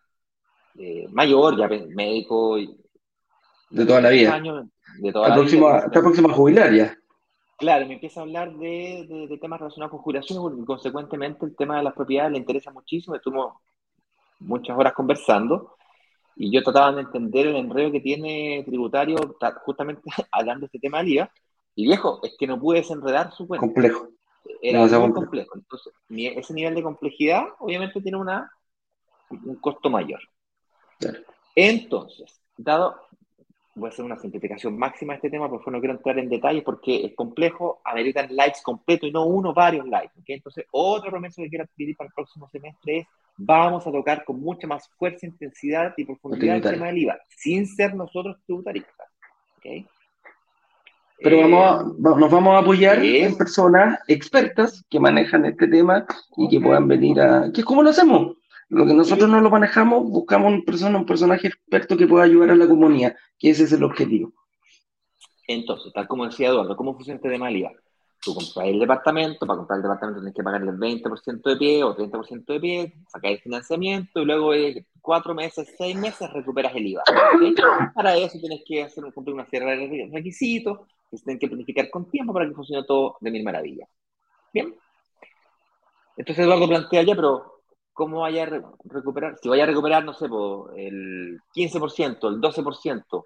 mayor, 1.10 1.58
ya 1.58 1.68
médico. 1.68 2.58
de 3.70 3.86
toda 3.86 4.02
la 4.02 4.10
vida. 4.10 4.41
de 5.00 5.12
toda 5.12 5.30
la, 5.30 5.36
próxima, 5.36 5.80
Está 5.80 6.02
próxima 6.02 6.30
a 6.30 6.34
jubilar 6.34 6.74
ya. 6.74 6.98
Claro, 7.58 7.88
me 7.88 7.95
empieza 7.95 8.20
a 8.20 8.24
hablar 8.24 8.54
de, 8.56 9.38
temas 9.41 9.60
relacionados 9.60 9.91
con 9.91 10.02
jubilación 10.02 10.62
y 10.62 10.66
consecuentemente 10.66 11.43
el 11.43 11.56
tema 11.56 11.78
de 11.78 11.84
las 11.84 11.93
propiedades 11.95 12.34
le 12.34 12.38
interesa 12.38 12.72
muchísimo. 12.72 13.16
Estuvimos 13.16 13.54
muchas 14.39 14.78
horas 14.78 14.93
conversando 14.93 15.76
y 16.36 16.52
yo 16.52 16.62
trataba 16.62 16.91
de 16.91 17.02
entender 17.02 17.48
el 17.48 17.56
enredo 17.56 17.91
que 17.91 18.00
tiene 18.00 18.64
tributario 18.64 19.18
justamente 19.66 20.04
hablando 20.32 20.62
de 20.62 20.66
este 20.68 20.80
tema 20.80 21.00
del 21.00 21.10
IVA. 21.14 21.32
Y 21.78 21.86
viejo, 21.86 22.19
es 22.23 22.36
que 22.39 22.47
no 22.47 22.59
pude 22.59 22.80
desenredar 22.80 23.32
su 23.32 23.47
cuenta. 23.47 23.67
Complejo. 23.67 24.09
Era 24.63 24.80
muy 24.99 25.13
complejo. 25.13 25.55
Entonces, 25.55 25.93
ese 26.09 26.53
nivel 26.55 26.73
de 26.73 26.82
complejidad 26.82 27.43
obviamente 27.59 28.01
tiene 28.01 28.17
una, 28.17 28.51
un 29.30 29.55
costo 29.57 29.88
mayor. 29.88 30.19
Entonces, 31.55 32.41
dado, 32.57 32.99
voy 33.75 33.89
a 33.89 33.93
hacer 33.93 34.03
una 34.03 34.17
simplificación 34.17 34.75
máxima 34.75 35.13
de 35.13 35.17
este 35.17 35.30
tema, 35.30 35.47
por 35.47 35.59
favor 35.59 35.73
no 35.73 35.80
quiero 35.80 35.93
entrar 35.93 36.17
en 36.17 36.30
detalles 36.30 36.63
porque 36.63 37.05
es 37.05 37.15
complejo, 37.15 37.80
ameritan 37.86 38.36
likes 38.36 38.61
completo 38.63 39.05
y 39.05 39.11
no 39.11 39.28
uno, 39.28 39.53
varios 39.53 39.88
likes. 39.88 40.13
Entonces, 40.25 40.65
otro 40.71 41.11
promesa 41.11 41.43
que 41.43 41.49
quiero 41.49 41.65
adquirir 41.65 41.95
para 41.95 42.07
el 42.07 42.13
próximo 42.15 42.49
semestre 42.49 42.97
es, 42.97 43.07
vamos 43.38 43.86
a 43.86 43.91
tocar 43.91 44.25
con 44.25 44.41
mucha 44.41 44.65
más 44.65 44.89
fuerza, 44.97 45.28
intensidad 45.28 45.93
y 45.95 46.05
profundidad 46.05 46.55
el 46.55 46.63
tema 46.63 46.88
del 46.88 46.97
IVA, 46.97 47.19
sin 47.30 47.67
ser 47.67 47.93
nosotros 47.93 48.38
tributaristas. 48.47 49.07
Pero 51.20 51.41
vamos 51.41 51.97
nos 51.99 52.32
vamos 52.32 52.55
a 52.55 52.59
apoyar 52.59 53.03
en 53.03 53.36
personas 53.38 53.99
expertas 54.07 54.86
que 54.89 54.99
manejan 54.99 55.45
este 55.45 55.68
tema 55.68 56.05
y 56.38 56.47
que 56.47 56.59
puedan 56.59 56.88
venir 56.88 57.20
a... 57.20 57.51
¿Qué 57.51 57.61
es 57.61 57.65
como 57.65 57.82
lo 57.82 57.89
hacemos? 57.89 58.38
Lo 58.70 58.86
que 58.86 58.93
nosotros 58.93 59.30
no 59.30 59.39
lo 59.41 59.49
manejamos, 59.49 60.09
buscamos 60.09 60.51
un 60.51 60.65
persona, 60.65 60.97
un 60.97 61.05
personaje 61.05 61.47
experto 61.47 61.95
que 61.95 62.05
pueda 62.05 62.26
ayudar 62.26 62.51
a 62.51 62.55
la 62.55 62.68
comunidad, 62.68 63.15
que 63.39 63.49
ese 63.49 63.63
es 63.63 63.72
el 63.72 63.84
objetivo. 63.84 64.34
Entonces, 65.47 65.93
tal 65.93 66.07
como 66.07 66.26
decía 66.26 66.49
Eduardo, 66.49 66.76
¿cómo 66.76 66.93
funciona 66.93 67.15
este 67.15 67.30
tema 67.30 67.47
del 67.47 67.57
IVA? 67.57 67.72
Tú 68.22 68.34
compras 68.34 68.68
el 68.68 68.80
departamento, 68.80 69.47
para 69.47 69.57
comprar 69.57 69.78
el 69.78 69.84
departamento 69.84 70.20
tienes 70.20 70.36
que 70.36 70.43
pagarle 70.43 70.72
el 70.72 70.78
20% 70.78 71.41
de 71.43 71.55
pie 71.55 71.84
o 71.84 71.95
30% 71.95 72.45
de 72.45 72.59
pie, 72.59 72.93
sacar 73.07 73.32
el 73.32 73.39
financiamiento 73.39 74.22
y 74.22 74.26
luego 74.26 74.51
de 74.51 74.86
cuatro 74.99 75.34
meses, 75.34 75.74
seis 75.78 75.95
meses 75.95 76.30
recuperas 76.34 76.76
el 76.76 76.88
IVA. 76.88 77.03
Para 77.95 78.18
eso 78.18 78.38
tienes 78.39 78.61
que 78.68 78.84
hacer 78.84 79.05
cumplir 79.13 79.36
una 79.36 79.45
serie 79.45 79.88
de 79.88 80.09
requisitos 80.11 80.80
que 81.10 81.18
se 81.18 81.24
tienen 81.24 81.39
que 81.39 81.47
planificar 81.47 81.89
con 81.89 82.10
tiempo 82.10 82.34
para 82.34 82.47
que 82.47 82.55
funcione 82.55 82.86
todo 82.86 83.18
de 83.20 83.32
mil 83.32 83.43
maravillas. 83.43 83.89
Bien. 84.53 84.76
Entonces 86.18 86.43
Eduardo 86.43 86.68
plantea 86.68 87.03
ya, 87.03 87.16
pero 87.16 87.62
cómo 87.93 88.22
vaya 88.22 88.43
a 88.43 88.62
recuperar, 88.84 89.38
si 89.41 89.49
vaya 89.49 89.64
a 89.64 89.68
recuperar, 89.68 90.05
no 90.05 90.14
sé, 90.14 90.26
el 90.26 91.39
15%, 91.53 92.28
el 92.28 92.41
12%, 92.41 93.26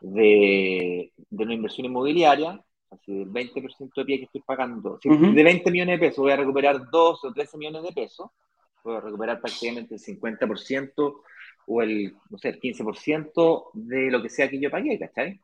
de, 0.00 1.12
de 1.16 1.44
una 1.44 1.54
inversión 1.54 1.86
inmobiliaria, 1.86 2.62
así 2.90 3.12
del 3.12 3.30
20% 3.30 3.92
de 3.96 4.04
pie 4.04 4.18
que 4.18 4.24
estoy 4.24 4.42
pagando, 4.42 4.98
si 5.02 5.08
de 5.08 5.42
20 5.42 5.70
millones 5.70 5.98
de 5.98 6.06
pesos 6.06 6.22
voy 6.22 6.32
a 6.32 6.36
recuperar 6.36 6.90
12 6.90 7.26
o 7.26 7.32
13 7.32 7.56
millones 7.56 7.82
de 7.82 7.92
pesos, 7.92 8.30
a 8.84 9.00
recuperar 9.00 9.40
prácticamente 9.40 9.94
el 9.94 10.00
50% 10.00 11.22
o 11.66 11.82
el, 11.82 12.14
no 12.28 12.38
sé, 12.38 12.50
el 12.50 12.60
15% 12.60 13.70
de 13.72 14.10
lo 14.10 14.22
que 14.22 14.28
sea 14.28 14.50
que 14.50 14.60
yo 14.60 14.70
pagué, 14.70 14.98
¿cachai? 14.98 15.40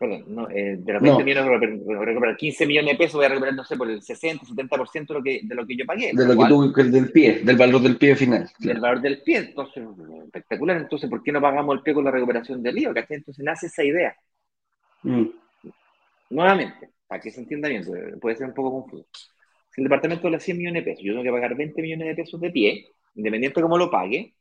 Perdón, 0.00 0.24
no, 0.28 0.48
eh, 0.48 0.78
de 0.78 0.92
los 0.94 1.02
20 1.02 1.24
millones 1.24 1.84
voy 1.84 1.94
a 1.94 2.04
recuperar 2.06 2.34
15 2.34 2.66
millones 2.66 2.92
de 2.92 2.96
pesos, 2.96 3.16
voy 3.16 3.26
a 3.26 3.28
recuperar, 3.28 3.54
no 3.54 3.64
sé, 3.64 3.76
por 3.76 3.90
el 3.90 4.00
60, 4.00 4.46
70% 4.46 5.06
de 5.06 5.14
lo 5.14 5.22
que, 5.22 5.40
de 5.42 5.54
lo 5.54 5.66
que 5.66 5.76
yo 5.76 5.84
pagué. 5.84 6.12
De 6.14 6.26
lo 6.26 6.38
que 6.38 6.48
tú, 6.48 6.72
del 6.72 7.12
pie, 7.12 7.40
del 7.40 7.58
valor 7.58 7.82
del 7.82 7.98
pie 7.98 8.16
final. 8.16 8.50
Del 8.58 8.80
valor 8.80 9.02
del 9.02 9.20
pie, 9.20 9.36
entonces, 9.36 9.84
espectacular. 10.24 10.78
Entonces, 10.78 11.10
¿por 11.10 11.22
qué 11.22 11.32
no 11.32 11.42
pagamos 11.42 11.76
el 11.76 11.82
pie 11.82 11.92
con 11.92 12.06
la 12.06 12.10
recuperación 12.12 12.62
del 12.62 12.78
IVA? 12.78 12.94
¿cachai? 12.94 13.18
Entonces 13.18 13.44
nace 13.44 13.66
esa 13.66 13.84
idea. 13.84 14.16
Mm. 15.02 15.26
Nuevamente, 16.30 16.88
para 17.06 17.20
que 17.20 17.30
se 17.30 17.40
entienda 17.40 17.68
bien, 17.68 17.84
puede 18.22 18.36
ser 18.36 18.46
un 18.46 18.54
poco 18.54 18.80
confuso. 18.80 19.06
Si 19.68 19.82
el 19.82 19.84
departamento 19.84 20.30
le 20.30 20.40
100 20.40 20.56
millones 20.56 20.82
de 20.82 20.90
pesos, 20.92 21.04
yo 21.04 21.12
tengo 21.12 21.24
que 21.24 21.30
pagar 21.30 21.54
20 21.54 21.82
millones 21.82 22.08
de 22.08 22.14
pesos 22.14 22.40
de 22.40 22.50
pie, 22.50 22.86
independiente 23.16 23.60
de 23.60 23.62
cómo 23.64 23.76
lo 23.76 23.90
pague, 23.90 24.32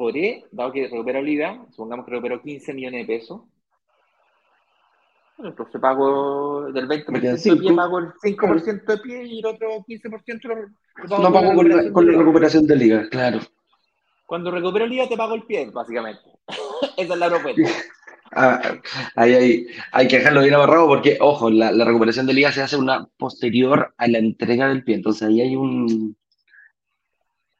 podré, 0.00 0.46
dado 0.50 0.72
que 0.72 0.88
recupero 0.88 1.18
el 1.18 1.28
IVA, 1.28 1.66
supongamos 1.72 2.06
que 2.06 2.12
recupero 2.12 2.40
15 2.40 2.72
millones 2.72 3.06
de 3.06 3.18
pesos, 3.18 3.42
bueno, 5.36 5.50
entonces 5.50 5.78
pago 5.78 6.72
del 6.72 6.88
20% 6.88 7.20
de 7.20 7.56
pie, 7.56 7.74
pago 7.76 7.98
el 7.98 8.06
5% 8.14 8.84
de 8.86 8.96
pie 8.96 9.24
y 9.26 9.40
el 9.40 9.46
otro 9.46 9.68
15% 9.86 10.42
lo, 10.44 10.54
lo 10.56 10.70
pago, 11.06 11.22
no 11.22 11.32
pago 11.34 11.54
con, 11.54 11.68
la, 11.68 11.92
con 11.92 12.10
la 12.10 12.16
recuperación 12.16 12.66
del 12.66 12.82
IVA, 12.82 13.08
claro. 13.10 13.40
Cuando 14.24 14.50
recupero 14.50 14.86
el 14.86 14.92
IVA 14.94 15.06
te 15.06 15.18
pago 15.18 15.34
el 15.34 15.42
pie, 15.42 15.70
básicamente. 15.70 16.22
Esa 16.96 17.12
es 17.12 17.20
la 17.20 17.28
propuesta. 17.28 17.62
Ah, 18.32 18.62
hay, 19.16 19.66
hay, 19.90 20.06
que 20.06 20.18
dejarlo 20.18 20.42
bien 20.42 20.54
amarrado 20.54 20.86
porque, 20.86 21.18
ojo, 21.20 21.50
la, 21.50 21.72
la, 21.72 21.84
recuperación 21.84 22.26
del 22.26 22.38
IVA 22.38 22.52
se 22.52 22.62
hace 22.62 22.76
una 22.76 23.08
posterior 23.18 23.92
a 23.98 24.06
la 24.06 24.18
entrega 24.18 24.68
del 24.68 24.84
pie. 24.84 24.94
Entonces 24.94 25.26
ahí 25.26 25.40
hay 25.40 25.56
un, 25.56 26.16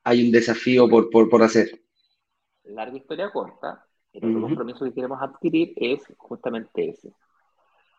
hay 0.04 0.24
un 0.24 0.30
desafío 0.30 0.88
por, 0.88 1.10
por, 1.10 1.28
por 1.28 1.42
hacer. 1.42 1.79
Larga 2.64 2.96
historia 2.96 3.30
corta, 3.30 3.84
el 4.12 4.40
compromiso 4.40 4.84
que 4.84 4.92
queremos 4.92 5.20
adquirir 5.22 5.72
es 5.76 6.02
justamente 6.16 6.90
ese. 6.90 7.12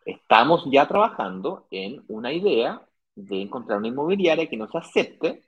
Estamos 0.04 0.64
ya 0.70 0.86
trabajando 0.86 1.66
en 1.70 2.04
una 2.08 2.32
idea 2.32 2.82
de 3.14 3.42
encontrar 3.42 3.78
una 3.78 3.88
inmobiliaria 3.88 4.48
que 4.48 4.56
nos 4.56 4.74
acepte 4.74 5.44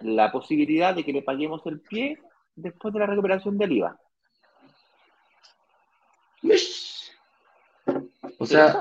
la 0.00 0.30
posibilidad 0.30 0.94
de 0.94 1.04
que 1.04 1.12
le 1.12 1.22
paguemos 1.22 1.64
el 1.66 1.80
pie 1.80 2.18
después 2.54 2.92
de 2.92 3.00
la 3.00 3.06
recuperación 3.06 3.58
del 3.58 3.72
IVA. 3.72 3.98
O 8.38 8.46
sea, 8.46 8.80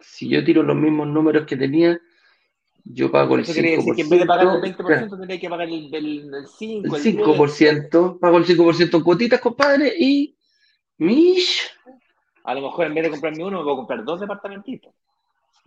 si 0.00 0.28
yo 0.28 0.44
tiro 0.44 0.62
los 0.62 0.76
mismos 0.76 1.06
números 1.06 1.46
que 1.46 1.56
tenía, 1.56 1.98
yo 2.90 3.10
pago 3.10 3.36
el 3.36 3.44
5%. 3.44 3.52
Quiere 3.52 3.76
decir 3.76 3.94
que 3.94 4.02
en 4.02 4.08
vez 4.08 4.20
de 4.20 4.26
pagar 4.26 4.46
el 4.46 4.74
20%, 4.74 5.10
tendría 5.10 5.40
que 5.40 5.50
pagar 5.50 5.68
el, 5.68 5.94
el, 5.94 6.34
el 6.34 6.46
5%. 6.46 6.96
El 6.96 7.18
5%, 7.18 8.18
pago 8.18 8.38
el 8.38 8.46
5% 8.46 8.94
en 8.96 9.02
cuotitas, 9.02 9.40
compadre, 9.40 9.92
y. 9.98 10.34
Mish. 10.98 11.62
A 12.44 12.54
lo 12.54 12.62
mejor 12.62 12.86
en 12.86 12.94
vez 12.94 13.04
de 13.04 13.10
comprarme 13.10 13.44
uno, 13.44 13.58
me 13.58 13.64
puedo 13.64 13.76
comprar 13.76 14.04
dos 14.04 14.20
departamentitos. 14.20 14.92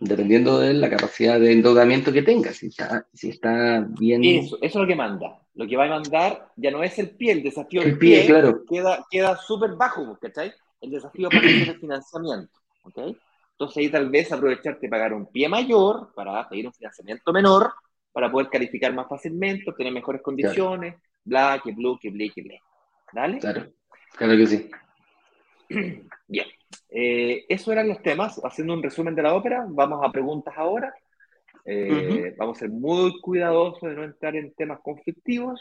Dependiendo 0.00 0.58
de 0.58 0.74
la 0.74 0.90
capacidad 0.90 1.38
de 1.38 1.52
endeudamiento 1.52 2.12
que 2.12 2.22
tenga, 2.22 2.52
si 2.52 2.66
está, 2.66 3.06
si 3.14 3.30
está 3.30 3.86
bien. 3.88 4.24
Eso, 4.24 4.56
eso 4.56 4.66
es 4.66 4.74
lo 4.74 4.86
que 4.86 4.96
manda. 4.96 5.38
Lo 5.54 5.66
que 5.66 5.76
va 5.76 5.84
a 5.84 5.90
mandar 5.90 6.48
ya 6.56 6.70
no 6.70 6.82
es 6.82 6.98
el 6.98 7.10
pie, 7.10 7.32
el 7.32 7.42
desafío 7.42 7.82
el 7.82 7.98
pie, 7.98 8.26
claro. 8.26 8.64
queda, 8.68 9.06
queda 9.10 9.36
súper 9.36 9.72
bajo, 9.76 10.18
¿cachai? 10.20 10.52
El 10.80 10.90
desafío 10.90 11.28
para 11.28 11.46
el 11.46 11.78
financiamiento, 11.78 12.52
¿ok? 12.82 13.16
Entonces 13.62 13.76
ahí 13.76 13.90
tal 13.90 14.10
vez 14.10 14.32
aprovecharte 14.32 14.86
de 14.86 14.90
pagar 14.90 15.14
un 15.14 15.26
pie 15.26 15.48
mayor 15.48 16.12
para 16.16 16.48
pedir 16.48 16.66
un 16.66 16.72
financiamiento 16.72 17.32
menor, 17.32 17.72
para 18.10 18.28
poder 18.28 18.48
calificar 18.48 18.92
más 18.92 19.06
fácilmente, 19.08 19.70
obtener 19.70 19.92
mejores 19.92 20.20
condiciones, 20.20 20.96
bla, 21.22 21.60
que 21.62 21.70
blue, 21.70 21.96
que 21.96 22.10
blue, 22.10 22.28
que 22.34 22.42
blue. 22.42 22.58
¿Dale? 23.12 23.38
Claro, 23.38 23.72
claro 24.16 24.36
que 24.36 24.46
sí. 24.48 24.70
Bien. 26.26 26.46
Eh, 26.90 27.44
esos 27.48 27.68
eran 27.68 27.86
los 27.86 28.02
temas. 28.02 28.40
Haciendo 28.42 28.74
un 28.74 28.82
resumen 28.82 29.14
de 29.14 29.22
la 29.22 29.32
ópera, 29.32 29.64
vamos 29.68 30.00
a 30.04 30.10
preguntas 30.10 30.54
ahora. 30.56 30.92
Eh, 31.64 32.34
vamos 32.36 32.56
a 32.56 32.60
ser 32.60 32.70
muy 32.70 33.20
cuidadosos 33.20 33.88
de 33.88 33.94
no 33.94 34.02
entrar 34.02 34.34
en 34.34 34.52
temas 34.54 34.80
conflictivos, 34.80 35.60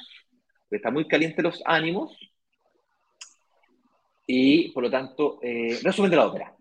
está 0.72 0.90
muy 0.90 1.08
caliente 1.08 1.44
los 1.44 1.62
ánimos. 1.68 2.18
Y 4.26 4.72
por 4.72 4.82
lo 4.82 4.90
tanto, 4.90 5.38
eh, 5.44 5.78
resumen 5.84 6.10
de 6.10 6.18
la 6.18 6.26
ópera. 6.26 6.56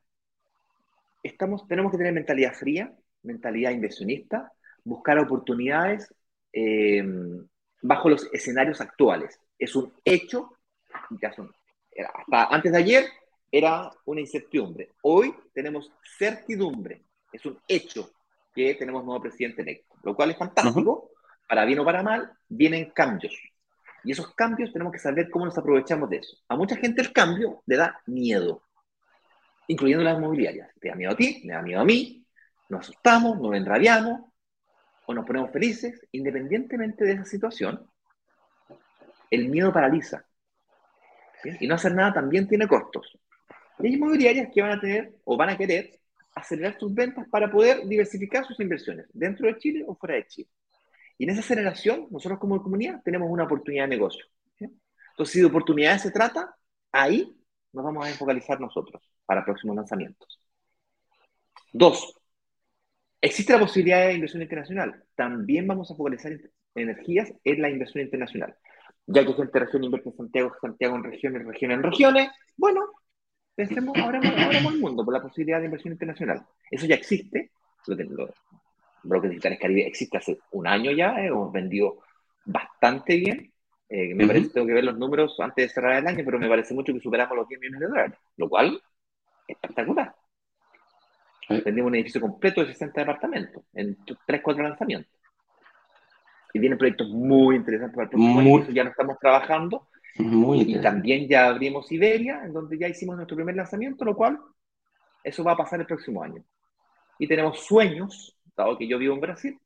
Estamos, 1.23 1.67
tenemos 1.69 1.93
que 1.93 1.99
tener 1.99 2.13
mentalidad 2.13 2.55
fría, 2.55 2.95
mentalidad 3.23 3.73
inversionista, 3.73 4.53
buscar 4.85 5.19
oportunidades 5.19 6.13
bajo 7.83 8.09
los 8.09 8.29
escenarios 8.33 8.81
actuales. 8.81 9.39
Es 9.59 9.77
un 9.77 9.93
hecho, 10.05 10.57
ya 11.21 11.33
son, 11.33 11.53
hasta 12.15 12.55
antes 12.55 12.73
de 12.73 12.79
ayer 12.79 13.05
era 13.53 13.91
una 14.07 14.21
incertidumbre. 14.21 14.91
Hoy 15.03 15.35
tenemos 15.53 15.93
certidumbre, 16.19 17.05
es 17.33 17.45
un 17.45 17.59
hecho 17.69 18.11
que 18.55 18.75
tenemos 18.75 19.05
nuevo 19.05 19.21
presidente 19.23 19.63
electo, 19.63 19.97
lo 20.03 20.15
cual 20.15 20.31
es 20.31 20.39
fantástico, 20.39 21.11
para 21.49 21.65
bien 21.65 21.81
o 21.81 21.85
para 21.85 22.03
mal, 22.03 22.33
vienen 22.49 22.91
cambios. 22.91 23.37
Y 24.03 24.13
esos 24.13 24.35
cambios 24.35 24.73
tenemos 24.73 24.93
que 24.93 24.99
saber 24.99 25.29
cómo 25.31 25.45
nos 25.45 25.59
aprovechamos 25.59 26.09
de 26.09 26.17
eso. 26.17 26.39
A 26.49 26.57
mucha 26.57 26.77
gente 26.77 27.03
el 27.03 27.13
cambio 27.13 27.63
le 27.67 27.77
da 27.77 28.01
miedo, 28.07 28.63
incluyendo 29.71 30.03
las 30.03 30.19
inmobiliarias. 30.19 30.69
Te 30.81 30.89
da 30.89 30.97
miedo 30.97 31.13
a 31.13 31.17
ti, 31.17 31.43
me 31.45 31.55
da 31.55 31.63
miedo 31.63 31.81
a 31.81 31.85
mí, 31.85 32.27
nos 32.69 32.81
asustamos, 32.81 33.41
nos 33.41 33.55
enrabiamos 33.55 34.21
o 35.07 35.15
nos 35.15 35.25
ponemos 35.25 35.53
felices, 35.53 36.07
independientemente 36.11 37.05
de 37.05 37.13
esa 37.13 37.25
situación. 37.25 37.89
El 39.31 39.49
miedo 39.49 39.73
paraliza. 39.73 40.25
Y 41.61 41.69
no 41.69 41.77
hacer 41.77 41.95
nada 41.95 42.13
también 42.13 42.49
tiene 42.49 42.67
costos. 42.67 43.17
Hay 43.79 43.95
inmobiliarias 43.95 44.49
que 44.53 44.61
van 44.61 44.73
a 44.73 44.81
tener 44.81 45.15
o 45.25 45.37
van 45.37 45.51
a 45.51 45.57
querer 45.57 46.01
acelerar 46.35 46.77
sus 46.79 46.93
ventas 46.93 47.29
para 47.29 47.49
poder 47.49 47.87
diversificar 47.87 48.45
sus 48.45 48.59
inversiones 48.59 49.07
dentro 49.13 49.47
de 49.47 49.57
Chile 49.57 49.85
o 49.87 49.95
fuera 49.95 50.17
de 50.17 50.27
Chile. 50.27 50.49
Y 51.17 51.25
en 51.25 51.31
esa 51.31 51.41
aceleración, 51.41 52.09
nosotros 52.11 52.41
como 52.41 52.61
comunidad 52.61 53.03
tenemos 53.05 53.31
una 53.31 53.45
oportunidad 53.45 53.85
de 53.85 53.91
negocio. 53.91 54.25
Entonces, 54.59 55.33
si 55.33 55.39
de 55.39 55.47
oportunidades 55.47 56.03
se 56.03 56.11
trata, 56.11 56.57
ahí 56.91 57.33
nos 57.73 57.85
vamos 57.85 58.05
a 58.05 58.11
enfocalizar 58.11 58.61
nosotros 58.61 59.01
para 59.31 59.45
próximos 59.45 59.77
lanzamientos. 59.77 60.41
Dos, 61.73 62.21
existe 63.21 63.53
la 63.53 63.61
posibilidad 63.61 64.09
de 64.09 64.15
inversión 64.15 64.43
internacional. 64.43 65.05
También 65.15 65.69
vamos 65.69 65.89
a 65.89 65.95
focalizar 65.95 66.33
energías 66.75 67.33
en 67.45 67.63
la 67.63 67.71
inversión 67.71 68.03
internacional. 68.03 68.57
Ya 69.07 69.25
que 69.25 69.33
gente 69.33 69.57
región 69.57 69.85
invierte 69.85 70.09
en 70.09 70.17
Santiago, 70.17 70.53
Santiago 70.61 70.97
en 70.97 71.05
regiones, 71.05 71.47
regiones 71.47 71.77
en 71.77 71.83
regiones, 71.85 72.29
bueno, 72.57 72.81
pensemos, 73.55 73.97
ahora 73.99 74.19
el 74.19 74.81
mundo 74.81 75.05
por 75.05 75.15
la 75.15 75.23
posibilidad 75.23 75.61
de 75.61 75.67
inversión 75.67 75.93
internacional. 75.93 76.45
Eso 76.69 76.87
ya 76.87 76.97
existe. 76.97 77.53
Lo, 77.87 77.95
lo, 77.95 78.35
Brokers 79.05 79.31
Digitales 79.31 79.61
Caribe 79.61 79.87
existe 79.87 80.19
hace 80.19 80.41
un 80.51 80.67
año 80.67 80.91
ya, 80.91 81.21
eh, 81.21 81.29
hemos 81.29 81.53
vendido 81.53 82.01
bastante 82.45 83.15
bien. 83.15 83.53
Eh, 83.89 84.13
me 84.13 84.27
parece, 84.27 84.51
tengo 84.51 84.67
que 84.67 84.75
ver 84.75 84.85
los 84.85 84.99
números 84.99 85.39
antes 85.39 85.69
de 85.69 85.73
cerrar 85.73 85.99
el 85.99 86.07
año, 86.09 86.23
pero 86.25 86.41
me 86.41 86.49
parece 86.49 86.75
mucho 86.75 86.93
que 86.93 87.01
superamos 87.01 87.37
los 87.37 87.49
10 87.49 87.61
millones 87.61 87.81
de 87.81 87.87
dólares, 87.87 88.19
lo 88.37 88.49
cual 88.49 88.81
es 89.51 89.57
espectacular. 89.57 90.15
Vendimos 91.49 91.89
un 91.89 91.95
edificio 91.97 92.21
completo 92.21 92.61
de 92.61 92.69
60 92.69 93.01
departamentos 93.01 93.65
en 93.75 93.99
3, 94.27 94.41
4 94.43 94.63
lanzamientos. 94.63 95.13
Y 96.53 96.59
vienen 96.59 96.79
proyectos 96.79 97.09
muy 97.09 97.57
interesantes 97.57 97.95
para 97.95 98.05
el 98.05 98.11
próximo 98.11 98.57
año, 98.57 98.71
ya 98.71 98.85
no 98.85 98.91
estamos 98.91 99.19
trabajando 99.19 99.89
y 100.17 100.81
también 100.81 101.29
ya 101.29 101.47
abrimos 101.47 101.91
Iberia, 101.93 102.43
en 102.45 102.53
donde 102.53 102.77
ya 102.79 102.89
hicimos 102.89 103.17
nuestro 103.17 103.37
primer 103.37 103.57
lanzamiento, 103.57 104.05
lo 104.05 104.17
cual 104.17 104.39
eso 105.23 105.45
va 105.45 105.53
a 105.53 105.57
pasar 105.57 105.81
el 105.81 105.87
próximo 105.87 106.23
año. 106.23 106.43
Y 107.19 107.27
tenemos 107.27 107.61
sueños, 107.61 108.37
dado 108.57 108.77
que 108.77 108.89
yo 108.89 108.99
vivo 108.99 109.15
en 109.15 109.21
Brasil, 109.21 109.59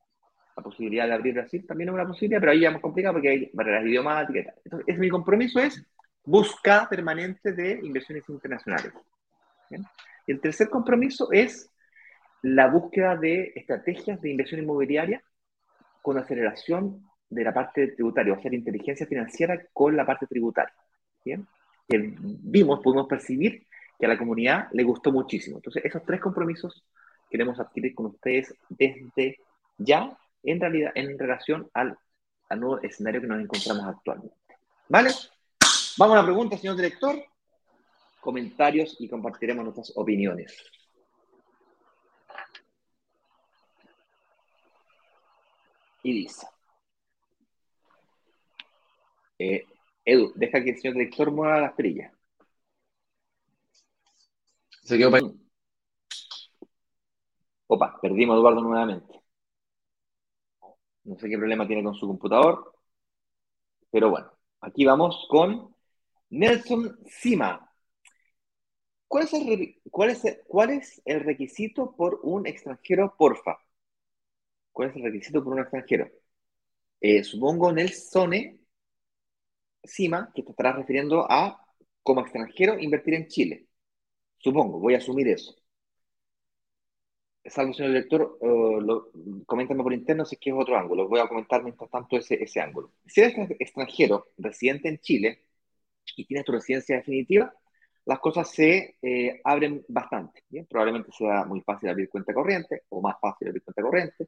la 0.55 0.63
posibilidad 0.63 1.07
de 1.07 1.13
abrir 1.13 1.33
Brasil 1.33 1.65
también 1.67 1.89
es 1.89 1.93
una 1.93 2.07
posibilidad, 2.07 2.39
pero 2.39 2.51
ahí 2.51 2.61
ya 2.61 2.67
es 2.69 2.73
más 2.73 2.81
complicado 2.81 3.15
porque 3.15 3.29
hay 3.29 3.49
barreras 3.53 3.85
idiomáticas 3.85 4.41
y 4.41 4.45
tal. 4.45 4.55
Entonces, 4.63 4.97
mi 4.97 5.09
compromiso 5.09 5.59
es 5.59 5.85
buscar 6.23 6.87
permanente 6.87 7.51
de 7.51 7.79
inversiones 7.83 8.27
internacionales. 8.29 8.93
Y 9.69 10.31
el 10.31 10.41
tercer 10.41 10.69
compromiso 10.69 11.31
es 11.31 11.71
la 12.41 12.67
búsqueda 12.67 13.15
de 13.15 13.53
estrategias 13.55 14.21
de 14.21 14.29
inversión 14.31 14.61
inmobiliaria 14.61 15.23
con 16.01 16.17
aceleración 16.17 17.03
de 17.29 17.43
la 17.43 17.53
parte 17.53 17.87
tributaria, 17.89 18.33
o 18.33 18.41
sea, 18.41 18.51
la 18.51 18.57
inteligencia 18.57 19.07
financiera 19.07 19.59
con 19.73 19.95
la 19.95 20.05
parte 20.05 20.27
tributaria. 20.27 20.73
¿bien? 21.23 21.47
Vimos, 21.87 22.81
pudimos 22.81 23.07
percibir 23.07 23.65
que 23.99 24.05
a 24.05 24.09
la 24.09 24.17
comunidad 24.17 24.67
le 24.71 24.83
gustó 24.83 25.11
muchísimo. 25.11 25.57
Entonces, 25.57 25.83
esos 25.85 26.03
tres 26.05 26.21
compromisos 26.21 26.85
queremos 27.29 27.59
adquirir 27.59 27.95
con 27.95 28.07
ustedes 28.07 28.53
desde 28.69 29.39
ya, 29.77 30.17
en 30.43 30.59
realidad, 30.59 30.91
en 30.95 31.17
relación 31.17 31.69
al, 31.73 31.97
nuevo 32.57 32.81
escenario 32.81 33.21
que 33.21 33.27
nos 33.27 33.41
encontramos 33.41 33.85
actualmente. 33.85 34.35
¿Vale? 34.87 35.09
Vamos 35.97 36.15
a 36.15 36.19
la 36.19 36.25
pregunta, 36.25 36.57
señor 36.57 36.75
director. 36.75 37.15
Comentarios 38.25 38.95
y 38.99 39.07
compartiremos 39.07 39.63
nuestras 39.63 39.93
opiniones. 39.95 40.51
Y 46.01 46.11
dice. 46.11 46.47
Eh, 49.37 49.63
Edu, 50.03 50.33
deja 50.33 50.63
que 50.63 50.71
el 50.71 50.79
señor 50.79 50.95
director 50.95 51.29
mueva 51.29 51.61
las 51.61 51.73
perillas. 51.73 52.11
Se 54.81 54.97
quedó 54.97 55.11
para... 55.11 55.27
Opa, 57.67 57.99
perdimos 58.01 58.37
a 58.37 58.39
Eduardo 58.39 58.61
nuevamente. 58.61 59.21
No 61.03 61.15
sé 61.19 61.29
qué 61.29 61.37
problema 61.37 61.67
tiene 61.67 61.83
con 61.83 61.93
su 61.93 62.07
computador. 62.07 62.73
Pero 63.91 64.09
bueno, 64.09 64.31
aquí 64.61 64.83
vamos 64.83 65.27
con 65.29 65.75
Nelson 66.31 66.97
Sima. 67.05 67.64
¿Cuál 69.15 69.23
es, 69.27 69.33
el, 69.33 69.81
cuál, 69.91 70.09
es 70.09 70.39
¿Cuál 70.45 70.69
es 70.71 71.01
el 71.05 71.21
requisito 71.21 71.95
por 71.95 72.19
un 72.23 72.45
extranjero, 72.45 73.15
porfa? 73.17 73.57
¿Cuál 74.73 74.89
es 74.89 74.97
el 74.97 75.03
requisito 75.03 75.41
por 75.41 75.53
un 75.53 75.59
extranjero? 75.61 76.09
Eh, 76.99 77.23
supongo 77.23 77.71
Nelson 77.71 78.33
Sima, 79.85 80.33
que 80.35 80.43
te 80.43 80.51
estarás 80.51 80.75
refiriendo 80.75 81.25
a 81.31 81.65
como 82.03 82.19
extranjero 82.19 82.77
invertir 82.77 83.13
en 83.13 83.29
Chile. 83.29 83.67
Supongo, 84.37 84.81
voy 84.81 84.95
a 84.95 84.97
asumir 84.97 85.29
eso. 85.29 85.55
Salvo, 87.45 87.73
señor 87.73 87.93
director, 87.93 88.37
uh, 88.41 89.45
coméntame 89.45 89.81
por 89.81 89.93
interno 89.93 90.25
si 90.25 90.35
es 90.35 90.41
que 90.41 90.49
es 90.49 90.55
otro 90.59 90.77
ángulo. 90.77 91.07
Voy 91.07 91.21
a 91.21 91.29
comentar 91.29 91.63
mientras 91.63 91.89
tanto 91.89 92.17
ese, 92.17 92.43
ese 92.43 92.59
ángulo. 92.59 92.91
Si 93.05 93.21
eres 93.21 93.49
extranjero, 93.59 94.33
residente 94.37 94.89
en 94.89 94.99
Chile, 94.99 95.39
y 96.17 96.25
tienes 96.25 96.45
tu 96.45 96.51
residencia 96.51 96.97
definitiva, 96.97 97.53
las 98.05 98.19
cosas 98.19 98.49
se 98.49 98.97
eh, 99.01 99.41
abren 99.43 99.83
bastante. 99.87 100.43
Probablemente 100.69 101.11
sea 101.11 101.45
muy 101.45 101.61
fácil 101.61 101.89
abrir 101.89 102.09
cuenta 102.09 102.33
corriente 102.33 102.83
o 102.89 103.01
más 103.01 103.15
fácil 103.19 103.47
abrir 103.49 103.63
cuenta 103.63 103.81
corriente. 103.81 104.27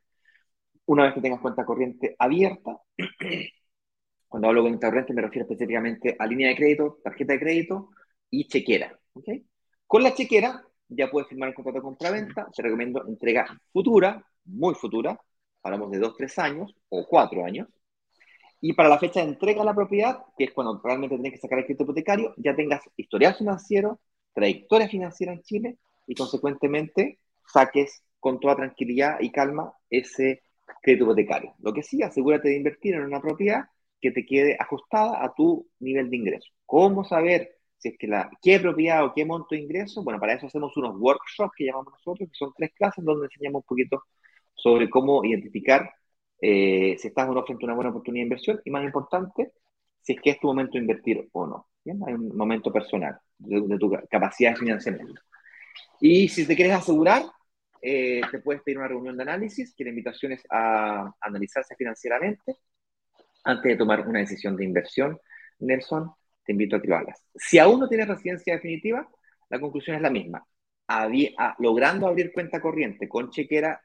Una 0.85 1.03
vez 1.05 1.13
que 1.13 1.21
tengas 1.21 1.41
cuenta 1.41 1.65
corriente 1.65 2.15
abierta, 2.17 2.77
cuando 4.27 4.47
hablo 4.47 4.63
de 4.63 4.69
cuenta 4.69 4.87
corriente 4.87 5.13
me 5.13 5.21
refiero 5.21 5.43
específicamente 5.45 6.15
a 6.17 6.25
línea 6.25 6.49
de 6.49 6.55
crédito, 6.55 6.99
tarjeta 7.03 7.33
de 7.33 7.39
crédito 7.39 7.89
y 8.29 8.47
chequera. 8.47 8.97
¿okay? 9.13 9.45
Con 9.85 10.03
la 10.03 10.13
chequera 10.13 10.63
ya 10.89 11.09
puedes 11.11 11.29
firmar 11.29 11.49
un 11.49 11.55
contrato 11.55 11.77
de 11.79 11.83
compra-venta. 11.83 12.47
Te 12.55 12.61
recomiendo 12.61 13.05
entrega 13.07 13.45
futura, 13.71 14.25
muy 14.45 14.73
futura. 14.75 15.19
Hablamos 15.63 15.91
de 15.91 15.99
2, 15.99 16.15
3 16.17 16.39
años 16.39 16.75
o 16.89 17.05
4 17.07 17.45
años. 17.45 17.67
Y 18.59 18.73
para 18.73 18.89
la 18.89 18.97
fecha 18.97 19.19
de 19.19 19.27
entrega 19.27 19.59
de 19.59 19.65
la 19.65 19.75
propiedad, 19.75 20.19
que 20.37 20.45
es 20.45 20.53
cuando 20.53 20.81
realmente 20.83 21.15
tienes 21.15 21.33
que 21.33 21.39
sacar 21.39 21.59
el 21.59 21.65
crédito 21.65 21.83
hipotecario, 21.83 22.33
ya 22.37 22.55
tengas 22.55 22.81
historial 22.95 23.35
financiero, 23.35 23.99
trayectoria 24.33 24.87
financiera 24.87 25.33
en 25.33 25.41
Chile 25.43 25.77
y 26.07 26.15
consecuentemente 26.15 27.19
saques 27.45 28.03
con 28.19 28.39
toda 28.39 28.55
tranquilidad 28.55 29.19
y 29.19 29.31
calma 29.31 29.73
ese 29.89 30.41
crédito 30.81 31.05
hipotecario. 31.05 31.53
Lo 31.59 31.73
que 31.73 31.83
sí, 31.83 32.01
asegúrate 32.01 32.49
de 32.49 32.57
invertir 32.57 32.95
en 32.95 33.03
una 33.03 33.21
propiedad 33.21 33.65
que 34.01 34.11
te 34.11 34.25
quede 34.25 34.57
ajustada 34.59 35.23
a 35.23 35.33
tu 35.33 35.67
nivel 35.79 36.09
de 36.09 36.17
ingreso. 36.17 36.51
¿Cómo 36.65 37.03
saber 37.03 37.57
si 37.77 37.89
es 37.89 37.97
que 37.97 38.07
la, 38.07 38.29
qué 38.41 38.59
propiedad 38.59 39.05
o 39.05 39.13
qué 39.13 39.25
monto 39.25 39.49
de 39.51 39.61
ingreso? 39.61 40.03
Bueno, 40.03 40.19
para 40.19 40.33
eso 40.33 40.47
hacemos 40.47 40.75
unos 40.77 40.95
workshops 40.99 41.53
que 41.55 41.65
llamamos 41.65 41.93
nosotros, 41.93 42.29
que 42.29 42.35
son 42.35 42.53
tres 42.55 42.71
clases 42.75 43.03
donde 43.03 43.25
enseñamos 43.25 43.61
un 43.61 43.67
poquito 43.67 44.03
sobre 44.55 44.89
cómo 44.89 45.23
identificar 45.23 45.91
eh, 46.39 46.95
si 46.99 47.07
estás 47.07 47.27
o 47.27 47.65
a 47.65 47.65
una 47.65 47.75
buena 47.75 47.89
oportunidad 47.89 48.21
de 48.21 48.27
inversión 48.27 48.61
y 48.63 48.71
más 48.71 48.83
importante, 48.83 49.53
si 50.01 50.13
es 50.13 50.21
que 50.21 50.31
es 50.31 50.39
tu 50.39 50.47
momento 50.47 50.73
de 50.73 50.79
invertir 50.79 51.27
o 51.31 51.47
no. 51.47 51.67
Hay 52.05 52.13
un 52.13 52.35
momento 52.35 52.71
personal 52.71 53.17
de, 53.37 53.77
tu 53.77 53.91
capacidad 54.09 54.51
de 54.51 54.57
financiamiento. 54.57 55.21
Y 56.01 56.27
si 56.27 56.45
te 56.45 56.55
quieres 56.55 56.75
asegurar, 56.75 57.23
eh, 57.81 58.21
te 58.29 58.39
puedes 58.39 58.61
pedir 58.61 58.77
una 58.77 58.87
reunión 58.87 59.15
de 59.15 59.23
análisis, 59.23 59.73
que 59.75 59.83
la 59.83 59.91
invitación 59.91 60.33
a 60.49 61.13
analizarse 61.21 61.75
financieramente 61.75 62.55
antes 63.43 63.71
de 63.71 63.77
tomar 63.77 64.07
una 64.07 64.19
decisión 64.19 64.55
de 64.55 64.65
inversión. 64.65 65.19
Nelson, 65.59 66.11
te 66.43 66.51
invito 66.51 66.75
a 66.75 66.81
que 66.81 66.87
lo. 66.87 67.15
Si 67.35 67.57
aún 67.57 67.79
no 67.79 67.87
tienes 67.87 68.07
residencia 68.07 68.53
definitiva, 68.53 69.07
la 69.49 69.59
conclusión 69.59 69.95
es 69.95 70.01
la 70.01 70.09
misma. 70.09 70.45
logrando 71.59 72.07
abrir 72.07 72.31
cuenta 72.33 72.61
corriente 72.61 73.07
con 73.07 73.29
chequera 73.29 73.81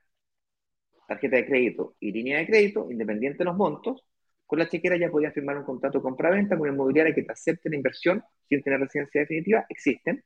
tarjeta 1.14 1.36
de 1.36 1.46
crédito 1.46 1.94
y 2.00 2.12
línea 2.12 2.38
de 2.38 2.46
crédito, 2.46 2.90
independiente 2.90 3.38
de 3.38 3.44
los 3.44 3.56
montos, 3.56 4.04
con 4.46 4.58
la 4.58 4.68
chequera 4.68 4.98
ya 4.98 5.10
podías 5.10 5.32
firmar 5.32 5.56
un 5.56 5.64
contrato 5.64 5.98
de 5.98 6.02
compra-venta 6.02 6.56
con 6.56 6.68
una 6.68 6.72
inmobiliaria 6.72 7.14
que 7.14 7.22
te 7.22 7.32
acepte 7.32 7.70
la 7.70 7.76
inversión 7.76 8.22
sin 8.48 8.62
tener 8.62 8.80
residencia 8.80 9.22
definitiva, 9.22 9.64
existen. 9.68 10.22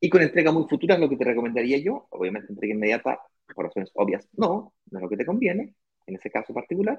Y 0.00 0.08
con 0.08 0.22
entrega 0.22 0.52
muy 0.52 0.64
futura 0.68 0.96
lo 0.96 1.08
que 1.08 1.16
te 1.16 1.24
recomendaría 1.24 1.78
yo, 1.78 2.06
obviamente 2.10 2.50
entrega 2.50 2.74
inmediata, 2.74 3.20
por 3.54 3.66
razones 3.66 3.90
obvias, 3.94 4.26
no, 4.32 4.72
no 4.90 4.98
es 4.98 5.02
lo 5.02 5.08
que 5.08 5.18
te 5.18 5.26
conviene, 5.26 5.74
en 6.06 6.14
ese 6.14 6.30
caso 6.30 6.54
particular, 6.54 6.98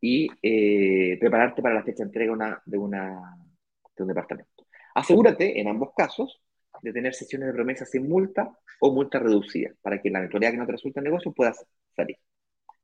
y 0.00 0.28
eh, 0.42 1.16
prepararte 1.20 1.62
para 1.62 1.76
la 1.76 1.84
fecha 1.84 2.02
de 2.02 2.08
entrega 2.08 2.62
de, 2.64 2.78
un 2.78 4.08
departamento. 4.08 4.66
Asegúrate, 4.94 5.60
en 5.60 5.68
ambos 5.68 5.90
casos, 5.96 6.40
de 6.82 6.92
tener 6.92 7.14
sesiones 7.14 7.48
de 7.48 7.54
promesa 7.54 7.84
sin 7.84 8.08
multa 8.08 8.50
o 8.80 8.92
multa 8.92 9.18
reducida, 9.18 9.70
para 9.82 10.00
que 10.00 10.10
la 10.10 10.18
eventualidad 10.18 10.52
que 10.52 10.56
no 10.56 10.66
te 10.66 10.72
resulte 10.72 11.00
el 11.00 11.04
negocio 11.04 11.32
puedas 11.32 11.64
salir. 11.94 12.16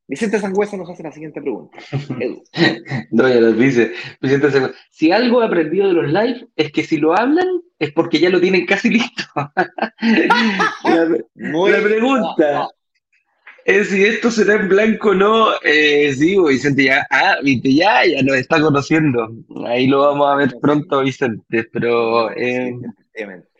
Vicente 0.08 0.38
Sangüesa 0.38 0.76
nos 0.76 0.88
hace 0.88 1.02
la 1.02 1.10
siguiente 1.10 1.42
pregunta. 1.42 1.78
no, 3.10 3.28
ya 3.28 3.40
nos 3.40 3.58
dice. 3.58 3.92
Vicente 4.20 4.50
Sangüesa, 4.50 4.74
si 4.90 5.10
algo 5.10 5.42
he 5.42 5.46
aprendido 5.46 5.88
de 5.88 5.94
los 5.94 6.06
live 6.06 6.46
es 6.54 6.70
que 6.70 6.84
si 6.84 6.96
lo 6.98 7.18
hablan 7.18 7.48
es 7.78 7.92
porque 7.92 8.20
ya 8.20 8.30
lo 8.30 8.40
tienen 8.40 8.66
casi 8.66 8.90
listo. 8.90 9.24
la, 9.34 11.08
Muy 11.34 11.72
la 11.72 11.82
pregunta 11.82 12.68
es 13.66 13.88
si 13.88 14.04
esto 14.04 14.30
será 14.30 14.54
en 14.54 14.68
blanco 14.68 15.10
o 15.10 15.14
no. 15.14 15.48
Eh, 15.64 16.14
sí, 16.14 16.36
pues, 16.36 16.56
Vicente 16.56 16.84
ya, 16.84 17.04
ah, 17.10 17.38
viste, 17.42 17.74
ya, 17.74 18.06
ya 18.06 18.22
nos 18.22 18.36
está 18.36 18.60
conociendo. 18.60 19.28
Ahí 19.66 19.88
lo 19.88 20.02
vamos 20.02 20.28
a 20.28 20.36
ver 20.36 20.54
pronto, 20.62 21.02
Vicente. 21.02 21.68
Pero, 21.72 22.30
eh, 22.30 22.72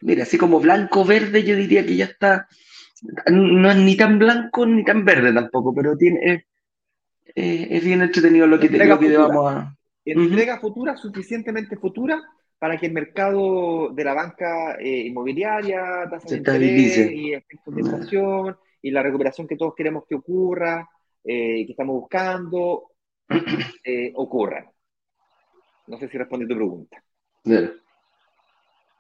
mira, 0.01 0.23
así 0.23 0.39
como 0.39 0.61
blanco-verde, 0.61 1.43
yo 1.43 1.57
diría 1.57 1.85
que 1.85 1.97
ya 1.97 2.05
está 2.05 2.47
no 3.31 3.71
es 3.71 3.77
ni 3.77 3.97
tan 3.97 4.19
blanco 4.19 4.67
ni 4.67 4.85
tan 4.85 5.05
verde 5.05 5.33
tampoco, 5.33 5.75
pero 5.75 5.97
tiene, 5.97 6.47
es 7.35 7.85
bien 7.85 8.03
entretenido 8.03 8.47
lo 8.47 8.59
que, 8.59 8.69
te, 8.69 8.79
que 8.79 9.17
vamos 9.19 9.53
a... 9.53 9.77
Entrega 10.05 10.61
futura, 10.61 10.97
suficientemente 10.97 11.77
futura, 11.77 12.23
para 12.59 12.77
que 12.77 12.87
el 12.87 12.93
mercado 12.93 13.91
de 13.91 14.05
la 14.05 14.15
banca 14.15 14.77
eh, 14.79 15.07
inmobiliaria, 15.07 16.09
tasa 16.09 16.29
de 16.29 16.37
interés 16.37 17.11
y 17.13 17.35
efectos 17.35 17.75
de 17.75 17.81
inflación 17.81 18.57
y 18.81 18.91
la 18.91 19.03
recuperación 19.03 19.47
que 19.47 19.57
todos 19.57 19.75
queremos 19.75 20.05
que 20.09 20.15
ocurra, 20.15 20.89
eh, 21.23 21.67
que 21.67 21.73
estamos 21.73 21.97
buscando, 21.97 22.93
eh, 23.85 24.13
ocurra. 24.15 24.71
No 25.89 25.99
sé 25.99 26.09
si 26.09 26.17
responde 26.17 26.47
tu 26.47 26.55
pregunta. 26.55 27.03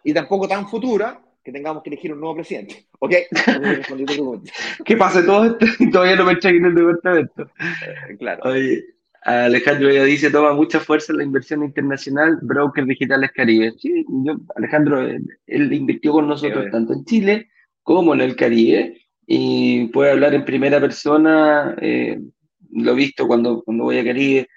Y 0.04 0.12
tampoco 0.12 0.46
tan 0.46 0.68
futura, 0.68 1.20
que 1.46 1.52
tengamos 1.52 1.84
que 1.84 1.90
elegir 1.90 2.12
un 2.12 2.18
nuevo 2.18 2.34
presidente. 2.34 2.86
¿Ok? 2.98 3.12
¿Qué 4.84 4.96
pasa 4.96 5.24
todo 5.24 5.44
esto 5.44 5.64
y 5.78 5.90
todavía 5.90 6.16
no 6.16 6.24
me 6.24 6.32
echan 6.32 6.56
en 6.56 6.64
el 6.66 6.74
departamento. 6.74 7.42
Eh, 7.42 8.16
claro. 8.18 8.42
Oye, 8.50 8.84
Alejandro 9.22 9.92
ya 9.92 10.02
dice, 10.02 10.30
toma 10.30 10.54
mucha 10.54 10.80
fuerza 10.80 11.12
la 11.12 11.22
inversión 11.22 11.62
internacional, 11.62 12.38
Brokers 12.42 12.88
Digitales 12.88 13.30
Caribe. 13.32 13.72
Sí, 13.78 14.04
Alejandro, 14.56 15.00
él, 15.00 15.72
invirtió 15.72 16.12
con 16.12 16.26
nosotros 16.26 16.66
tanto 16.72 16.92
en 16.92 17.04
Chile 17.04 17.48
como 17.82 18.14
en 18.14 18.22
el 18.22 18.34
Caribe 18.34 19.00
y 19.24 19.86
puede 19.88 20.10
hablar 20.10 20.34
en 20.34 20.44
primera 20.44 20.80
persona, 20.80 21.76
eh, 21.80 22.20
lo 22.72 22.92
he 22.92 22.94
visto 22.96 23.28
cuando, 23.28 23.62
cuando 23.62 23.84
voy 23.84 23.98
a 23.98 24.04
Caribe, 24.04 24.48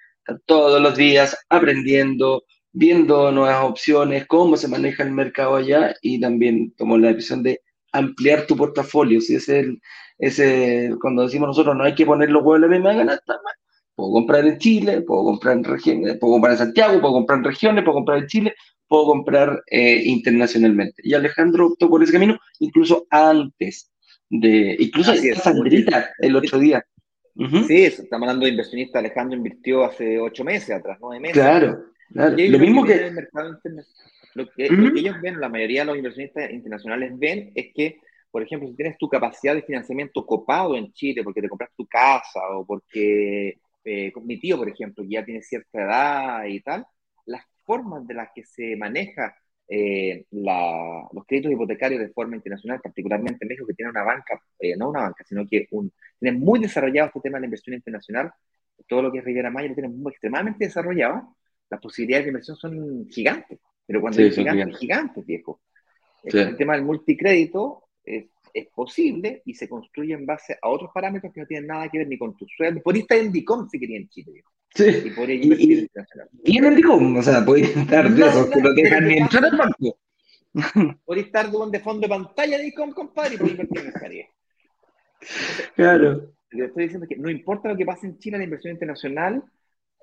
todos 0.46 0.82
los 0.82 0.96
días 0.96 1.38
aprendiendo, 1.50 2.44
viendo 2.72 3.32
nuevas 3.32 3.64
opciones, 3.64 4.28
cómo 4.28 4.58
se 4.58 4.68
maneja 4.68 5.04
el 5.04 5.12
mercado 5.12 5.56
allá 5.56 5.96
y 6.02 6.20
también 6.20 6.74
tomó 6.78 6.98
la 6.98 7.10
decisión 7.10 7.44
de 7.44 7.62
ampliar 7.92 8.46
tu 8.46 8.56
portafolio. 8.56 9.22
Si 9.22 9.36
es 9.36 9.50
el, 9.50 9.82
ese, 10.18 10.92
cuando 11.02 11.24
decimos 11.24 11.48
nosotros 11.48 11.76
no 11.76 11.84
hay 11.84 11.96
que 11.96 12.06
poner 12.06 12.30
los 12.30 12.44
huevos 12.44 12.58
en 12.58 12.62
la 12.62 12.78
misma 12.78 12.96
canasta, 12.96 13.40
puedo 13.96 14.12
comprar 14.14 14.46
en 14.46 14.58
Chile, 14.58 15.02
puedo 15.02 15.24
comprar 15.24 15.58
en 15.58 15.64
regiones, 15.64 16.18
puedo 16.20 16.34
comprar 16.34 16.54
en 16.54 16.60
Santiago, 16.60 17.02
puedo 17.02 17.14
comprar 17.14 17.40
en 17.40 17.46
regiones, 17.46 17.84
puedo 17.84 17.96
comprar 17.96 18.20
en 18.20 18.28
Chile, 18.28 18.56
puedo 18.88 19.06
comprar 19.06 19.64
eh, 19.68 20.02
internacionalmente. 20.06 21.02
Y 21.04 21.14
Alejandro 21.14 21.68
optó 21.68 21.90
por 21.90 22.04
ese 22.04 22.14
camino, 22.14 22.38
incluso 22.60 23.08
antes 23.10 23.92
de, 24.30 24.76
incluso 24.80 25.14
Sandrita 25.36 26.12
el 26.20 26.36
otro 26.36 26.60
día. 26.60 26.86
Sí, 27.68 27.86
estamos 27.86 28.28
hablando 28.28 28.46
de 28.46 28.52
inversionista. 28.52 29.00
Alejandro 29.00 29.38
invirtió 29.38 29.86
hace 29.86 30.20
ocho 30.20 30.44
meses 30.44 30.72
atrás, 30.72 30.98
nueve 31.00 31.22
meses. 31.22 31.42
Claro. 31.42 31.86
Lo 32.10 32.60
mismo 32.60 32.86
que... 32.86 33.12
lo, 34.36 34.50
que 34.50 34.66
ellos 34.66 35.22
ven, 35.22 35.40
la 35.40 35.50
mayoría 35.50 35.82
de 35.82 35.88
los 35.88 35.98
inversionistas 35.98 36.52
internacionales 36.52 37.12
ven, 37.18 37.52
es 37.56 37.74
que, 37.74 38.00
por 38.32 38.44
ejemplo, 38.44 38.70
si 38.70 38.76
tienes 38.76 38.98
tu 38.98 39.08
capacidad 39.10 39.56
de 39.56 39.64
financiamiento 39.64 40.26
copado 40.26 40.76
en 40.76 40.92
Chile 40.94 41.24
porque 41.24 41.42
te 41.42 41.50
compras 41.50 41.72
tu 41.76 41.86
casa 41.88 42.40
o 42.52 42.66
porque 42.66 43.60
eh, 43.84 44.12
mi 44.24 44.40
tío, 44.40 44.58
por 44.58 44.70
ejemplo, 44.70 45.04
que 45.04 45.10
ya 45.12 45.26
tiene 45.26 45.42
cierta 45.42 45.82
edad 45.82 46.46
y 46.46 46.62
tal, 46.62 46.86
las 47.26 47.44
formas 47.66 48.06
de 48.08 48.14
las 48.14 48.30
que 48.34 48.44
se 48.44 48.76
maneja 48.76 49.36
eh, 49.72 50.26
los 50.32 51.26
créditos 51.28 51.52
hipotecarios 51.52 52.02
de 52.02 52.10
forma 52.10 52.36
internacional, 52.36 52.82
particularmente 52.82 53.38
en 53.42 53.50
México, 53.50 53.68
que 53.68 53.76
tiene 53.76 53.92
una 53.92 54.04
banca, 54.04 54.42
eh, 54.60 54.76
no 54.76 54.90
una 54.90 55.02
banca, 55.02 55.24
sino 55.24 55.48
que 55.48 55.68
un, 55.72 55.94
tiene 56.20 56.38
muy 56.38 56.60
desarrollado 56.60 57.08
este 57.08 57.22
tema 57.22 57.38
de 57.38 57.42
la 57.42 57.46
inversión 57.48 57.76
internacional, 57.76 58.32
todo 58.88 59.04
lo 59.04 59.12
que 59.12 59.20
es 59.20 59.24
Riviera 59.24 59.52
Maya 59.52 59.70
lo 59.70 59.76
tiene 59.76 59.90
muy, 59.90 60.12
extremadamente 60.12 60.66
desarrollado, 60.66 61.36
las 61.70 61.80
posibilidades 61.80 62.26
de 62.26 62.30
inversión 62.30 62.58
son 62.58 63.08
gigantes, 63.10 63.60
pero 63.86 64.02
cuando 64.02 64.20
sí, 64.20 64.32
gigantes, 64.32 64.78
gigantes, 64.78 65.26
viejo. 65.26 65.62
El 66.24 66.58
tema 66.58 66.74
del 66.74 66.84
multicrédito 66.84 67.84
es, 68.04 68.26
es, 68.54 68.68
posible 68.68 69.42
y 69.46 69.54
se 69.54 69.70
construye 69.70 70.14
en 70.14 70.26
base 70.26 70.58
a 70.62 70.68
otros 70.68 70.92
parámetros 70.94 71.34
que 71.34 71.42
no 71.42 71.48
tienen 71.48 71.68
nada 71.68 71.88
que 71.88 72.00
ver 72.00 72.08
ni 72.08 72.18
con 72.18 72.36
tu 72.36 72.46
sueldo. 72.46 72.82
Por 72.82 72.94
ahí 72.94 73.02
está 73.02 73.16
en 73.16 73.32
DICOM 73.32 73.70
si 73.70 73.80
quería 73.80 73.98
en 73.98 74.10
Chile, 74.10 74.34
viejo. 74.34 74.52
Sí. 74.76 75.08
Y 75.08 75.10
por 75.12 75.30
ello 75.30 75.56
y, 75.58 75.90
y, 76.44 76.58
en 76.58 76.66
el 76.66 76.76
DICOM, 76.76 77.18
o 77.18 77.24
sea, 77.24 77.44
puede 77.44 77.64
estar 77.80 78.10
de 78.10 78.22
esos 78.22 78.50
que 78.50 78.62
no 78.62 78.74
dejan 78.74 79.08
ni 79.08 79.18
entrar 79.18 79.46
al 79.46 79.58
banco. 79.58 79.98
Podéis 81.06 81.28
estar 81.28 81.50
de 81.50 81.80
fondo 81.80 82.02
de 82.02 82.10
pantalla 82.10 82.58
de 82.58 82.64
DICOM, 82.64 82.92
compadre, 82.92 83.36
y 83.36 83.38
por 83.38 83.50
invertir 83.50 83.80
en 83.80 83.88
esa 83.88 84.10
Claro. 85.76 86.34
Le 86.52 86.66
estoy 86.66 86.84
diciendo 86.84 87.08
que 87.08 87.16
no 87.16 87.30
importa 87.30 87.70
lo 87.70 87.78
que 87.78 87.86
pase 87.86 88.08
en 88.08 88.18
China, 88.18 88.38
la 88.38 88.44
inversión 88.44 88.74
internacional 88.74 89.44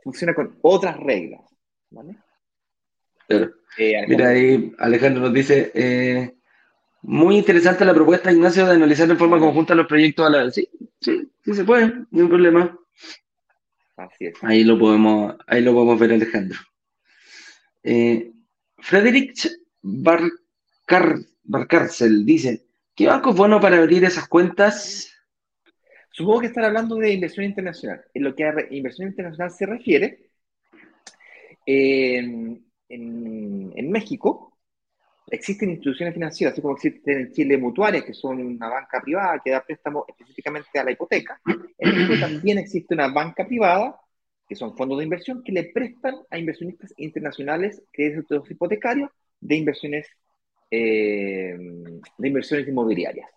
funciona 0.02 0.34
con 0.34 0.58
otras 0.62 0.96
reglas. 0.98 1.40
¿Vale? 1.90 2.16
Eh, 3.28 3.50
Mira, 4.08 4.28
ahí 4.28 4.72
Alejandro 4.78 5.22
nos 5.22 5.34
dice, 5.34 5.70
eh, 5.74 6.36
muy 7.02 7.36
interesante 7.36 7.84
la 7.84 7.94
propuesta, 7.94 8.32
Ignacio, 8.32 8.66
de 8.66 8.74
analizar 8.74 9.08
en 9.10 9.18
forma 9.18 9.38
conjunta 9.38 9.74
los 9.74 9.86
proyectos 9.86 10.26
a 10.26 10.30
la 10.30 10.44
vez. 10.44 10.54
Sí, 10.54 10.68
sí, 11.00 11.30
sí 11.44 11.54
se 11.54 11.64
puede, 11.64 11.92
no 12.10 12.22
hay 12.22 12.28
problema. 12.28 12.78
Así 13.96 14.26
es. 14.26 14.34
Ahí 14.42 14.64
lo 14.64 14.78
podemos, 14.78 15.36
ahí 15.46 15.62
lo 15.62 15.72
podemos 15.72 15.98
ver, 15.98 16.12
Alejandro. 16.12 16.58
Eh, 17.82 18.32
Frederick 18.78 19.34
Barcar, 19.82 21.16
Barcarcel 21.44 22.26
dice, 22.26 22.66
¿qué 22.94 23.06
banco 23.06 23.30
es 23.30 23.36
bueno 23.36 23.60
para 23.60 23.78
abrir 23.78 24.04
esas 24.04 24.28
cuentas? 24.28 25.12
Supongo 26.10 26.40
que 26.40 26.46
están 26.46 26.64
hablando 26.64 26.96
de 26.96 27.12
inversión 27.12 27.44
internacional. 27.44 28.02
En 28.14 28.24
lo 28.24 28.34
que 28.34 28.44
a 28.44 28.54
inversión 28.70 29.08
internacional 29.08 29.50
se 29.50 29.66
refiere, 29.66 30.25
en, 31.66 32.64
en, 32.88 33.90
México 33.90 34.56
existen 35.28 35.70
instituciones 35.70 36.14
financieras, 36.14 36.52
así 36.52 36.62
como 36.62 36.74
existen 36.74 37.18
en 37.18 37.32
Chile 37.32 37.58
mutuarias, 37.58 38.04
que 38.04 38.14
son 38.14 38.40
una 38.40 38.68
banca 38.68 39.00
privada 39.00 39.40
que 39.44 39.50
da 39.50 39.64
préstamo 39.64 40.04
específicamente 40.06 40.78
a 40.78 40.84
la 40.84 40.92
hipoteca. 40.92 41.40
En 41.78 41.90
México 41.90 42.14
también 42.20 42.58
existe 42.58 42.94
una 42.94 43.08
banca 43.08 43.46
privada, 43.46 44.00
que 44.48 44.54
son 44.54 44.76
fondos 44.76 44.98
de 44.98 45.04
inversión, 45.04 45.42
que 45.42 45.52
le 45.52 45.64
prestan 45.64 46.14
a 46.30 46.38
inversionistas 46.38 46.94
internacionales 46.98 47.82
créditos 47.92 48.48
hipotecarios 48.48 49.10
de 49.40 49.56
inversiones, 49.56 50.06
eh, 50.70 51.56
de 52.18 52.28
inversiones 52.28 52.68
inmobiliarias 52.68 53.28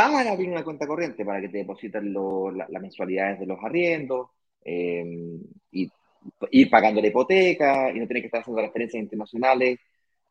para 0.00 0.32
abrir 0.32 0.48
una 0.48 0.64
cuenta 0.64 0.86
corriente, 0.86 1.26
para 1.26 1.42
que 1.42 1.50
te 1.50 1.58
depositen 1.58 2.14
las 2.14 2.82
mensualidades 2.82 3.40
de 3.40 3.46
los 3.46 3.58
arriendos 3.62 4.30
eh, 4.64 5.04
y 5.72 5.92
ir 6.50 6.70
pagando 6.70 7.00
la 7.00 7.08
hipoteca 7.08 7.90
y 7.90 7.98
no 7.98 8.06
tener 8.06 8.22
que 8.22 8.26
estar 8.26 8.40
haciendo 8.40 8.60
transferencias 8.60 9.02
internacionales 9.02 9.78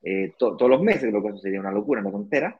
eh, 0.01 0.33
todos 0.37 0.69
los 0.69 0.81
meses, 0.81 1.11
lo 1.11 1.21
que 1.21 1.29
eso 1.29 1.37
sería 1.39 1.59
una 1.59 1.71
locura, 1.71 2.01
una 2.01 2.11
tontera. 2.11 2.59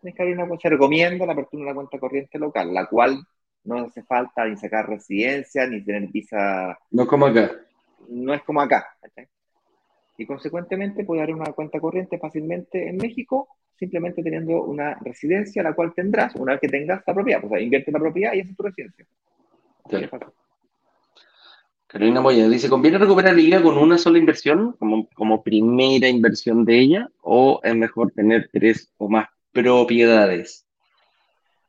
Tienes 0.00 0.16
que 0.16 0.22
abrir 0.22 0.36
una 0.36 0.46
cuenta, 0.46 0.62
se 0.62 0.68
recomienda 0.68 1.26
la 1.26 1.32
apertura 1.32 1.60
de 1.60 1.66
una 1.66 1.74
cuenta 1.74 1.98
corriente 1.98 2.38
local, 2.38 2.74
la 2.74 2.86
cual 2.86 3.26
no 3.64 3.78
hace 3.78 4.02
falta 4.02 4.44
ni 4.44 4.56
sacar 4.56 4.88
residencia, 4.88 5.66
ni 5.66 5.82
tener 5.82 6.08
visa. 6.10 6.78
No 6.90 7.04
es 7.04 7.08
como 7.08 7.26
acá. 7.26 7.50
No 8.08 8.34
es 8.34 8.42
como 8.42 8.60
acá. 8.60 8.86
Y 10.18 10.26
consecuentemente 10.26 11.04
puede 11.04 11.22
abrir 11.22 11.34
una 11.34 11.52
cuenta 11.52 11.80
corriente 11.80 12.18
fácilmente 12.18 12.88
en 12.88 12.98
México 12.98 13.48
simplemente 13.76 14.22
teniendo 14.22 14.62
una 14.62 14.94
residencia 15.00 15.62
la 15.62 15.74
cual 15.74 15.92
tendrás 15.94 16.34
una 16.36 16.52
vez 16.52 16.60
que 16.60 16.68
tengas 16.68 17.02
la 17.06 17.14
propiedad. 17.14 17.44
O 17.44 17.48
sea, 17.48 17.60
invierte 17.60 17.90
la 17.90 17.98
propiedad 17.98 18.32
y 18.34 18.40
esa 18.40 18.50
es 18.50 18.56
tu 18.56 18.62
residencia. 18.62 19.06
Carolina 21.94 22.20
Moya 22.20 22.48
dice, 22.48 22.68
¿conviene 22.68 22.98
recuperar 22.98 23.36
la 23.36 23.40
IVA 23.40 23.62
con 23.62 23.78
una 23.78 23.98
sola 23.98 24.18
inversión, 24.18 24.72
como, 24.80 25.08
como 25.10 25.44
primera 25.44 26.08
inversión 26.08 26.64
de 26.64 26.80
ella, 26.80 27.08
o 27.22 27.60
es 27.62 27.76
mejor 27.76 28.10
tener 28.10 28.50
tres 28.52 28.92
o 28.96 29.08
más 29.08 29.28
propiedades? 29.52 30.66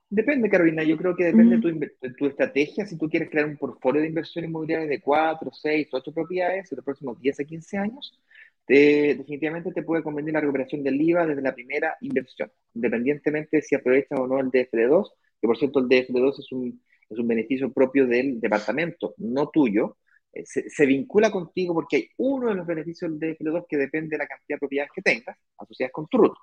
Depende, 0.10 0.50
Carolina. 0.50 0.82
Yo 0.82 0.98
creo 0.98 1.16
que 1.16 1.26
depende 1.26 1.58
de, 1.58 1.62
tu, 1.62 1.80
de, 1.80 2.14
tu, 2.18 2.26
estrategia. 2.26 2.88
Si 2.88 2.98
tú 2.98 3.08
quieres 3.08 3.30
crear 3.30 3.46
un 3.46 3.56
portfolio 3.56 4.02
de 4.02 4.08
inversión 4.08 4.46
inmobiliaria 4.46 4.88
de 4.88 5.00
cuatro, 5.00 5.52
seis, 5.54 5.90
ocho 5.92 6.12
propiedades 6.12 6.72
en 6.72 6.78
los 6.78 6.86
próximos 6.86 7.22
10 7.22 7.42
a 7.42 7.44
15 7.44 7.78
años, 7.78 8.20
definitivamente 8.68 9.74
te 9.74 9.84
puede 9.84 10.02
convenir 10.02 10.34
la 10.34 10.42
recuperación 10.42 10.82
del 10.82 11.00
IVA 11.00 11.28
desde 11.28 11.44
la 11.44 11.54
primera 11.54 11.98
inversión, 12.02 12.52
independientemente 12.74 13.62
si 13.62 13.76
aprovechas 13.76 14.20
o 14.20 14.26
no 14.26 14.40
el 14.40 14.48
DFD2, 14.48 15.08
que 15.40 15.48
por 15.48 15.56
cierto 15.56 15.82
el 15.82 15.86
DFD2 15.86 16.40
es 16.40 16.52
un, 16.52 16.82
es 17.12 17.20
un 17.20 17.28
beneficio 17.28 17.72
propio 17.72 18.08
del 18.08 18.42
departamento, 18.42 19.14
no 19.20 19.50
tuyo, 19.50 19.98
eh, 20.36 20.44
se, 20.46 20.86
vincula 20.86 21.32
contigo 21.32 21.74
porque 21.74 21.96
hay 21.96 22.10
uno 22.18 22.50
de 22.50 22.56
los 22.56 22.68
beneficios 22.68 23.18
del 23.18 23.38
DFD2 23.38 23.66
que 23.70 23.78
depende 23.78 24.10
de 24.10 24.18
la 24.18 24.28
cantidad 24.28 24.56
de 24.56 24.60
propiedades 24.60 24.92
que 24.94 25.02
tengas 25.02 25.38
asociadas 25.58 25.94
con 25.94 26.08
tu 26.08 26.18
RUT. 26.18 26.34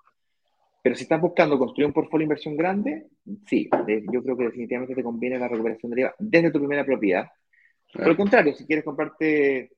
Pero 0.82 0.97
si 0.97 1.03
estás 1.03 1.20
buscando 1.20 1.59
construir 1.59 1.86
un 1.86 1.93
portfolio 1.93 2.22
de 2.22 2.24
inversión 2.24 2.57
grande, 2.57 3.07
sí, 3.47 3.68
yo 4.12 4.22
creo 4.22 4.36
que 4.36 4.45
definitivamente 4.45 4.95
te 4.95 5.03
conviene 5.03 5.38
la 5.38 5.47
recuperación 5.47 5.90
del 5.90 6.01
IVA 6.01 6.14
desde 6.18 6.51
tu 6.51 6.59
primera 6.59 6.84
propiedad. 6.84 7.28
Por 7.93 8.09
el 8.09 8.16
contrario, 8.16 8.55
si 8.55 8.66
quieres 8.66 8.84
comprarte 8.84 9.70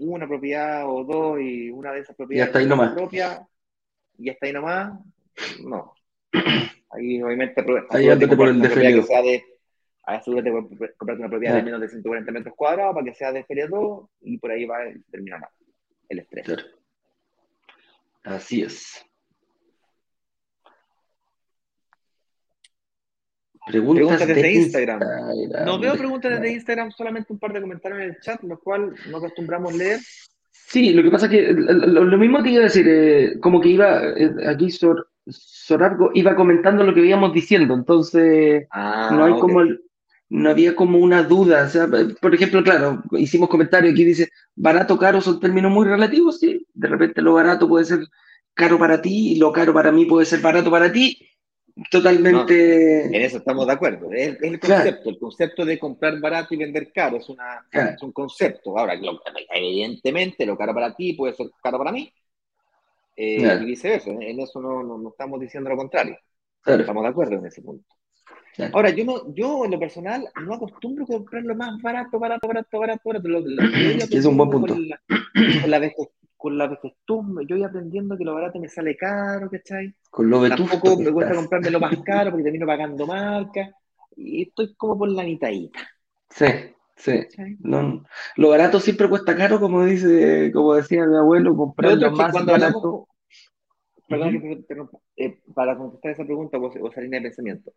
una 0.00 0.26
propiedad 0.26 0.88
o 0.88 1.04
dos 1.04 1.40
y 1.40 1.70
una 1.70 1.92
de 1.92 2.00
esas 2.00 2.16
propiedades 2.16 2.46
y 2.46 2.48
hasta 2.48 2.58
ahí 2.58 2.66
nomás. 2.66 2.94
propia 2.94 3.46
y 4.18 4.30
hasta 4.30 4.46
ahí 4.46 4.52
nomás, 4.52 4.98
no. 5.62 5.92
Ahí 6.90 7.20
obviamente 7.20 7.60
ahí 7.90 8.36
por 8.36 8.48
el. 8.48 8.62
Que 8.62 9.02
sea 9.02 9.20
de, 9.20 9.42
asegúrate 10.06 10.50
de 10.50 10.94
comprarte 10.96 11.22
una 11.22 11.30
propiedad 11.30 11.56
de 11.56 11.62
menos 11.62 11.80
de 11.80 11.88
140 11.88 12.32
metros 12.32 12.54
cuadrados 12.56 12.94
para 12.94 13.04
que 13.04 13.14
sea 13.14 13.32
de 13.32 13.44
feria 13.44 13.66
2 13.68 14.08
y 14.22 14.38
por 14.38 14.50
ahí 14.50 14.64
va 14.66 14.78
a 14.78 14.92
terminar 15.10 15.48
el 16.08 16.18
estrés. 16.18 16.46
Así 18.22 18.62
es. 18.62 19.04
Preguntas, 23.66 24.26
desde 24.26 24.52
Instagram. 24.52 25.00
No 25.64 25.78
veo 25.78 25.94
preguntas 25.94 26.32
desde 26.32 26.52
Instagram, 26.52 26.90
solamente 26.90 27.32
un 27.32 27.38
par 27.38 27.52
de 27.52 27.62
comentarios 27.62 28.00
en 28.02 28.08
el 28.10 28.20
chat, 28.20 28.42
los 28.42 28.60
cuales 28.60 28.94
no 29.10 29.16
acostumbramos 29.16 29.74
leer. 29.74 30.00
Sí, 30.50 30.92
lo 30.92 31.02
que 31.02 31.10
pasa 31.10 31.26
es 31.26 31.32
que 31.32 31.52
lo, 31.52 32.18
mismo 32.18 32.42
te 32.42 32.50
iba 32.50 32.60
a 32.60 32.64
decir, 32.64 32.86
eh, 32.88 33.40
como 33.40 33.60
que 33.60 33.70
iba, 33.70 34.02
eh, 34.16 34.30
aquí 34.46 34.70
Sor, 34.70 35.08
Sorargo 35.26 36.10
iba 36.14 36.36
comentando 36.36 36.84
lo 36.84 36.92
que 36.92 37.04
íbamos 37.04 37.32
diciendo, 37.32 37.74
entonces 37.74 38.66
ah, 38.70 39.10
no 39.12 39.24
hay 39.24 39.32
como 39.40 39.62
no 40.28 40.50
había 40.50 40.74
como 40.74 40.98
una 40.98 41.22
duda, 41.22 41.64
o 41.64 41.68
sea, 41.68 41.86
por 42.20 42.34
ejemplo, 42.34 42.62
claro, 42.62 43.02
hicimos 43.12 43.48
comentarios 43.48 43.92
aquí 43.92 44.04
dice, 44.04 44.30
barato, 44.54 44.98
caro 44.98 45.20
son 45.20 45.38
términos 45.38 45.70
muy 45.70 45.86
relativos, 45.86 46.40
sí, 46.40 46.66
de 46.74 46.88
repente 46.88 47.22
lo 47.22 47.34
barato 47.34 47.68
puede 47.68 47.84
ser 47.84 48.00
caro 48.54 48.78
para 48.78 49.00
ti 49.02 49.32
y 49.32 49.36
lo 49.36 49.52
caro 49.52 49.74
para 49.74 49.92
mí 49.92 50.06
puede 50.06 50.26
ser 50.26 50.40
barato 50.40 50.70
para 50.70 50.90
ti, 50.90 51.18
Totalmente. 51.90 53.06
en 53.06 53.14
eso 53.16 53.38
estamos 53.38 53.66
de 53.66 53.72
acuerdo. 53.72 54.12
Es, 54.12 54.40
el 54.40 54.60
concepto, 54.60 55.10
el 55.10 55.18
concepto 55.18 55.64
de 55.64 55.78
comprar 55.78 56.20
barato 56.20 56.54
y 56.54 56.58
vender 56.58 56.92
caro 56.92 57.16
es, 57.16 57.28
una, 57.28 57.66
es 57.70 58.00
un 58.00 58.12
concepto. 58.12 58.78
Ahora, 58.78 58.94
evidentemente, 59.52 60.46
lo 60.46 60.56
caro 60.56 60.72
para 60.72 60.94
ti 60.94 61.14
puede 61.14 61.34
ser 61.34 61.48
caro 61.60 61.78
para 61.78 61.90
mí. 61.90 62.12
Eh, 63.16 63.58
y 63.60 63.64
viceversa. 63.64 64.10
En 64.10 64.38
eso 64.38 64.60
no, 64.60 64.84
no, 64.84 65.08
estamos 65.08 65.40
diciendo 65.40 65.68
lo 65.68 65.76
contrario. 65.76 66.16
Estamos 66.64 67.02
de 67.02 67.08
acuerdo 67.08 67.34
en 67.34 67.46
ese 67.46 67.60
punto. 67.60 67.86
Ahora, 68.72 68.90
yo 68.90 69.04
no, 69.04 69.34
yo 69.34 69.64
en 69.64 69.72
lo 69.72 69.78
personal 69.78 70.28
no 70.44 70.54
acostumbro 70.54 71.04
a 71.04 71.08
comprar 71.08 71.42
lo 71.42 71.54
más 71.54 71.80
barato, 71.82 72.18
barato, 72.18 72.46
barato, 72.46 72.78
barato, 72.78 73.02
barato. 73.08 73.28
Lo, 73.28 73.38
es 74.10 74.24
un 74.24 74.36
buen 74.36 74.50
punto. 74.50 74.74
Con 74.74 74.88
la, 74.88 75.00
con 75.06 75.70
la, 75.70 75.92
con 76.44 76.58
la 76.58 76.78
yo 77.48 77.56
voy 77.56 77.64
aprendiendo 77.64 78.18
que 78.18 78.24
lo 78.24 78.34
barato 78.34 78.60
me 78.60 78.68
sale 78.68 78.96
caro, 78.96 79.48
¿cachai? 79.50 79.94
Con 80.10 80.28
lo 80.28 80.46
Tampoco 80.46 80.98
me 80.98 81.10
cuesta 81.10 81.34
comprarme 81.34 81.70
lo 81.70 81.80
más 81.80 81.96
caro 82.04 82.30
porque 82.30 82.44
termino 82.44 82.66
pagando 82.66 83.06
marca. 83.06 83.70
Y 84.14 84.42
estoy 84.42 84.74
como 84.74 84.98
por 84.98 85.08
la 85.08 85.24
mitadita. 85.24 85.80
Sí, 86.28 86.46
sí. 86.96 87.26
lo 88.36 88.48
barato 88.50 88.78
siempre 88.78 89.08
cuesta 89.08 89.34
caro, 89.34 89.58
como 89.58 89.84
dice, 89.84 90.50
como 90.52 90.74
decía 90.74 91.06
mi 91.06 91.16
abuelo, 91.16 91.56
comprar 91.56 91.96
lo 91.96 92.10
más 92.12 92.44
barato. 92.44 93.08
perdón 94.06 94.40
que 94.40 94.64
eh, 95.16 95.40
para 95.54 95.78
contestar 95.78 96.12
esa 96.12 96.24
pregunta 96.24 96.58
o, 96.58 96.88
esa 96.88 97.00
línea 97.00 97.20
de 97.20 97.28
pensamiento. 97.28 97.72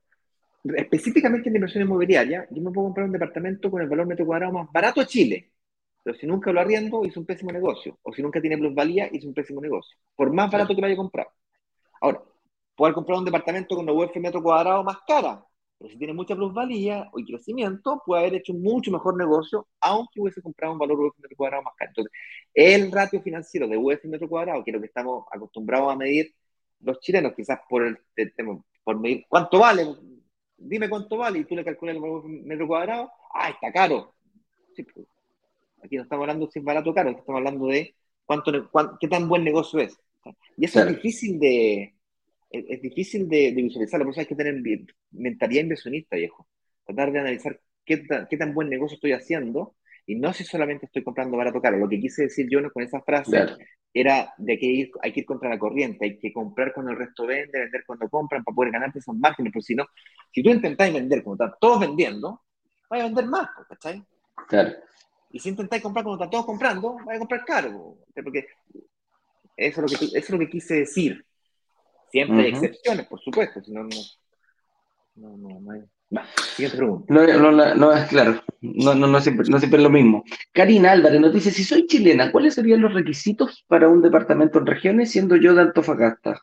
Específicamente 0.76 1.50
en 1.50 1.56
inversión 1.56 1.84
inmobiliaria, 1.84 2.48
yo 2.52 2.62
me 2.62 2.72
puedo 2.72 2.88
comprar 2.88 3.06
un 3.06 3.12
departamento 3.12 3.70
con 3.72 3.82
el 3.82 3.88
valor 3.88 4.08
metro 4.08 4.26
cuadrado 4.26 4.54
más 4.54 4.72
barato 4.72 5.02
de 5.02 5.08
Chile 5.08 5.52
pero 6.08 6.18
si 6.18 6.26
nunca 6.26 6.54
lo 6.54 6.62
arriendo, 6.62 7.04
hizo 7.04 7.20
un 7.20 7.26
pésimo 7.26 7.52
negocio. 7.52 8.00
O 8.02 8.14
si 8.14 8.22
nunca 8.22 8.40
tiene 8.40 8.58
plusvalía, 8.58 9.10
hizo 9.12 9.28
un 9.28 9.34
pésimo 9.34 9.60
negocio. 9.60 9.98
Por 10.16 10.32
más 10.32 10.50
barato 10.50 10.74
que 10.74 10.80
lo 10.80 10.88
haya 10.88 10.96
comprado. 10.96 11.32
Ahora, 12.00 12.24
puedo 12.78 12.94
comprar 12.94 13.18
un 13.20 13.26
departamento 13.26 13.76
con 13.76 13.84
una 13.84 13.92
UF 13.92 14.16
metro 14.16 14.42
cuadrado 14.42 14.86
más 14.86 15.00
cara. 15.06 15.46
Pero 15.78 15.92
si 15.92 15.98
tiene 15.98 16.14
mucha 16.14 16.34
plusvalía 16.34 17.12
y 17.14 17.26
crecimiento, 17.26 18.02
puede 18.06 18.22
haber 18.22 18.36
hecho 18.36 18.54
mucho 18.54 18.90
mejor 18.90 19.18
negocio, 19.18 19.68
aunque 19.82 20.22
hubiese 20.22 20.42
comprado 20.42 20.72
un 20.72 20.80
valor 20.80 20.98
UF 20.98 21.20
metro 21.20 21.36
cuadrado 21.36 21.64
más 21.64 21.74
caro. 21.76 21.90
Entonces, 21.90 22.14
el 22.54 22.90
ratio 22.90 23.22
financiero 23.22 23.68
de 23.68 23.76
UF 23.76 24.06
metro 24.06 24.30
cuadrado, 24.30 24.64
que 24.64 24.72
es 24.72 24.76
lo 24.76 24.80
que 24.80 24.88
estamos 24.88 25.26
acostumbrados 25.30 25.92
a 25.92 25.98
medir 25.98 26.34
los 26.80 27.02
chilenos, 27.02 27.34
quizás 27.36 27.60
por, 27.68 27.84
el, 27.84 27.98
por 28.86 28.98
medir 28.98 29.26
cuánto 29.28 29.60
vale, 29.60 29.86
dime 30.58 30.90
cuánto 30.90 31.18
vale, 31.18 31.40
y 31.40 31.46
tú 31.46 31.56
le 31.56 31.64
calculas 31.64 31.96
el 31.96 32.02
valor 32.02 32.28
metro 32.28 32.68
cuadrado, 32.68 33.12
ah, 33.34 33.50
está 33.50 33.72
caro. 33.72 34.14
Pues, 34.76 35.08
aquí 35.84 35.96
no 35.96 36.04
estamos 36.04 36.24
hablando 36.24 36.50
si 36.50 36.60
es 36.60 36.66
barato 36.66 36.90
o 36.90 36.94
caro, 36.94 37.12
estamos 37.12 37.38
hablando 37.40 37.68
de 37.68 37.96
cuánto, 38.26 38.52
qué 39.00 39.08
tan 39.08 39.28
buen 39.28 39.44
negocio 39.44 39.80
es. 39.80 39.98
Y 40.58 40.66
eso 40.66 40.82
es 40.82 40.88
difícil 40.88 41.40
de, 41.40 41.94
es, 42.50 42.82
difícil 42.82 43.28
de, 43.28 43.52
visualizar, 43.52 44.02
por 44.02 44.12
eso 44.12 44.20
hay 44.20 44.26
que 44.26 44.36
tener 44.36 44.62
mentalidad 45.12 45.62
inversionista, 45.62 46.16
viejo. 46.16 46.48
Tratar 46.86 47.12
de 47.12 47.20
analizar 47.20 47.60
qué, 47.86 48.04
qué, 48.30 48.38
tan 48.38 48.54
buen 48.54 48.70
negocio 48.70 48.96
estoy 48.96 49.14
haciendo 49.14 49.76
y 50.08 50.16
no 50.16 50.34
si 50.34 50.46
solamente 50.46 50.86
estoy 50.86 51.04
comprando 51.04 51.38
barato 51.38 51.62
caro. 51.62 51.78
Lo 51.78 51.90
que 51.90 52.00
quise 52.00 52.24
decir 52.24 52.48
yo 52.50 52.60
con 52.72 52.82
esa 52.82 53.02
frase 53.02 53.58
era 53.94 54.34
de 54.38 54.58
que 54.58 54.66
ir, 54.66 54.92
hay 55.02 55.12
que 55.12 55.20
ir 55.20 55.26
contra 55.26 55.50
la 55.50 55.60
corriente, 55.60 56.06
hay 56.06 56.18
que 56.18 56.32
comprar 56.32 56.74
cuando 56.74 56.94
el 56.94 56.98
resto 56.98 57.28
vende, 57.28 57.60
vender 57.60 57.84
cuando 57.86 58.10
compran 58.10 58.44
para 58.44 58.56
poder 58.56 58.72
ganarte 58.72 59.00
esos 59.00 59.16
márgenes, 59.16 59.52
porque 59.52 59.66
si 59.66 59.76
no, 59.76 59.86
si 60.32 60.42
tú 60.42 60.50
intentáis 60.50 60.94
vender 60.94 61.24
como 61.24 61.36
están 61.36 61.54
todos 61.60 61.82
vendiendo, 61.82 62.42
vas 62.90 63.02
a 63.02 63.04
vender 63.04 63.26
más, 63.26 63.50
¿cachai? 63.68 64.02
Claro. 64.48 64.72
Y 65.30 65.40
si 65.40 65.50
intentáis 65.50 65.84
comprar 65.84 66.06
cuando 66.06 66.24
están 66.24 66.32
todos 66.32 66.46
comprando, 66.46 66.96
vas 67.06 67.18
a 67.18 67.20
comprar 67.20 67.44
caro, 67.44 67.98
porque 68.16 68.48
eso 69.58 69.84
es 69.84 69.92
lo 69.92 70.00
que, 70.00 70.06
eso 70.06 70.18
es 70.18 70.30
lo 70.30 70.40
que 70.40 70.50
quise 70.50 70.76
decir. 70.76 71.26
Siempre 72.10 72.46
hay 72.46 72.52
excepciones, 72.52 73.06
por 73.08 73.20
supuesto, 73.20 73.62
si 73.62 73.74
no, 73.74 73.84
no, 73.84 73.90
no, 75.16 75.38
no, 75.38 75.60
no 75.60 75.72
hay. 75.72 75.84
Siguiente 76.56 76.78
pregunta. 76.78 77.14
No, 77.14 77.52
no, 77.52 77.76
no, 77.76 77.94
es 77.94 78.08
claro, 78.08 78.42
no, 78.62 78.96
no, 78.96 79.08
no, 79.08 79.20
siempre, 79.20 79.48
no 79.50 79.60
siempre 79.60 79.78
es 79.78 79.84
lo 79.84 79.90
mismo. 79.90 80.24
Karina 80.54 80.92
Álvarez 80.92 81.20
nos 81.20 81.34
dice, 81.34 81.52
si 81.52 81.64
soy 81.64 81.86
chilena, 81.88 82.32
¿cuáles 82.32 82.56
serían 82.56 82.82
los 82.82 82.94
requisitos 82.94 83.66
para 83.68 83.88
un 83.90 84.02
departamento 84.02 84.60
en 84.60 84.66
regiones 84.66 85.12
siendo 85.12 85.36
yo 85.36 85.54
de 85.54 85.62
Antofagasta? 85.62 86.42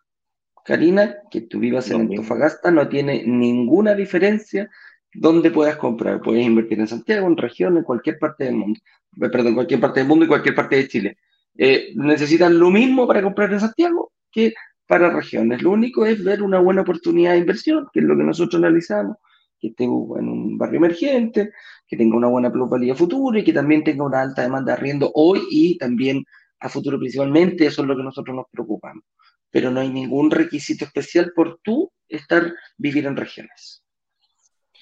Karina, 0.65 1.17
que 1.31 1.43
tú 1.43 1.59
vivas 1.59 1.91
en 1.91 2.03
Antofagasta 2.03 2.71
no 2.71 2.89
tiene 2.89 3.23
ninguna 3.27 3.95
diferencia 3.95 4.71
donde 5.12 5.51
puedas 5.51 5.77
comprar. 5.77 6.21
Puedes 6.21 6.45
invertir 6.45 6.81
en 6.81 6.89
Santiago, 6.89 7.27
en 7.27 7.37
región, 7.37 7.77
en 7.77 7.85
cualquier 7.85 8.19
parte 8.19 8.45
del 8.45 8.57
mundo. 8.57 8.81
Eh, 9.21 9.29
perdón, 9.29 9.49
en 9.49 9.55
cualquier 9.55 9.81
parte 9.81 10.01
del 10.01 10.09
mundo 10.09 10.25
y 10.25 10.29
cualquier 10.29 10.55
parte 10.55 10.77
de 10.77 10.89
Chile. 10.89 11.19
Eh, 11.57 11.93
necesitan 11.95 12.59
lo 12.59 12.71
mismo 12.71 13.07
para 13.07 13.23
comprar 13.23 13.53
en 13.53 13.61
Santiago 13.61 14.12
que 14.33 14.55
para 14.87 15.11
regiones. 15.11 15.62
Lo 15.62 15.71
único 15.71 16.05
es 16.05 16.23
ver 16.23 16.43
una 16.43 16.59
buena 16.59 16.83
oportunidad 16.83 17.33
de 17.33 17.39
inversión, 17.39 17.87
que 17.93 18.01
es 18.01 18.07
lo 18.07 18.17
que 18.17 18.25
nosotros 18.25 18.62
analizamos, 18.62 19.17
que 19.65 19.71
esté 19.71 19.85
en 19.85 20.29
un 20.29 20.59
barrio 20.59 20.77
emergente, 20.77 21.53
que 21.87 21.97
tenga 21.97 22.17
una 22.17 22.29
buena 22.29 22.53
plusvalía 22.53 22.95
futura 22.95 23.39
y 23.39 23.45
que 23.45 23.53
también 23.53 23.83
tenga 23.83 24.05
una 24.05 24.21
alta 24.21 24.43
demanda 24.43 24.73
de 24.73 24.79
arriendo 24.79 25.11
hoy 25.15 25.41
y 25.51 25.79
también 25.79 26.23
a 26.61 26.69
futuro 26.69 26.99
principalmente. 26.99 27.67
Eso 27.67 27.83
es 27.83 27.89
lo 27.89 27.97
que 27.97 28.03
nosotros 28.03 28.37
nos 28.37 28.47
preocupamos. 28.51 29.05
Pero 29.51 29.71
no 29.71 29.81
hay 29.81 29.89
ningún 29.89 30.31
requisito 30.31 30.85
especial 30.85 31.33
por 31.35 31.61
tú 31.62 31.91
estar 32.09 32.53
vivir 32.77 33.07
en 33.07 33.17
regiones. 33.17 33.83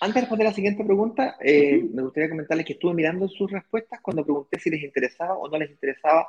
Antes 0.01 0.15
de 0.17 0.21
responder 0.23 0.49
la 0.49 0.55
siguiente 0.55 0.85
pregunta, 0.85 1.37
eh, 1.41 1.81
me 1.95 2.03
gustaría 2.03 2.31
comentarles 2.31 2.67
que 2.67 2.73
estuve 2.73 2.95
mirando 2.95 3.29
sus 3.29 3.49
respuestas 3.53 4.01
cuando 4.03 4.25
pregunté 4.25 4.59
si 4.59 4.69
les 4.69 4.83
interesaba 4.83 5.35
o 5.35 5.49
no 5.49 5.59
les 5.59 5.71
interesaba 5.71 6.27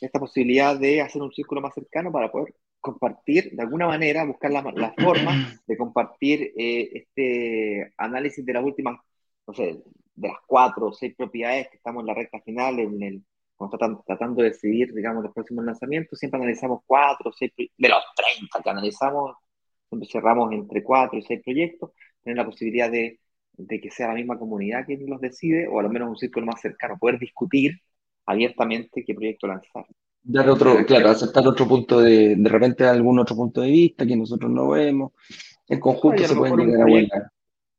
esta 0.00 0.20
posibilidad 0.20 0.78
de 0.78 1.00
hacer 1.00 1.20
un 1.20 1.32
círculo 1.32 1.60
más 1.60 1.74
cercano 1.74 2.12
para 2.12 2.30
poder 2.30 2.54
compartir, 2.80 3.50
de 3.52 3.62
alguna 3.62 3.86
manera, 3.86 4.24
buscar 4.24 4.50
la, 4.50 4.62
la 4.74 4.94
forma 4.98 5.60
de 5.66 5.76
compartir 5.76 6.52
eh, 6.56 6.90
este 6.94 7.92
análisis 7.96 8.44
de 8.44 8.52
las 8.52 8.64
últimas, 8.64 8.98
no 9.46 9.54
sé, 9.54 9.82
de 10.14 10.28
las 10.28 10.38
cuatro 10.46 10.86
o 10.88 10.92
seis 10.92 11.14
propiedades 11.16 11.68
que 11.68 11.76
estamos 11.76 12.02
en 12.02 12.06
la 12.06 12.14
recta 12.14 12.40
final, 12.40 12.78
en 12.80 13.02
el, 13.02 13.22
cuando 13.56 14.02
tratando 14.06 14.42
de 14.42 14.50
decidir, 14.50 14.94
digamos, 14.94 15.24
los 15.24 15.34
próximos 15.34 15.64
lanzamientos, 15.64 16.18
siempre 16.18 16.38
analizamos 16.38 16.82
cuatro 16.86 17.30
o 17.30 17.32
seis, 17.32 17.52
de 17.56 17.88
los 17.88 18.02
30 18.16 18.62
que 18.62 18.70
analizamos, 18.70 19.36
siempre 19.88 20.08
cerramos 20.10 20.52
entre 20.52 20.82
cuatro 20.82 21.18
y 21.18 21.22
seis 21.22 21.42
proyectos, 21.44 21.90
tener 22.22 22.36
la 22.36 22.44
posibilidad 22.46 22.90
de, 22.90 23.20
de 23.52 23.80
que 23.80 23.90
sea 23.90 24.08
la 24.08 24.14
misma 24.14 24.38
comunidad 24.38 24.86
quien 24.86 25.08
los 25.08 25.20
decide, 25.20 25.66
o 25.68 25.80
al 25.80 25.90
menos 25.90 26.10
un 26.10 26.16
círculo 26.16 26.46
más 26.46 26.60
cercano, 26.60 26.98
poder 26.98 27.18
discutir 27.18 27.80
abiertamente 28.26 29.04
qué 29.04 29.14
proyecto 29.14 29.46
lanzar. 29.46 29.86
Dar 30.30 30.50
otro, 30.50 30.84
claro, 30.84 31.08
aceptar 31.08 31.46
otro 31.48 31.66
punto 31.66 32.02
de, 32.02 32.36
de 32.36 32.48
repente 32.50 32.84
algún 32.84 33.18
otro 33.18 33.34
punto 33.34 33.62
de 33.62 33.70
vista 33.70 34.04
que 34.04 34.14
nosotros 34.14 34.50
no 34.50 34.68
vemos. 34.68 35.12
En 35.66 35.80
conjunto 35.80 36.22
se 36.22 36.36
pueden 36.36 36.58
llegar 36.58 36.82
a 36.82 36.84
proyecto, 36.84 37.16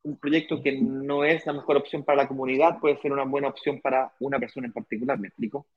Un 0.01 0.17
proyecto 0.17 0.63
que 0.63 0.81
no 0.81 1.23
es 1.23 1.45
la 1.45 1.53
mejor 1.53 1.77
opción 1.77 2.03
para 2.03 2.23
la 2.23 2.27
comunidad 2.27 2.79
puede 2.79 2.99
ser 3.01 3.11
una 3.11 3.23
buena 3.23 3.49
opción 3.49 3.79
para 3.81 4.11
una 4.19 4.39
persona 4.39 4.65
en 4.65 4.73
particular, 4.73 5.19
¿me 5.19 5.27
explico? 5.27 5.67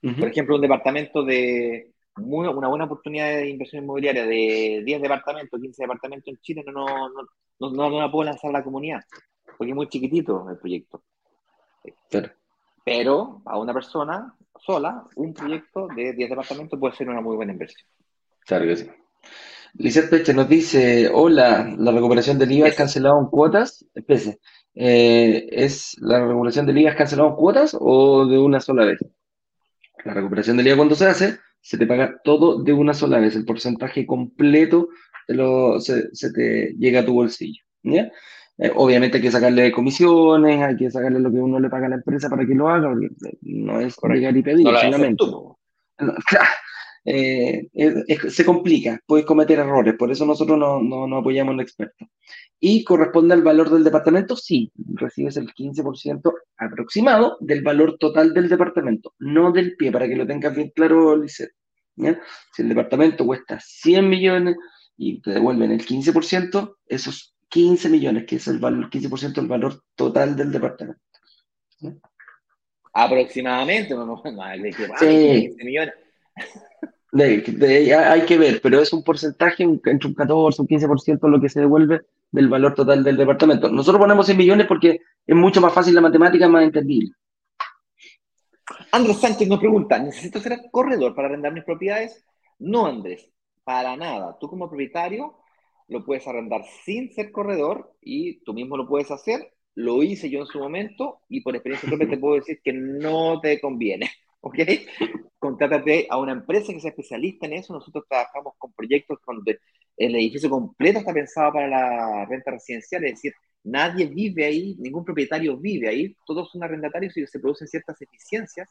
Por 0.00 0.28
ejemplo, 0.28 0.54
un 0.54 0.62
departamento 0.62 1.22
de 1.22 1.92
una 2.16 2.50
buena 2.52 2.84
oportunidad 2.84 3.28
de 3.28 3.50
inversión 3.50 3.84
inmobiliaria 3.84 4.24
de 4.24 4.82
10 4.82 5.02
departamentos, 5.02 5.60
15 5.60 5.82
departamentos 5.82 6.28
en 6.28 6.40
Chile, 6.40 6.64
no, 6.66 6.72
no, 6.72 7.08
no, 7.60 7.70
no, 7.70 7.90
no 7.90 8.00
la 8.00 8.10
puedo 8.10 8.24
lanzar 8.24 8.48
a 8.48 8.52
la 8.54 8.64
comunidad, 8.64 9.02
porque 9.58 9.72
es 9.72 9.76
muy 9.76 9.88
chiquitito 9.88 10.48
el 10.48 10.56
proyecto. 10.56 11.02
Claro. 12.08 12.30
Pero 12.82 13.42
a 13.44 13.58
una 13.58 13.74
persona 13.74 14.34
sola, 14.64 15.04
un 15.16 15.34
proyecto 15.34 15.88
de 15.94 16.12
10 16.14 16.30
departamentos 16.30 16.78
puede 16.78 16.94
ser 16.94 17.08
una 17.08 17.20
muy 17.20 17.36
buena 17.36 17.52
inversión. 17.52 17.86
Claro 18.46 18.66
que 18.66 18.76
sí. 18.76 18.90
Lizeth 19.74 20.08
Peche 20.08 20.32
nos 20.32 20.48
dice, 20.48 21.10
hola, 21.12 21.74
la 21.76 21.90
recuperación 21.90 22.38
del 22.38 22.52
IVA 22.52 22.68
es 22.68 22.76
cancelado 22.76 23.20
en 23.20 23.26
cuotas. 23.26 23.84
Espese, 23.94 24.38
eh, 24.74 25.48
¿es 25.50 25.96
la 26.00 26.24
recuperación 26.24 26.66
del 26.66 26.78
IVA 26.78 26.90
es 26.90 26.96
cancelado 26.96 27.30
en 27.30 27.34
cuotas 27.36 27.76
o 27.78 28.26
de 28.26 28.38
una 28.38 28.60
sola 28.60 28.84
vez? 28.84 28.98
La 30.04 30.14
recuperación 30.14 30.56
del 30.56 30.68
IVA 30.68 30.76
cuando 30.76 30.94
se 30.94 31.06
hace, 31.06 31.38
se 31.60 31.76
te 31.76 31.86
paga 31.86 32.20
todo 32.22 32.62
de 32.62 32.72
una 32.72 32.94
sola 32.94 33.18
vez, 33.18 33.34
el 33.34 33.44
porcentaje 33.44 34.06
completo 34.06 34.88
lo, 35.28 35.80
se, 35.80 36.14
se, 36.14 36.32
te 36.32 36.74
llega 36.78 37.00
a 37.00 37.04
tu 37.04 37.14
bolsillo. 37.14 37.64
¿ya? 37.82 38.10
Eh, 38.58 38.70
obviamente 38.74 39.16
hay 39.16 39.22
que 39.22 39.30
sacarle 39.30 39.72
comisiones, 39.72 40.62
hay 40.62 40.76
que 40.76 40.90
sacarle 40.90 41.18
lo 41.18 41.30
que 41.30 41.38
uno 41.38 41.58
le 41.58 41.68
paga 41.68 41.86
a 41.86 41.90
la 41.90 41.96
empresa 41.96 42.28
para 42.30 42.46
que 42.46 42.54
lo 42.54 42.68
haga, 42.68 42.88
porque 42.88 43.08
no 43.42 43.80
es 43.80 43.96
llegar 44.02 44.36
y 44.36 44.42
pedir, 44.42 44.66
solamente. 44.66 45.24
Eh, 47.06 47.68
se 48.30 48.46
complica, 48.46 48.98
puedes 49.04 49.26
cometer 49.26 49.58
errores, 49.58 49.94
por 49.98 50.10
eso 50.10 50.24
nosotros 50.24 50.56
no, 50.56 50.82
no, 50.82 51.06
no 51.06 51.18
apoyamos 51.18 51.52
al 51.52 51.60
experto. 51.60 52.06
¿Y 52.58 52.82
corresponde 52.82 53.34
al 53.34 53.42
valor 53.42 53.68
del 53.68 53.84
departamento? 53.84 54.34
Sí, 54.36 54.72
recibes 54.94 55.36
el 55.36 55.52
15% 55.52 56.32
aproximado 56.56 57.36
del 57.40 57.62
valor 57.62 57.98
total 57.98 58.32
del 58.32 58.48
departamento, 58.48 59.12
no 59.18 59.52
del 59.52 59.76
pie, 59.76 59.92
para 59.92 60.08
que 60.08 60.16
lo 60.16 60.26
tengas 60.26 60.56
bien 60.56 60.72
claro, 60.74 61.14
Lisset. 61.14 61.50
Si 61.96 62.62
el 62.62 62.68
departamento 62.70 63.26
cuesta 63.26 63.58
100 63.60 64.08
millones 64.08 64.56
y 64.96 65.20
te 65.20 65.32
devuelven 65.32 65.72
el 65.72 65.84
15%, 65.84 66.76
esos 66.86 67.33
15 67.54 67.88
millones, 67.88 68.24
que 68.26 68.34
es 68.34 68.48
el 68.48 68.58
valor, 68.58 68.90
15% 68.90 69.34
del 69.34 69.46
valor 69.46 69.84
total 69.94 70.34
del 70.34 70.50
departamento. 70.50 71.00
Aproximadamente, 72.92 73.94
no, 73.94 74.04
no, 74.04 74.20
sí. 74.98 75.52
15 75.52 75.64
millones. 75.64 75.94
hay 77.12 78.22
que 78.26 78.38
ver, 78.38 78.60
pero 78.60 78.80
es 78.80 78.92
un 78.92 79.04
porcentaje 79.04 79.62
entre 79.62 80.08
un 80.08 80.14
14 80.14 80.60
o 80.60 80.64
un 80.64 80.68
15% 80.68 81.28
lo 81.28 81.40
que 81.40 81.48
se 81.48 81.60
devuelve 81.60 82.00
del 82.32 82.48
valor 82.48 82.74
total 82.74 83.04
del 83.04 83.16
departamento. 83.16 83.68
Nosotros 83.68 84.00
ponemos 84.00 84.26
100 84.26 84.36
millones 84.36 84.66
porque 84.66 85.02
es 85.24 85.36
mucho 85.36 85.60
más 85.60 85.72
fácil 85.72 85.94
la 85.94 86.00
matemática, 86.00 86.48
más 86.48 86.64
entendible. 86.64 87.12
Andrés 88.90 89.20
Sánchez 89.20 89.46
nos 89.46 89.60
pregunta, 89.60 89.96
¿necesito 90.00 90.40
ser 90.40 90.58
corredor 90.72 91.14
para 91.14 91.28
arrendar 91.28 91.52
mis 91.52 91.62
propiedades? 91.62 92.24
No, 92.58 92.86
Andrés, 92.86 93.30
para 93.62 93.96
nada. 93.96 94.36
Tú 94.40 94.48
como 94.48 94.68
propietario 94.68 95.36
lo 95.88 96.04
puedes 96.04 96.26
arrendar 96.26 96.64
sin 96.84 97.12
ser 97.12 97.30
corredor 97.30 97.94
y 98.00 98.40
tú 98.44 98.54
mismo 98.54 98.76
lo 98.76 98.88
puedes 98.88 99.10
hacer. 99.10 99.52
Lo 99.74 100.02
hice 100.02 100.30
yo 100.30 100.40
en 100.40 100.46
su 100.46 100.58
momento 100.58 101.20
y 101.28 101.40
por 101.40 101.54
experiencia 101.54 101.88
propia 101.88 102.08
te 102.08 102.18
puedo 102.18 102.36
decir 102.36 102.60
que 102.62 102.72
no 102.72 103.40
te 103.40 103.60
conviene, 103.60 104.10
¿ok? 104.40 104.58
Contrátate 105.38 106.06
a 106.08 106.18
una 106.18 106.32
empresa 106.32 106.72
que 106.72 106.80
sea 106.80 106.90
especialista 106.90 107.46
en 107.46 107.54
eso. 107.54 107.72
Nosotros 107.72 108.04
trabajamos 108.08 108.54
con 108.58 108.72
proyectos 108.72 109.18
donde 109.26 109.58
el 109.96 110.14
edificio 110.16 110.50
completo 110.50 111.00
está 111.00 111.12
pensado 111.12 111.52
para 111.52 111.68
la 111.68 112.26
renta 112.26 112.50
residencial, 112.50 113.04
es 113.04 113.12
decir, 113.12 113.32
nadie 113.62 114.06
vive 114.06 114.44
ahí, 114.44 114.76
ningún 114.78 115.04
propietario 115.04 115.56
vive 115.56 115.88
ahí, 115.88 116.16
todos 116.26 116.50
son 116.50 116.62
arrendatarios 116.62 117.16
y 117.16 117.26
se 117.26 117.38
producen 117.38 117.68
ciertas 117.68 118.00
eficiencias 118.02 118.70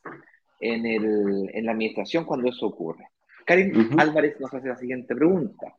en, 0.60 0.86
el, 0.86 1.50
en 1.54 1.66
la 1.66 1.72
administración 1.72 2.26
cuando 2.26 2.50
eso 2.50 2.68
ocurre. 2.68 3.08
Karim 3.46 3.98
Álvarez 3.98 4.40
nos 4.40 4.54
hace 4.54 4.68
la 4.68 4.78
siguiente 4.78 5.16
pregunta. 5.16 5.76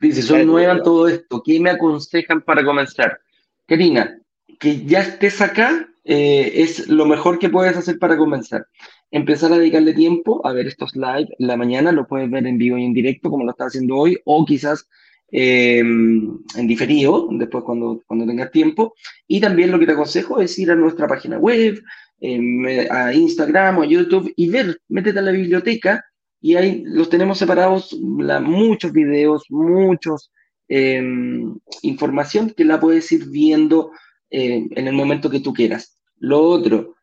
Dice, 0.00 0.22
soy 0.22 0.44
nueva 0.44 0.74
en 0.74 0.82
todo 0.82 1.08
esto, 1.08 1.42
¿qué 1.42 1.58
me 1.58 1.70
aconsejan 1.70 2.42
para 2.42 2.62
comenzar? 2.62 3.20
Karina, 3.66 4.18
que 4.58 4.84
ya 4.84 5.00
estés 5.00 5.40
acá 5.40 5.88
eh, 6.04 6.52
es 6.56 6.88
lo 6.88 7.06
mejor 7.06 7.38
que 7.38 7.48
puedes 7.48 7.76
hacer 7.76 7.98
para 7.98 8.18
comenzar. 8.18 8.66
Empezar 9.10 9.52
a 9.52 9.58
dedicarle 9.58 9.94
tiempo 9.94 10.46
a 10.46 10.52
ver 10.52 10.66
estos 10.66 10.94
live 10.94 11.28
en 11.38 11.46
la 11.46 11.56
mañana, 11.56 11.92
lo 11.92 12.06
puedes 12.06 12.30
ver 12.30 12.46
en 12.46 12.58
vivo 12.58 12.76
y 12.76 12.84
en 12.84 12.92
directo 12.92 13.30
como 13.30 13.44
lo 13.44 13.52
estás 13.52 13.68
haciendo 13.68 13.96
hoy, 13.96 14.18
o 14.24 14.44
quizás 14.44 14.88
eh, 15.30 15.78
en 15.78 16.66
diferido, 16.66 17.28
después 17.30 17.64
cuando, 17.64 18.02
cuando 18.06 18.26
tengas 18.26 18.50
tiempo. 18.50 18.94
Y 19.26 19.40
también 19.40 19.70
lo 19.70 19.78
que 19.78 19.86
te 19.86 19.92
aconsejo 19.92 20.40
es 20.40 20.58
ir 20.58 20.70
a 20.70 20.76
nuestra 20.76 21.06
página 21.06 21.38
web, 21.38 21.82
eh, 22.20 22.88
a 22.90 23.12
Instagram 23.12 23.78
o 23.78 23.82
a 23.82 23.86
YouTube 23.86 24.32
y 24.36 24.48
ver, 24.48 24.80
métete 24.88 25.18
a 25.18 25.22
la 25.22 25.32
biblioteca 25.32 26.04
y 26.42 26.56
ahí 26.56 26.82
los 26.84 27.08
tenemos 27.08 27.38
separados, 27.38 27.96
muchos 28.00 28.92
videos, 28.92 29.44
muchos 29.48 30.32
em, 30.68 31.56
información 31.82 32.50
que 32.50 32.64
la 32.64 32.80
puedes 32.80 33.10
ir 33.12 33.28
viendo 33.30 33.92
eh, 34.28 34.66
en 34.68 34.88
el 34.88 34.92
momento 34.92 35.30
que 35.30 35.38
tú 35.38 35.52
quieras. 35.52 35.96
Lo 36.18 36.40
otro, 36.42 36.96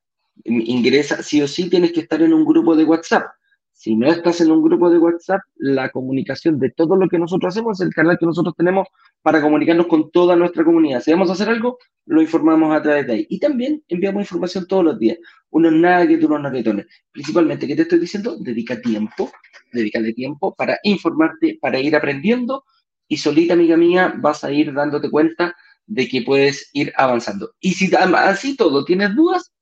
ingresa, 0.44 1.24
sí 1.24 1.42
o 1.42 1.48
sí 1.48 1.70
tienes 1.70 1.94
que 1.94 2.02
estar 2.02 2.22
en 2.22 2.34
un 2.34 2.44
grupo 2.44 2.76
de 2.76 2.84
WhatsApp. 2.84 3.28
Si 3.80 3.96
no 3.96 4.08
estás 4.08 4.42
en 4.42 4.52
un 4.52 4.62
grupo 4.62 4.90
de 4.90 4.98
WhatsApp, 4.98 5.40
la 5.56 5.90
comunicación 5.90 6.60
de 6.60 6.70
todo 6.70 6.98
lo 6.98 7.08
que 7.08 7.18
nosotros 7.18 7.54
hacemos 7.54 7.80
es 7.80 7.88
el 7.88 7.94
canal 7.94 8.18
que 8.20 8.26
nosotros 8.26 8.54
tenemos 8.58 8.90
para 9.22 9.42
comunicarnos 9.42 9.88
con 9.88 10.12
toda 10.12 10.36
nuestra 10.36 10.66
comunidad. 10.66 11.00
Si 11.00 11.12
vamos 11.12 11.30
a 11.30 11.32
hacer 11.32 11.48
algo, 11.48 11.78
lo 12.06 12.22
informamos 12.22 12.76
a 12.76 12.82
través 12.82 13.08
de 13.08 13.14
ahí. 13.14 13.28
Y 13.30 13.40
también 13.40 13.82
enviamos 13.88 14.24
información 14.24 14.68
todos 14.68 14.84
los 14.84 15.00
días. 15.00 15.18
Unos 15.52 15.72
nuggets, 15.72 16.26
unos 16.26 16.42
nuggetones. 16.42 16.88
Principalmente, 17.14 17.68
¿qué 17.68 17.76
te 17.78 17.84
estoy 17.84 18.00
diciendo? 18.00 18.36
Dedica 18.38 18.82
tiempo, 18.82 19.32
dedícale 19.72 20.12
tiempo 20.12 20.54
para 20.56 20.78
informarte, 20.84 21.58
para 21.62 21.80
ir 21.80 21.96
aprendiendo 21.96 22.66
y 23.08 23.16
solita, 23.16 23.54
amiga 23.54 23.78
mía, 23.78 24.14
vas 24.18 24.44
a 24.44 24.52
ir 24.52 24.74
dándote 24.74 25.10
cuenta 25.10 25.56
de 25.88 26.06
que 26.10 26.24
puedes 26.24 26.70
ir 26.74 26.92
avanzando. 26.98 27.54
Y 27.62 27.72
si 27.76 27.90
así 27.96 28.58
todo 28.58 28.84
tienes 28.84 29.16
dudas, 29.16 29.54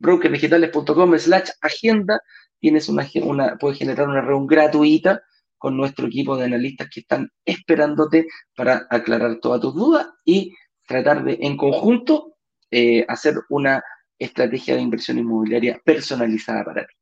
brokerdigitales.com 0.00 1.16
slash 1.18 1.50
agenda 1.60 2.20
tienes 2.60 2.88
una, 2.88 3.08
una, 3.22 3.56
puedes 3.56 3.78
generar 3.78 4.08
una 4.08 4.20
reunión 4.20 4.46
gratuita 4.46 5.22
con 5.56 5.76
nuestro 5.76 6.06
equipo 6.06 6.36
de 6.36 6.44
analistas 6.44 6.88
que 6.92 7.00
están 7.00 7.30
esperándote 7.44 8.26
para 8.54 8.86
aclarar 8.90 9.38
todas 9.40 9.60
tus 9.60 9.74
dudas 9.74 10.08
y 10.24 10.54
tratar 10.86 11.24
de, 11.24 11.38
en 11.40 11.56
conjunto, 11.56 12.36
eh, 12.70 13.04
hacer 13.08 13.34
una 13.48 13.82
estrategia 14.18 14.74
de 14.74 14.82
inversión 14.82 15.18
inmobiliaria 15.18 15.80
personalizada 15.84 16.64
para 16.64 16.86
ti. 16.86 16.94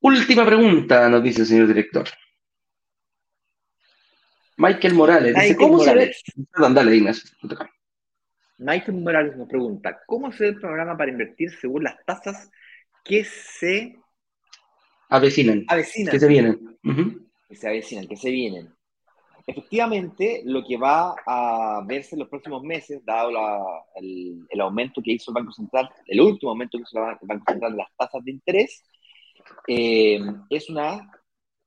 Última 0.00 0.44
pregunta, 0.44 1.08
nos 1.08 1.22
dice 1.22 1.42
el 1.42 1.46
señor 1.46 1.68
director. 1.68 2.08
Michael 4.56 4.94
Morales. 4.94 5.34
Dice, 5.34 5.56
¿Cómo 5.56 5.78
se 5.78 5.94
ve? 5.94 6.12
Perdón, 6.52 6.74
dale, 6.74 6.96
Ignacio. 6.96 7.30
Michael 8.58 8.98
Morales 8.98 9.36
nos 9.36 9.48
pregunta, 9.48 10.00
¿cómo 10.06 10.32
se 10.32 10.44
ve 10.44 10.50
el 10.50 10.60
programa 10.60 10.96
para 10.96 11.10
invertir 11.10 11.50
según 11.50 11.84
las 11.84 12.04
tasas 12.04 12.50
que 13.04 13.24
se 13.24 13.96
avecinan? 15.08 15.64
avecinan. 15.68 16.12
Que 16.12 16.20
se 16.20 16.28
vienen. 16.28 16.78
Que 17.48 17.56
se 17.56 17.68
avecinan, 17.68 18.06
que 18.06 18.16
se 18.16 18.30
vienen. 18.30 18.72
Efectivamente, 19.46 20.42
lo 20.44 20.64
que 20.64 20.76
va 20.76 21.16
a 21.26 21.82
verse 21.86 22.14
en 22.14 22.20
los 22.20 22.28
próximos 22.28 22.62
meses, 22.62 23.04
dado 23.04 23.30
el, 23.96 24.60
aumento 24.60 25.02
que 25.02 25.12
hizo 25.12 25.32
el 25.32 25.34
Banco 25.34 25.52
Central, 25.52 25.90
el 26.06 26.20
último 26.20 26.50
aumento 26.50 26.78
que 26.78 26.82
hizo 26.82 26.98
el 26.98 27.16
Banco 27.22 27.44
Central 27.50 27.72
de 27.72 27.78
las 27.78 27.96
tasas 27.96 28.24
de 28.24 28.30
interés, 28.30 28.84
eh, 29.66 30.20
es 30.48 30.70
una 30.70 31.10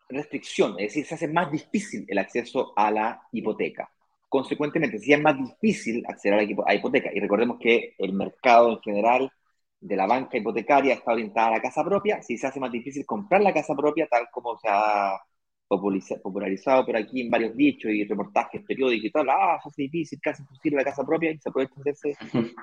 restricción, 0.08 0.72
es 0.80 0.88
decir, 0.88 1.06
se 1.06 1.16
hace 1.16 1.28
más 1.28 1.52
difícil 1.52 2.06
el 2.08 2.18
acceso 2.18 2.74
a 2.76 2.92
la 2.92 3.22
hipoteca. 3.32 3.90
Consecuentemente, 4.30 5.00
si 5.00 5.14
es 5.14 5.22
más 5.22 5.38
difícil 5.38 6.04
acceder 6.08 6.40
a 6.40 6.44
la 6.44 6.74
hipoteca, 6.76 7.12
y 7.14 7.20
recordemos 7.20 7.58
que 7.60 7.96
el 7.98 8.14
mercado 8.14 8.72
en 8.72 8.80
general 8.82 9.32
de 9.80 9.96
la 9.96 10.08
banca 10.08 10.38
hipotecaria 10.38 10.96
está 10.96 11.14
orientada 11.14 11.48
a 11.48 11.52
la 11.52 11.62
casa 11.62 11.84
propia, 11.84 12.22
si 12.22 12.38
se 12.38 12.48
hace 12.48 12.60
más 12.60 12.72
difícil 12.72 13.06
comprar 13.06 13.42
la 13.42 13.54
casa 13.54 13.76
propia, 13.76 14.08
tal 14.08 14.28
como 14.32 14.58
se 14.58 14.68
ha 14.70 15.20
popularizado 15.68 16.86
por 16.86 16.96
aquí 16.96 17.22
en 17.22 17.30
varios 17.30 17.56
dichos 17.56 17.92
y 17.92 18.04
reportajes 18.04 18.64
periódicos 18.64 19.06
y 19.06 19.12
tal, 19.12 19.30
ah, 19.30 19.58
eso 19.60 19.70
es 19.70 19.76
difícil, 19.76 20.20
casi 20.22 20.42
imposible 20.42 20.78
la 20.78 20.86
casa 20.86 21.04
propia, 21.04 21.32
y 21.32 21.38
se 21.38 21.50
aprovechan 21.50 21.84
de 21.84 21.92
ese, 21.92 22.16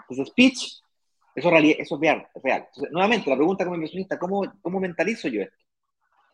ese 0.08 0.24
speech, 0.24 0.82
eso, 1.34 1.50
realidad, 1.50 1.76
eso 1.78 1.94
es 1.94 2.00
real. 2.00 2.28
Es 2.34 2.42
real. 2.42 2.68
nuevamente, 2.90 3.30
la 3.30 3.36
pregunta 3.36 3.64
como 3.64 3.76
inversionista, 3.76 4.18
¿cómo, 4.18 4.42
¿cómo 4.60 4.80
mentalizo 4.80 5.28
yo 5.28 5.42
esto? 5.42 5.56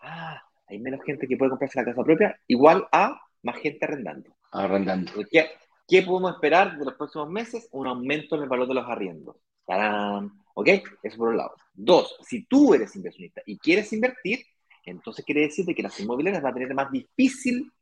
Ah, 0.01 0.43
hay 0.67 0.79
menos 0.79 1.01
gente 1.05 1.27
que 1.27 1.37
puede 1.37 1.51
comprarse 1.51 1.79
la 1.79 1.85
casa 1.85 2.03
propia, 2.03 2.39
igual 2.47 2.87
a 2.93 3.21
más 3.43 3.57
gente 3.57 3.85
arrendando. 3.85 4.31
Arrendando. 4.53 5.13
¿Qué, 5.31 5.51
¿Qué 5.87 6.03
podemos 6.03 6.35
esperar 6.35 6.77
de 6.79 6.85
los 6.85 6.95
próximos 6.95 7.31
meses? 7.31 7.69
Un 7.73 7.87
aumento 7.87 8.37
en 8.37 8.43
el 8.43 8.49
valor 8.49 8.69
de 8.69 8.75
los 8.75 8.89
arriendos. 8.89 9.37
¡Tarán! 9.67 10.31
¿Ok? 10.55 10.69
Eso 11.03 11.17
por 11.17 11.29
un 11.29 11.37
lado. 11.37 11.55
Dos, 11.73 12.17
si 12.27 12.45
tú 12.45 12.75
eres 12.75 12.95
inversionista 12.97 13.43
y 13.47 13.59
quieres 13.59 13.93
invertir, 13.93 14.41
entonces 14.85 15.25
quiere 15.25 15.43
decir 15.43 15.65
que 15.75 15.83
las 15.83 15.99
inmobiliarias 16.01 16.43
van 16.43 16.53
a 16.53 16.55
tener 16.55 16.75
más 16.75 16.91
difícil 16.91 17.73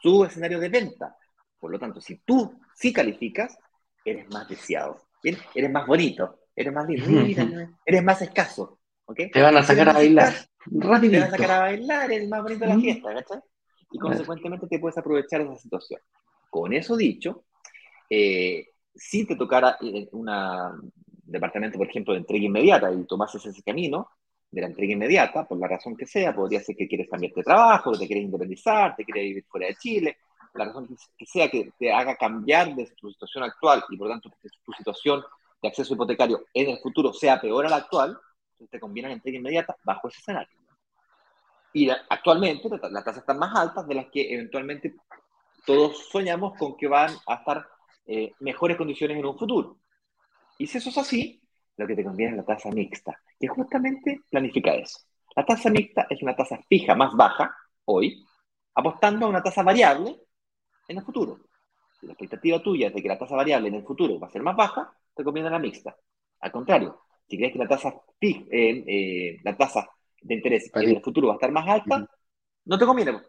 su 0.00 0.24
escenario 0.24 0.60
de 0.60 0.68
venta. 0.68 1.16
Por 1.58 1.70
lo 1.70 1.78
tanto, 1.78 2.00
si 2.00 2.18
tú 2.18 2.60
sí 2.74 2.92
calificas, 2.92 3.58
eres 4.04 4.28
más 4.30 4.48
deseado. 4.48 5.00
¿bien? 5.22 5.38
Eres 5.54 5.70
más 5.70 5.86
bonito, 5.86 6.40
eres 6.54 6.72
más 6.72 6.86
lindo, 6.86 7.68
eres 7.84 8.02
más 8.02 8.22
escaso. 8.22 8.78
¿okay? 9.06 9.30
Te 9.30 9.42
van 9.42 9.56
a 9.56 9.62
sacar 9.62 9.88
a 9.88 9.94
bailar. 9.94 10.34
Te 10.70 10.86
van 10.86 11.14
a 11.14 11.30
sacar 11.30 11.50
a 11.50 11.58
bailar, 11.60 12.12
eres 12.12 12.28
más 12.28 12.42
bonito 12.42 12.60
de 12.60 12.70
la 12.74 12.78
fiesta, 12.78 13.14
¿cachai? 13.14 13.40
Y 13.94 13.98
consecuentemente 13.98 14.66
te 14.66 14.80
puedes 14.80 14.98
aprovechar 14.98 15.40
de 15.40 15.52
esa 15.52 15.62
situación. 15.62 16.00
Con 16.50 16.72
eso 16.72 16.96
dicho, 16.96 17.44
eh, 18.10 18.70
si 18.92 19.24
te 19.24 19.36
tocara 19.36 19.78
un 20.10 20.92
departamento, 21.24 21.78
por 21.78 21.88
ejemplo, 21.88 22.12
de 22.12 22.18
entrega 22.18 22.44
inmediata 22.44 22.92
y 22.92 23.04
tomases 23.04 23.46
ese 23.46 23.62
camino 23.62 24.10
de 24.50 24.60
la 24.62 24.66
entrega 24.66 24.94
inmediata, 24.94 25.46
por 25.46 25.58
la 25.58 25.68
razón 25.68 25.96
que 25.96 26.06
sea, 26.06 26.34
podría 26.34 26.58
ser 26.58 26.74
que 26.74 26.88
quieres 26.88 27.08
cambiar 27.08 27.32
de 27.34 27.44
trabajo, 27.44 27.92
te 27.92 28.06
quieres 28.08 28.24
independizar, 28.24 28.96
te 28.96 29.04
quieres 29.04 29.22
vivir 29.24 29.44
fuera 29.48 29.68
de 29.68 29.76
Chile, 29.76 30.16
la 30.54 30.64
razón 30.64 30.88
que 31.16 31.26
sea 31.26 31.48
que 31.48 31.70
te 31.78 31.92
haga 31.92 32.16
cambiar 32.16 32.74
de 32.74 32.86
tu 32.96 33.12
situación 33.12 33.44
actual 33.44 33.84
y 33.90 33.96
por 33.96 34.08
tanto 34.08 34.28
que 34.42 34.48
tu 34.64 34.72
situación 34.72 35.22
de 35.62 35.68
acceso 35.68 35.94
hipotecario 35.94 36.46
en 36.52 36.70
el 36.70 36.78
futuro 36.78 37.12
sea 37.12 37.40
peor 37.40 37.66
a 37.66 37.70
la 37.70 37.76
actual, 37.76 38.18
te 38.68 38.80
conviene 38.80 39.10
la 39.10 39.14
entrega 39.14 39.38
inmediata 39.38 39.76
bajo 39.84 40.08
ese 40.08 40.18
escenario. 40.18 40.63
Y 41.76 41.90
actualmente 41.90 42.68
las 42.68 43.04
tasas 43.04 43.18
están 43.18 43.38
más 43.38 43.54
altas 43.54 43.86
de 43.88 43.96
las 43.96 44.06
que 44.06 44.32
eventualmente 44.32 44.94
todos 45.66 46.08
soñamos 46.08 46.56
con 46.56 46.76
que 46.76 46.86
van 46.86 47.10
a 47.26 47.34
estar 47.34 47.66
eh, 48.06 48.32
mejores 48.38 48.76
condiciones 48.76 49.18
en 49.18 49.26
un 49.26 49.36
futuro. 49.36 49.78
Y 50.56 50.68
si 50.68 50.78
eso 50.78 50.90
es 50.90 50.98
así, 50.98 51.42
lo 51.76 51.84
que 51.84 51.96
te 51.96 52.04
conviene 52.04 52.30
es 52.30 52.36
la 52.36 52.44
tasa 52.44 52.70
mixta, 52.70 53.20
que 53.40 53.48
justamente 53.48 54.20
planifica 54.30 54.72
eso. 54.72 55.00
La 55.34 55.44
tasa 55.44 55.68
mixta 55.68 56.06
es 56.08 56.22
una 56.22 56.36
tasa 56.36 56.60
fija 56.68 56.94
más 56.94 57.12
baja 57.12 57.52
hoy, 57.86 58.24
apostando 58.76 59.26
a 59.26 59.30
una 59.30 59.42
tasa 59.42 59.64
variable 59.64 60.16
en 60.86 60.98
el 60.98 61.04
futuro. 61.04 61.40
Si 61.98 62.06
la 62.06 62.12
expectativa 62.12 62.62
tuya 62.62 62.86
es 62.86 62.94
de 62.94 63.02
que 63.02 63.08
la 63.08 63.18
tasa 63.18 63.34
variable 63.34 63.66
en 63.66 63.74
el 63.74 63.84
futuro 63.84 64.20
va 64.20 64.28
a 64.28 64.30
ser 64.30 64.44
más 64.44 64.54
baja, 64.54 64.92
te 65.12 65.24
conviene 65.24 65.50
la 65.50 65.58
mixta. 65.58 65.96
Al 66.38 66.52
contrario, 66.52 67.00
si 67.28 67.36
crees 67.36 67.52
que 67.52 67.58
la 67.58 67.66
tasa, 67.66 68.00
eh, 68.20 68.46
eh, 68.86 69.40
la 69.42 69.56
tasa 69.56 69.90
de 70.24 70.34
interés 70.34 70.70
en 70.74 70.90
el 70.90 71.02
futuro 71.02 71.28
va 71.28 71.34
a 71.34 71.36
estar 71.36 71.52
más 71.52 71.68
alta, 71.68 72.08
no 72.64 72.78
te 72.78 72.86
conviene. 72.86 73.20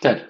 Claro. 0.00 0.20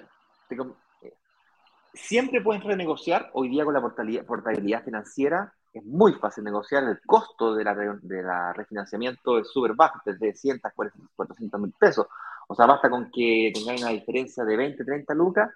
Siempre 1.93 2.41
puedes 2.41 2.63
renegociar. 2.63 3.29
Hoy 3.33 3.49
día 3.49 3.63
con 3.63 3.73
la 3.73 3.81
portabilidad 3.81 4.83
financiera 4.83 5.53
es 5.73 5.83
muy 5.85 6.13
fácil 6.13 6.43
negociar. 6.43 6.83
El 6.83 6.99
costo 7.05 7.55
de 7.55 7.63
la, 7.63 7.73
de 7.73 8.21
la 8.21 8.53
refinanciamiento 8.53 9.39
es 9.39 9.49
súper 9.49 9.73
bajo, 9.73 9.99
desde 10.05 10.33
100 10.33 10.59
a 10.63 10.71
400 10.71 11.61
mil 11.61 11.73
pesos. 11.79 12.07
O 12.47 12.55
sea, 12.55 12.65
basta 12.65 12.89
con 12.89 13.09
que 13.11 13.51
tengáis 13.53 13.81
una 13.81 13.91
diferencia 13.91 14.43
de 14.43 14.57
20, 14.57 14.83
30 14.83 15.13
lucas 15.13 15.49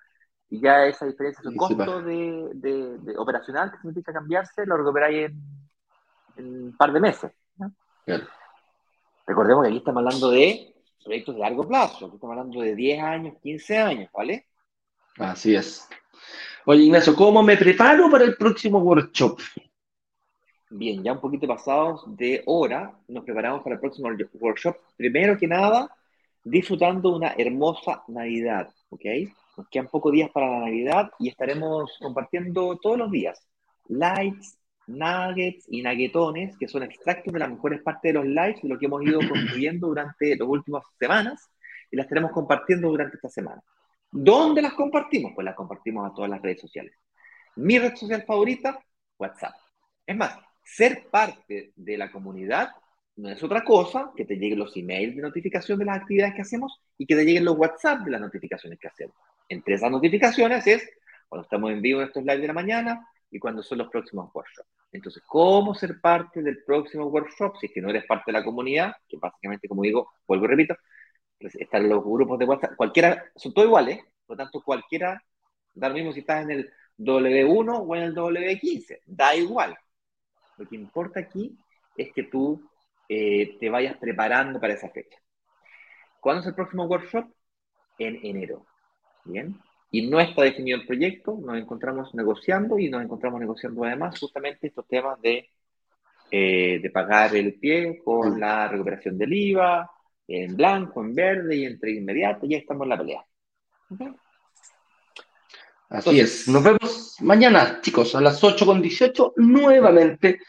y 0.49 0.61
ya 0.61 0.85
esa 0.85 1.05
diferencia, 1.05 1.43
su 1.43 1.53
costo 1.55 2.01
de, 2.01 2.51
de, 2.53 3.17
operacional 3.17 3.71
que 3.71 3.77
significa 3.77 4.13
cambiarse, 4.13 4.65
lo 4.65 4.77
recuperáis 4.77 5.31
en, 5.31 5.43
en 6.37 6.63
un 6.67 6.77
par 6.77 6.93
de 6.93 6.99
meses. 7.01 7.31
Claro. 8.05 8.25
Recordemos 9.27 9.63
que 9.63 9.69
aquí 9.69 9.77
estamos 9.77 9.99
hablando 9.99 10.29
de 10.29 10.73
proyectos 11.03 11.35
de 11.35 11.41
largo 11.41 11.67
plazo, 11.67 12.05
aquí 12.05 12.15
estamos 12.15 12.37
hablando 12.37 12.61
de 12.61 12.75
10 12.75 13.03
años, 13.03 13.35
15 13.41 13.77
años, 13.77 14.09
¿vale? 14.13 14.47
Así 15.17 15.55
es. 15.55 15.87
Oye, 16.65 16.83
Ignacio, 16.83 17.15
¿cómo 17.15 17.43
me 17.43 17.57
preparo 17.57 18.09
para 18.09 18.23
el 18.23 18.35
próximo 18.35 18.79
workshop? 18.79 19.39
Bien, 20.69 21.03
ya 21.03 21.13
un 21.13 21.21
poquito 21.21 21.47
pasados 21.47 22.03
de 22.07 22.43
hora, 22.47 22.97
nos 23.07 23.23
preparamos 23.23 23.61
para 23.61 23.75
el 23.75 23.79
próximo 23.79 24.09
workshop. 24.33 24.75
Primero 24.97 25.37
que 25.37 25.47
nada, 25.47 25.95
disfrutando 26.43 27.15
una 27.15 27.33
hermosa 27.37 28.03
Navidad, 28.07 28.73
¿ok? 28.89 29.05
Nos 29.57 29.69
quedan 29.69 29.87
pocos 29.87 30.11
días 30.11 30.29
para 30.31 30.49
la 30.49 30.59
Navidad 30.65 31.11
y 31.19 31.29
estaremos 31.29 31.97
compartiendo 32.01 32.77
todos 32.77 32.97
los 32.97 33.11
días 33.11 33.47
lights, 33.87 34.57
nuggets 34.87 35.65
y 35.69 35.81
nuggetones, 35.81 36.57
que 36.57 36.67
son 36.67 36.83
extractos 36.83 37.33
de 37.33 37.39
las 37.39 37.49
mejores 37.49 37.81
partes 37.81 38.13
de 38.13 38.13
los 38.13 38.25
lives, 38.25 38.61
de 38.61 38.69
lo 38.69 38.77
que 38.77 38.85
hemos 38.85 39.03
ido 39.03 39.19
construyendo 39.29 39.87
durante 39.87 40.35
las 40.35 40.47
últimas 40.47 40.83
semanas, 40.99 41.49
y 41.91 41.97
las 41.97 42.05
estaremos 42.05 42.31
compartiendo 42.31 42.89
durante 42.89 43.15
esta 43.15 43.29
semana. 43.29 43.61
¿Dónde 44.11 44.61
las 44.61 44.73
compartimos? 44.73 45.33
Pues 45.35 45.45
las 45.45 45.55
compartimos 45.55 46.09
a 46.09 46.13
todas 46.13 46.29
las 46.29 46.41
redes 46.41 46.61
sociales. 46.61 46.93
Mi 47.57 47.79
red 47.79 47.95
social 47.95 48.23
favorita, 48.23 48.79
WhatsApp. 49.17 49.53
Es 50.05 50.15
más, 50.15 50.37
ser 50.63 51.07
parte 51.09 51.73
de 51.75 51.97
la 51.97 52.11
comunidad 52.11 52.71
no 53.17 53.29
es 53.29 53.41
otra 53.43 53.63
cosa 53.63 54.11
que 54.15 54.25
te 54.25 54.35
lleguen 54.35 54.59
los 54.59 54.75
emails 54.75 55.15
de 55.15 55.21
notificación 55.21 55.79
de 55.79 55.85
las 55.85 56.01
actividades 56.01 56.35
que 56.35 56.41
hacemos 56.41 56.81
y 56.97 57.05
que 57.05 57.15
te 57.15 57.23
lleguen 57.23 57.45
los 57.45 57.57
WhatsApp 57.57 58.01
de 58.01 58.11
las 58.11 58.19
notificaciones 58.19 58.77
que 58.77 58.87
hacemos. 58.87 59.15
Entre 59.47 59.75
esas 59.75 59.89
notificaciones 59.89 60.67
es 60.67 60.89
cuando 61.29 61.43
estamos 61.43 61.71
en 61.71 61.81
vivo 61.81 62.01
en 62.01 62.07
estos 62.07 62.23
live 62.23 62.39
de 62.39 62.47
la 62.47 62.53
mañana 62.53 63.07
y 63.31 63.39
cuando 63.39 63.63
son 63.63 63.79
los 63.79 63.89
próximos 63.89 64.29
workshops. 64.33 64.69
Entonces, 64.91 65.23
¿cómo 65.27 65.75
ser 65.75 65.99
parte 65.99 66.41
del 66.41 66.63
próximo 66.63 67.05
workshop? 67.07 67.57
Si 67.57 67.67
es 67.67 67.73
que 67.73 67.81
no 67.81 67.89
eres 67.89 68.05
parte 68.05 68.31
de 68.31 68.39
la 68.39 68.45
comunidad, 68.45 68.95
que 69.07 69.17
básicamente, 69.17 69.67
como 69.67 69.81
digo, 69.81 70.11
vuelvo 70.27 70.45
y 70.45 70.47
repito, 70.49 70.75
pues 71.39 71.55
están 71.55 71.89
los 71.89 72.03
grupos 72.03 72.39
de 72.39 72.45
WhatsApp, 72.45 72.75
cualquiera, 72.75 73.25
son 73.35 73.53
todos 73.53 73.67
iguales, 73.67 73.99
por 74.25 74.37
lo 74.37 74.43
tanto, 74.43 74.61
cualquiera, 74.61 75.21
da 75.73 75.89
lo 75.89 75.95
mismo 75.95 76.13
si 76.13 76.21
estás 76.21 76.43
en 76.43 76.51
el 76.51 76.73
W1 76.97 77.85
o 77.85 77.95
en 77.95 78.03
el 78.03 78.15
W15, 78.15 79.01
da 79.05 79.35
igual. 79.35 79.77
Lo 80.57 80.65
que 80.65 80.75
importa 80.75 81.19
aquí 81.19 81.57
es 81.97 82.13
que 82.13 82.23
tú 82.23 82.61
eh, 83.09 83.57
te 83.59 83.69
vayas 83.69 83.97
preparando 83.97 84.59
para 84.59 84.73
esa 84.73 84.89
fecha. 84.89 85.17
¿Cuándo 86.19 86.41
es 86.41 86.47
el 86.47 86.55
próximo 86.55 86.85
workshop? 86.85 87.25
En 87.99 88.25
enero. 88.25 88.65
Bien. 89.25 89.59
Y 89.91 90.07
no 90.07 90.19
está 90.19 90.43
definido 90.43 90.77
el 90.79 90.87
proyecto, 90.87 91.37
nos 91.41 91.57
encontramos 91.57 92.13
negociando 92.13 92.77
y 92.77 92.89
nos 92.89 93.03
encontramos 93.03 93.39
negociando 93.39 93.83
además 93.83 94.19
justamente 94.19 94.67
estos 94.67 94.87
temas 94.87 95.21
de, 95.21 95.49
eh, 96.31 96.79
de 96.81 96.89
pagar 96.89 97.35
el 97.35 97.53
pie 97.53 98.01
con 98.03 98.39
la 98.39 98.67
recuperación 98.67 99.17
del 99.17 99.33
IVA, 99.33 99.89
en 100.27 100.55
blanco, 100.55 101.01
en 101.01 101.13
verde 101.13 101.55
y 101.55 101.65
entre 101.65 101.91
inmediato, 101.91 102.45
ya 102.45 102.57
estamos 102.57 102.85
en 102.85 102.89
la 102.89 102.97
pelea. 102.97 103.25
Así 105.89 106.19
es. 106.19 106.47
Nos 106.47 106.63
vemos 106.63 107.15
mañana, 107.21 107.79
chicos, 107.81 108.15
a 108.15 108.21
las 108.21 108.41
8.18 108.43 109.33
nuevamente. 109.37 110.39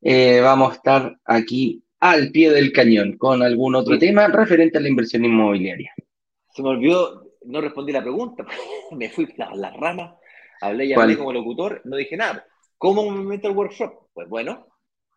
Eh, 0.00 0.40
vamos 0.40 0.72
a 0.72 0.74
estar 0.76 1.18
aquí 1.24 1.82
al 2.00 2.30
pie 2.30 2.50
del 2.50 2.72
cañón 2.72 3.16
con 3.16 3.42
algún 3.42 3.74
otro 3.74 3.98
tema 3.98 4.28
referente 4.28 4.78
a 4.78 4.80
la 4.80 4.88
inversión 4.88 5.24
inmobiliaria. 5.24 5.92
Se 6.54 6.62
me 6.62 6.68
olvidó, 6.68 7.23
no 7.46 7.60
respondí 7.60 7.92
la 7.92 8.02
pregunta, 8.02 8.44
me 8.92 9.10
fui 9.10 9.28
a 9.38 9.54
la 9.54 9.70
rama, 9.70 10.16
hablé 10.60 10.86
y 10.86 10.92
hablé 10.92 11.16
como 11.16 11.32
locutor, 11.32 11.80
no 11.84 11.96
dije 11.96 12.16
nada. 12.16 12.46
¿Cómo 12.78 13.10
me 13.10 13.22
meto 13.22 13.48
al 13.48 13.56
workshop? 13.56 14.08
Pues 14.12 14.28
bueno, 14.28 14.66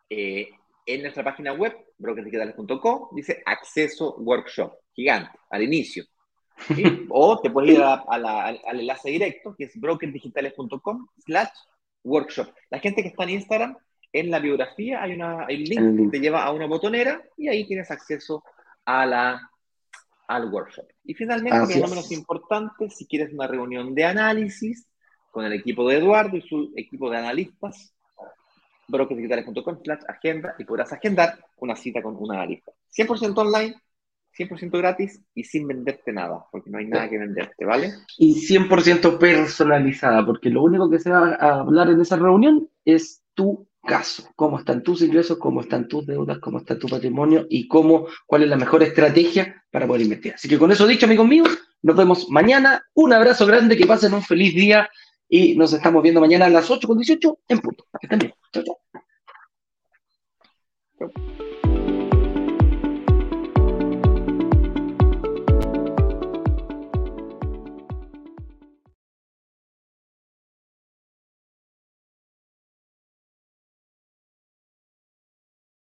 eh, 0.08 0.48
en 0.86 1.02
nuestra 1.02 1.24
página 1.24 1.52
web, 1.52 1.76
brokersdigitales.com, 1.98 3.08
dice 3.12 3.42
acceso 3.44 4.16
workshop, 4.18 4.72
gigante, 4.94 5.38
al 5.50 5.62
inicio. 5.62 6.04
o 7.10 7.40
te 7.40 7.50
puedes 7.50 7.76
ir 7.76 7.82
al 7.82 8.80
enlace 8.80 9.10
directo, 9.10 9.54
que 9.56 9.64
es 9.64 9.78
brokersdigitales.com 9.78 11.08
slash 11.18 11.50
workshop. 12.04 12.48
La 12.70 12.78
gente 12.80 13.02
que 13.02 13.08
está 13.08 13.24
en 13.24 13.30
Instagram 13.30 13.76
en 14.12 14.30
la 14.30 14.38
biografía 14.38 15.02
hay, 15.02 15.12
una, 15.12 15.46
un 15.48 15.48
link, 15.48 15.96
que 15.96 16.08
te 16.10 16.20
lleva 16.20 16.44
a 16.44 16.52
una 16.52 16.66
botonera 16.66 17.22
y 17.36 17.48
ahí 17.48 17.66
tienes 17.66 17.90
acceso 17.90 18.42
a 18.84 19.04
la, 19.04 19.50
al 20.28 20.52
workshop. 20.52 20.86
Y 21.04 21.14
finalmente, 21.14 21.58
pero 21.66 21.80
no 21.80 21.88
menos 21.88 22.12
importante, 22.12 22.90
si 22.90 23.06
quieres 23.06 23.32
una 23.32 23.46
reunión 23.46 23.94
de 23.94 24.04
análisis 24.04 24.86
con 25.30 25.44
el 25.44 25.52
equipo 25.54 25.88
de 25.88 25.96
Eduardo 25.96 26.36
y 26.36 26.42
su 26.42 26.72
equipo 26.76 27.10
de 27.10 27.18
analistas, 27.18 27.94
brokersdigitales.com 28.88 29.78
slash 29.82 30.02
agenda 30.08 30.54
y 30.58 30.64
podrás 30.64 30.92
agendar 30.92 31.38
una 31.56 31.76
cita 31.76 32.02
con 32.02 32.16
un 32.16 32.32
analista. 32.32 32.72
100% 32.96 33.36
online, 33.36 33.74
100% 34.36 34.78
gratis 34.78 35.22
y 35.34 35.44
sin 35.44 35.66
venderte 35.66 36.12
nada, 36.12 36.44
porque 36.50 36.70
no 36.70 36.78
hay 36.78 36.86
nada 36.86 37.08
que 37.08 37.18
venderte, 37.18 37.64
¿vale? 37.64 37.92
Y 38.18 38.34
100% 38.34 39.18
personalizada, 39.18 40.24
porque 40.24 40.50
lo 40.50 40.62
único 40.62 40.90
que 40.90 40.98
se 40.98 41.10
va 41.10 41.34
a 41.34 41.60
hablar 41.60 41.90
en 41.90 42.00
esa 42.00 42.16
reunión 42.16 42.68
es 42.84 43.22
tu 43.34 43.67
caso, 43.82 44.28
cómo 44.36 44.58
están 44.58 44.82
tus 44.82 45.02
ingresos, 45.02 45.38
cómo 45.38 45.60
están 45.60 45.88
tus 45.88 46.06
deudas, 46.06 46.38
cómo 46.38 46.58
está 46.58 46.78
tu 46.78 46.88
patrimonio 46.88 47.46
y 47.48 47.68
cómo, 47.68 48.06
cuál 48.26 48.42
es 48.42 48.48
la 48.48 48.56
mejor 48.56 48.82
estrategia 48.82 49.64
para 49.70 49.86
poder 49.86 50.02
invertir. 50.02 50.34
Así 50.34 50.48
que 50.48 50.58
con 50.58 50.70
eso 50.70 50.86
dicho, 50.86 51.06
amigos 51.06 51.26
míos, 51.26 51.48
nos 51.82 51.96
vemos 51.96 52.28
mañana. 52.28 52.82
Un 52.94 53.12
abrazo 53.12 53.46
grande, 53.46 53.76
que 53.76 53.86
pasen 53.86 54.14
un 54.14 54.22
feliz 54.22 54.54
día 54.54 54.88
y 55.28 55.56
nos 55.56 55.72
estamos 55.72 56.02
viendo 56.02 56.20
mañana 56.20 56.46
a 56.46 56.50
las 56.50 56.70
8.18 56.70 57.38
en 57.48 57.58
punto. 57.60 57.84
Que 58.00 58.06
estén 58.06 58.18
bien. 58.18 58.34
Chao, 58.52 58.64
chao. 58.64 58.78